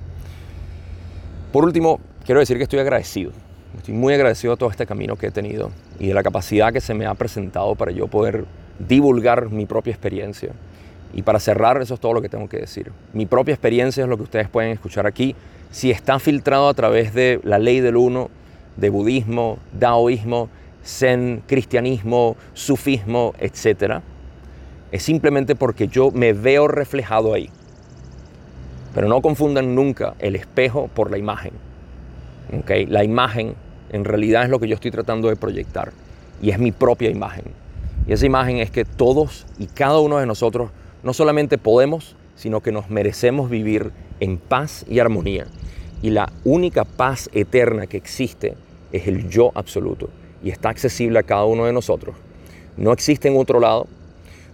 por 1.52 1.64
último, 1.64 2.00
quiero 2.24 2.40
decir 2.40 2.56
que 2.56 2.64
estoy 2.64 2.80
agradecido. 2.80 3.32
Estoy 3.76 3.94
muy 3.94 4.12
agradecido 4.12 4.52
a 4.52 4.56
todo 4.56 4.70
este 4.70 4.86
camino 4.86 5.16
que 5.16 5.28
he 5.28 5.30
tenido 5.30 5.70
y 5.98 6.08
de 6.08 6.14
la 6.14 6.22
capacidad 6.22 6.72
que 6.72 6.80
se 6.82 6.92
me 6.92 7.06
ha 7.06 7.14
presentado 7.14 7.74
para 7.74 7.92
yo 7.92 8.08
poder 8.08 8.44
divulgar 8.78 9.50
mi 9.50 9.64
propia 9.64 9.92
experiencia. 9.92 10.52
Y 11.12 11.22
para 11.22 11.38
cerrar, 11.38 11.80
eso 11.82 11.94
es 11.94 12.00
todo 12.00 12.14
lo 12.14 12.22
que 12.22 12.28
tengo 12.28 12.48
que 12.48 12.58
decir. 12.58 12.92
Mi 13.12 13.26
propia 13.26 13.52
experiencia 13.52 14.02
es 14.02 14.08
lo 14.08 14.16
que 14.16 14.22
ustedes 14.22 14.48
pueden 14.48 14.72
escuchar 14.72 15.06
aquí. 15.06 15.34
Si 15.70 15.90
está 15.90 16.18
filtrado 16.18 16.68
a 16.68 16.74
través 16.74 17.12
de 17.14 17.40
la 17.44 17.58
ley 17.58 17.80
del 17.80 17.96
uno, 17.96 18.30
de 18.76 18.88
budismo, 18.90 19.58
daoísmo, 19.78 20.48
zen, 20.84 21.42
cristianismo, 21.46 22.36
sufismo, 22.54 23.34
etc. 23.38 24.00
Es 24.90 25.02
simplemente 25.02 25.54
porque 25.54 25.88
yo 25.88 26.10
me 26.10 26.32
veo 26.32 26.68
reflejado 26.68 27.34
ahí. 27.34 27.50
Pero 28.94 29.08
no 29.08 29.20
confundan 29.22 29.74
nunca 29.74 30.14
el 30.18 30.36
espejo 30.36 30.88
por 30.88 31.10
la 31.10 31.18
imagen. 31.18 31.52
¿Okay? 32.60 32.86
La 32.86 33.04
imagen 33.04 33.54
en 33.90 34.04
realidad 34.04 34.44
es 34.44 34.50
lo 34.50 34.58
que 34.58 34.68
yo 34.68 34.74
estoy 34.74 34.90
tratando 34.90 35.28
de 35.28 35.36
proyectar 35.36 35.92
y 36.40 36.50
es 36.50 36.58
mi 36.58 36.72
propia 36.72 37.10
imagen. 37.10 37.44
Y 38.06 38.12
esa 38.12 38.26
imagen 38.26 38.56
es 38.56 38.70
que 38.70 38.84
todos 38.84 39.46
y 39.58 39.66
cada 39.66 40.00
uno 40.00 40.18
de 40.18 40.26
nosotros 40.26 40.70
no 41.02 41.12
solamente 41.12 41.58
podemos, 41.58 42.16
sino 42.36 42.60
que 42.60 42.72
nos 42.72 42.90
merecemos 42.90 43.50
vivir 43.50 43.92
en 44.20 44.38
paz 44.38 44.84
y 44.88 44.98
armonía. 44.98 45.46
Y 46.02 46.10
la 46.10 46.32
única 46.44 46.84
paz 46.84 47.30
eterna 47.32 47.86
que 47.86 47.96
existe 47.96 48.56
es 48.92 49.06
el 49.06 49.28
yo 49.28 49.52
absoluto 49.54 50.10
y 50.42 50.50
está 50.50 50.70
accesible 50.70 51.18
a 51.18 51.22
cada 51.22 51.44
uno 51.44 51.66
de 51.66 51.72
nosotros. 51.72 52.16
No 52.76 52.92
existe 52.92 53.28
en 53.28 53.36
otro 53.36 53.60
lado. 53.60 53.86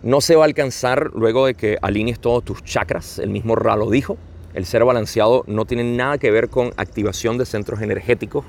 No 0.02 0.20
se 0.20 0.36
va 0.36 0.44
a 0.44 0.46
alcanzar 0.46 1.10
luego 1.14 1.46
de 1.46 1.54
que 1.54 1.78
alinees 1.82 2.20
todos 2.20 2.44
tus 2.44 2.62
chakras. 2.62 3.18
El 3.18 3.30
mismo 3.30 3.56
Ra 3.56 3.76
lo 3.76 3.90
dijo. 3.90 4.16
El 4.54 4.64
ser 4.66 4.84
balanceado 4.84 5.44
no 5.46 5.64
tiene 5.64 5.84
nada 5.84 6.18
que 6.18 6.30
ver 6.30 6.48
con 6.48 6.72
activación 6.76 7.38
de 7.38 7.46
centros 7.46 7.80
energéticos, 7.80 8.44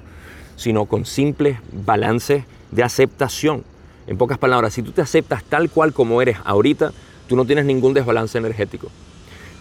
sino 0.56 0.86
con 0.86 1.06
simples 1.06 1.60
balances 1.72 2.44
de 2.72 2.84
aceptación. 2.84 3.64
En 4.08 4.18
pocas 4.18 4.38
palabras, 4.38 4.74
si 4.74 4.82
tú 4.82 4.92
te 4.92 5.02
aceptas 5.02 5.44
tal 5.44 5.70
cual 5.70 5.94
como 5.94 6.22
eres 6.22 6.38
ahorita, 6.44 6.94
tú 7.30 7.36
no 7.36 7.46
tienes 7.46 7.64
ningún 7.64 7.94
desbalance 7.94 8.38
energético. 8.38 8.90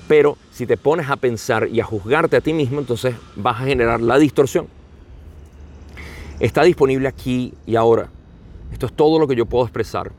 Pero 0.09 0.39
si 0.51 0.67
te 0.67 0.79
pones 0.79 1.09
a 1.11 1.17
pensar 1.17 1.69
y 1.69 1.81
a 1.81 1.85
juzgarte 1.85 2.37
a 2.37 2.41
ti 2.41 2.55
mismo, 2.55 2.81
entonces 2.81 3.15
vas 3.37 3.61
a 3.61 3.67
generar 3.67 4.01
la 4.01 4.19
distorsión. 4.19 4.67
Está 6.41 6.63
disponible 6.63 7.07
aquí 7.07 7.53
y 7.67 7.77
ahora. 7.77 8.09
Esto 8.73 8.87
es 8.87 8.93
todo 8.95 9.19
lo 9.19 9.29
que 9.29 9.37
yo 9.37 9.45
puedo 9.45 9.65
expresar. 9.65 10.13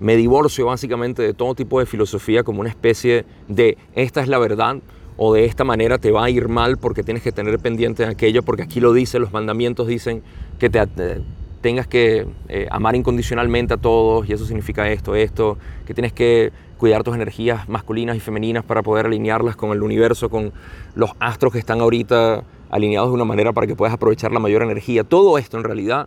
Me 0.00 0.16
divorcio 0.16 0.66
básicamente 0.66 1.22
de 1.22 1.34
todo 1.34 1.54
tipo 1.54 1.80
de 1.80 1.86
filosofía 1.86 2.42
como 2.42 2.60
una 2.60 2.70
especie 2.70 3.26
de 3.46 3.76
esta 3.94 4.22
es 4.22 4.28
la 4.28 4.38
verdad 4.38 4.76
o 5.18 5.34
de 5.34 5.44
esta 5.44 5.64
manera 5.64 5.98
te 5.98 6.10
va 6.10 6.24
a 6.24 6.30
ir 6.30 6.48
mal 6.48 6.78
porque 6.78 7.02
tienes 7.02 7.22
que 7.22 7.32
tener 7.32 7.58
pendiente 7.58 8.04
de 8.04 8.10
aquello, 8.10 8.42
porque 8.42 8.62
aquí 8.62 8.80
lo 8.80 8.92
dice, 8.92 9.18
los 9.18 9.32
mandamientos 9.32 9.86
dicen 9.86 10.22
que 10.58 10.68
te, 10.70 10.80
eh, 10.80 11.22
tengas 11.66 11.88
que 11.88 12.28
eh, 12.46 12.68
amar 12.70 12.94
incondicionalmente 12.94 13.74
a 13.74 13.76
todos 13.76 14.28
y 14.28 14.32
eso 14.32 14.44
significa 14.44 14.88
esto, 14.88 15.16
esto, 15.16 15.58
que 15.84 15.94
tienes 15.94 16.12
que 16.12 16.52
cuidar 16.78 17.02
tus 17.02 17.16
energías 17.16 17.68
masculinas 17.68 18.16
y 18.16 18.20
femeninas 18.20 18.62
para 18.62 18.84
poder 18.84 19.06
alinearlas 19.06 19.56
con 19.56 19.72
el 19.72 19.82
universo, 19.82 20.30
con 20.30 20.52
los 20.94 21.10
astros 21.18 21.52
que 21.52 21.58
están 21.58 21.80
ahorita 21.80 22.44
alineados 22.70 23.08
de 23.08 23.14
una 23.14 23.24
manera 23.24 23.52
para 23.52 23.66
que 23.66 23.74
puedas 23.74 23.92
aprovechar 23.92 24.30
la 24.30 24.38
mayor 24.38 24.62
energía. 24.62 25.02
Todo 25.02 25.38
esto 25.38 25.56
en 25.56 25.64
realidad 25.64 26.06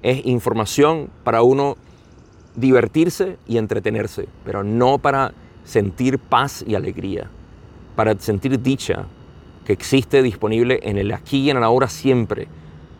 es 0.00 0.24
información 0.24 1.10
para 1.22 1.42
uno 1.42 1.76
divertirse 2.56 3.36
y 3.46 3.58
entretenerse, 3.58 4.26
pero 4.42 4.64
no 4.64 4.96
para 4.96 5.34
sentir 5.64 6.18
paz 6.18 6.64
y 6.66 6.76
alegría, 6.76 7.28
para 7.94 8.18
sentir 8.18 8.58
dicha 8.58 9.04
que 9.66 9.74
existe 9.74 10.22
disponible 10.22 10.80
en 10.82 10.96
el 10.96 11.12
aquí 11.12 11.40
y 11.40 11.50
en 11.50 11.58
el 11.58 11.62
ahora 11.62 11.88
siempre. 11.88 12.48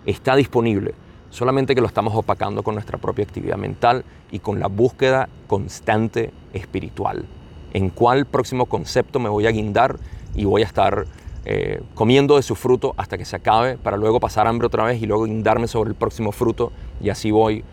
Está 0.05 0.37
disponible, 0.37 0.93
solamente 1.35 1.75
que 1.75 1.81
lo 1.81 1.89
estamos 1.89 2.15
opacando 2.15 2.63
con 2.63 2.75
nuestra 2.75 2.97
propia 2.97 3.25
actividad 3.25 3.57
mental 3.57 4.05
y 4.31 4.39
con 4.39 4.61
la 4.61 4.69
búsqueda 4.69 5.29
constante 5.49 6.33
espiritual. 6.53 7.25
¿En 7.73 7.91
cuál 7.91 8.25
próximo 8.25 8.67
concepto 8.67 9.19
me 9.19 9.29
voy 9.29 9.49
a 9.49 9.51
guindar 9.51 9.97
y 10.37 10.45
voy 10.45 10.63
a 10.63 10.65
estar 10.65 11.07
eh, 11.45 11.83
comiendo 11.95 12.37
de 12.37 12.43
su 12.43 12.55
fruto 12.55 12.95
hasta 12.97 13.19
que 13.19 13.25
se 13.25 13.35
acabe 13.35 13.77
para 13.77 13.97
luego 13.97 14.21
pasar 14.21 14.47
hambre 14.47 14.69
otra 14.69 14.85
vez 14.85 15.03
y 15.03 15.07
luego 15.07 15.25
guindarme 15.25 15.67
sobre 15.67 15.91
el 15.91 15.97
próximo 15.97 16.31
fruto 16.31 16.71
y 17.03 17.11
así 17.11 17.33
voy 17.33 17.65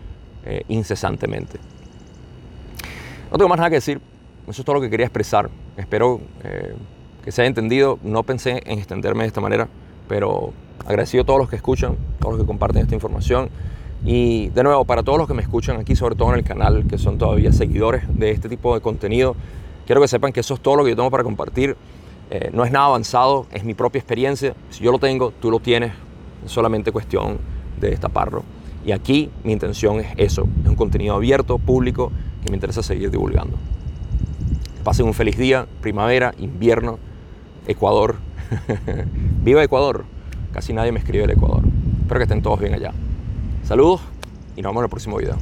eh, 0.44 0.64
incesantemente? 0.66 1.60
No 3.30 3.38
tengo 3.38 3.48
más 3.48 3.58
nada 3.58 3.70
que 3.70 3.76
decir. 3.76 4.00
Eso 4.48 4.60
es 4.62 4.66
todo 4.66 4.74
lo 4.74 4.80
que 4.80 4.90
quería 4.90 5.06
expresar. 5.06 5.48
Espero 5.76 6.20
eh, 6.42 6.74
que 7.24 7.30
se 7.30 7.42
haya 7.42 7.48
entendido. 7.48 8.00
No 8.02 8.24
pensé 8.24 8.60
en 8.66 8.80
extenderme 8.80 9.22
de 9.22 9.28
esta 9.28 9.40
manera, 9.40 9.68
pero 10.08 10.52
agradecido 10.86 11.22
a 11.22 11.26
todos 11.26 11.38
los 11.38 11.48
que 11.48 11.56
escuchan, 11.56 11.96
todos 12.18 12.34
los 12.34 12.42
que 12.42 12.46
comparten 12.46 12.82
esta 12.82 12.94
información. 12.94 13.50
Y 14.04 14.48
de 14.48 14.62
nuevo, 14.64 14.84
para 14.84 15.02
todos 15.02 15.18
los 15.18 15.28
que 15.28 15.34
me 15.34 15.42
escuchan 15.42 15.78
aquí, 15.78 15.94
sobre 15.94 16.16
todo 16.16 16.30
en 16.32 16.38
el 16.38 16.44
canal, 16.44 16.86
que 16.88 16.98
son 16.98 17.18
todavía 17.18 17.52
seguidores 17.52 18.02
de 18.08 18.30
este 18.30 18.48
tipo 18.48 18.74
de 18.74 18.80
contenido, 18.80 19.36
quiero 19.86 20.00
que 20.00 20.08
sepan 20.08 20.32
que 20.32 20.40
eso 20.40 20.54
es 20.54 20.60
todo 20.60 20.76
lo 20.76 20.84
que 20.84 20.90
yo 20.90 20.96
tengo 20.96 21.10
para 21.10 21.22
compartir. 21.22 21.76
Eh, 22.30 22.50
no 22.52 22.64
es 22.64 22.72
nada 22.72 22.86
avanzado, 22.86 23.46
es 23.52 23.64
mi 23.64 23.74
propia 23.74 23.98
experiencia. 23.98 24.54
Si 24.70 24.82
yo 24.82 24.90
lo 24.90 24.98
tengo, 24.98 25.32
tú 25.32 25.50
lo 25.50 25.60
tienes. 25.60 25.92
Es 26.44 26.50
solamente 26.50 26.90
cuestión 26.90 27.38
de 27.80 27.90
destaparlo. 27.90 28.42
Y 28.84 28.92
aquí 28.92 29.30
mi 29.44 29.52
intención 29.52 30.00
es 30.00 30.08
eso, 30.16 30.48
es 30.62 30.68
un 30.68 30.74
contenido 30.74 31.14
abierto, 31.14 31.58
público, 31.58 32.10
que 32.42 32.50
me 32.50 32.56
interesa 32.56 32.82
seguir 32.82 33.10
divulgando. 33.10 33.56
pasen 34.82 35.06
un 35.06 35.14
feliz 35.14 35.38
día, 35.38 35.66
primavera, 35.80 36.34
invierno, 36.38 36.98
Ecuador. 37.68 38.16
¡Viva 39.44 39.62
Ecuador! 39.62 40.04
Casi 40.52 40.72
nadie 40.72 40.92
me 40.92 40.98
escribe 40.98 41.22
del 41.26 41.36
Ecuador. 41.36 41.62
Espero 42.02 42.18
que 42.18 42.24
estén 42.24 42.42
todos 42.42 42.60
bien 42.60 42.74
allá. 42.74 42.92
Saludos 43.64 44.00
y 44.56 44.62
nos 44.62 44.70
vemos 44.70 44.82
en 44.82 44.84
el 44.84 44.90
próximo 44.90 45.16
video. 45.16 45.36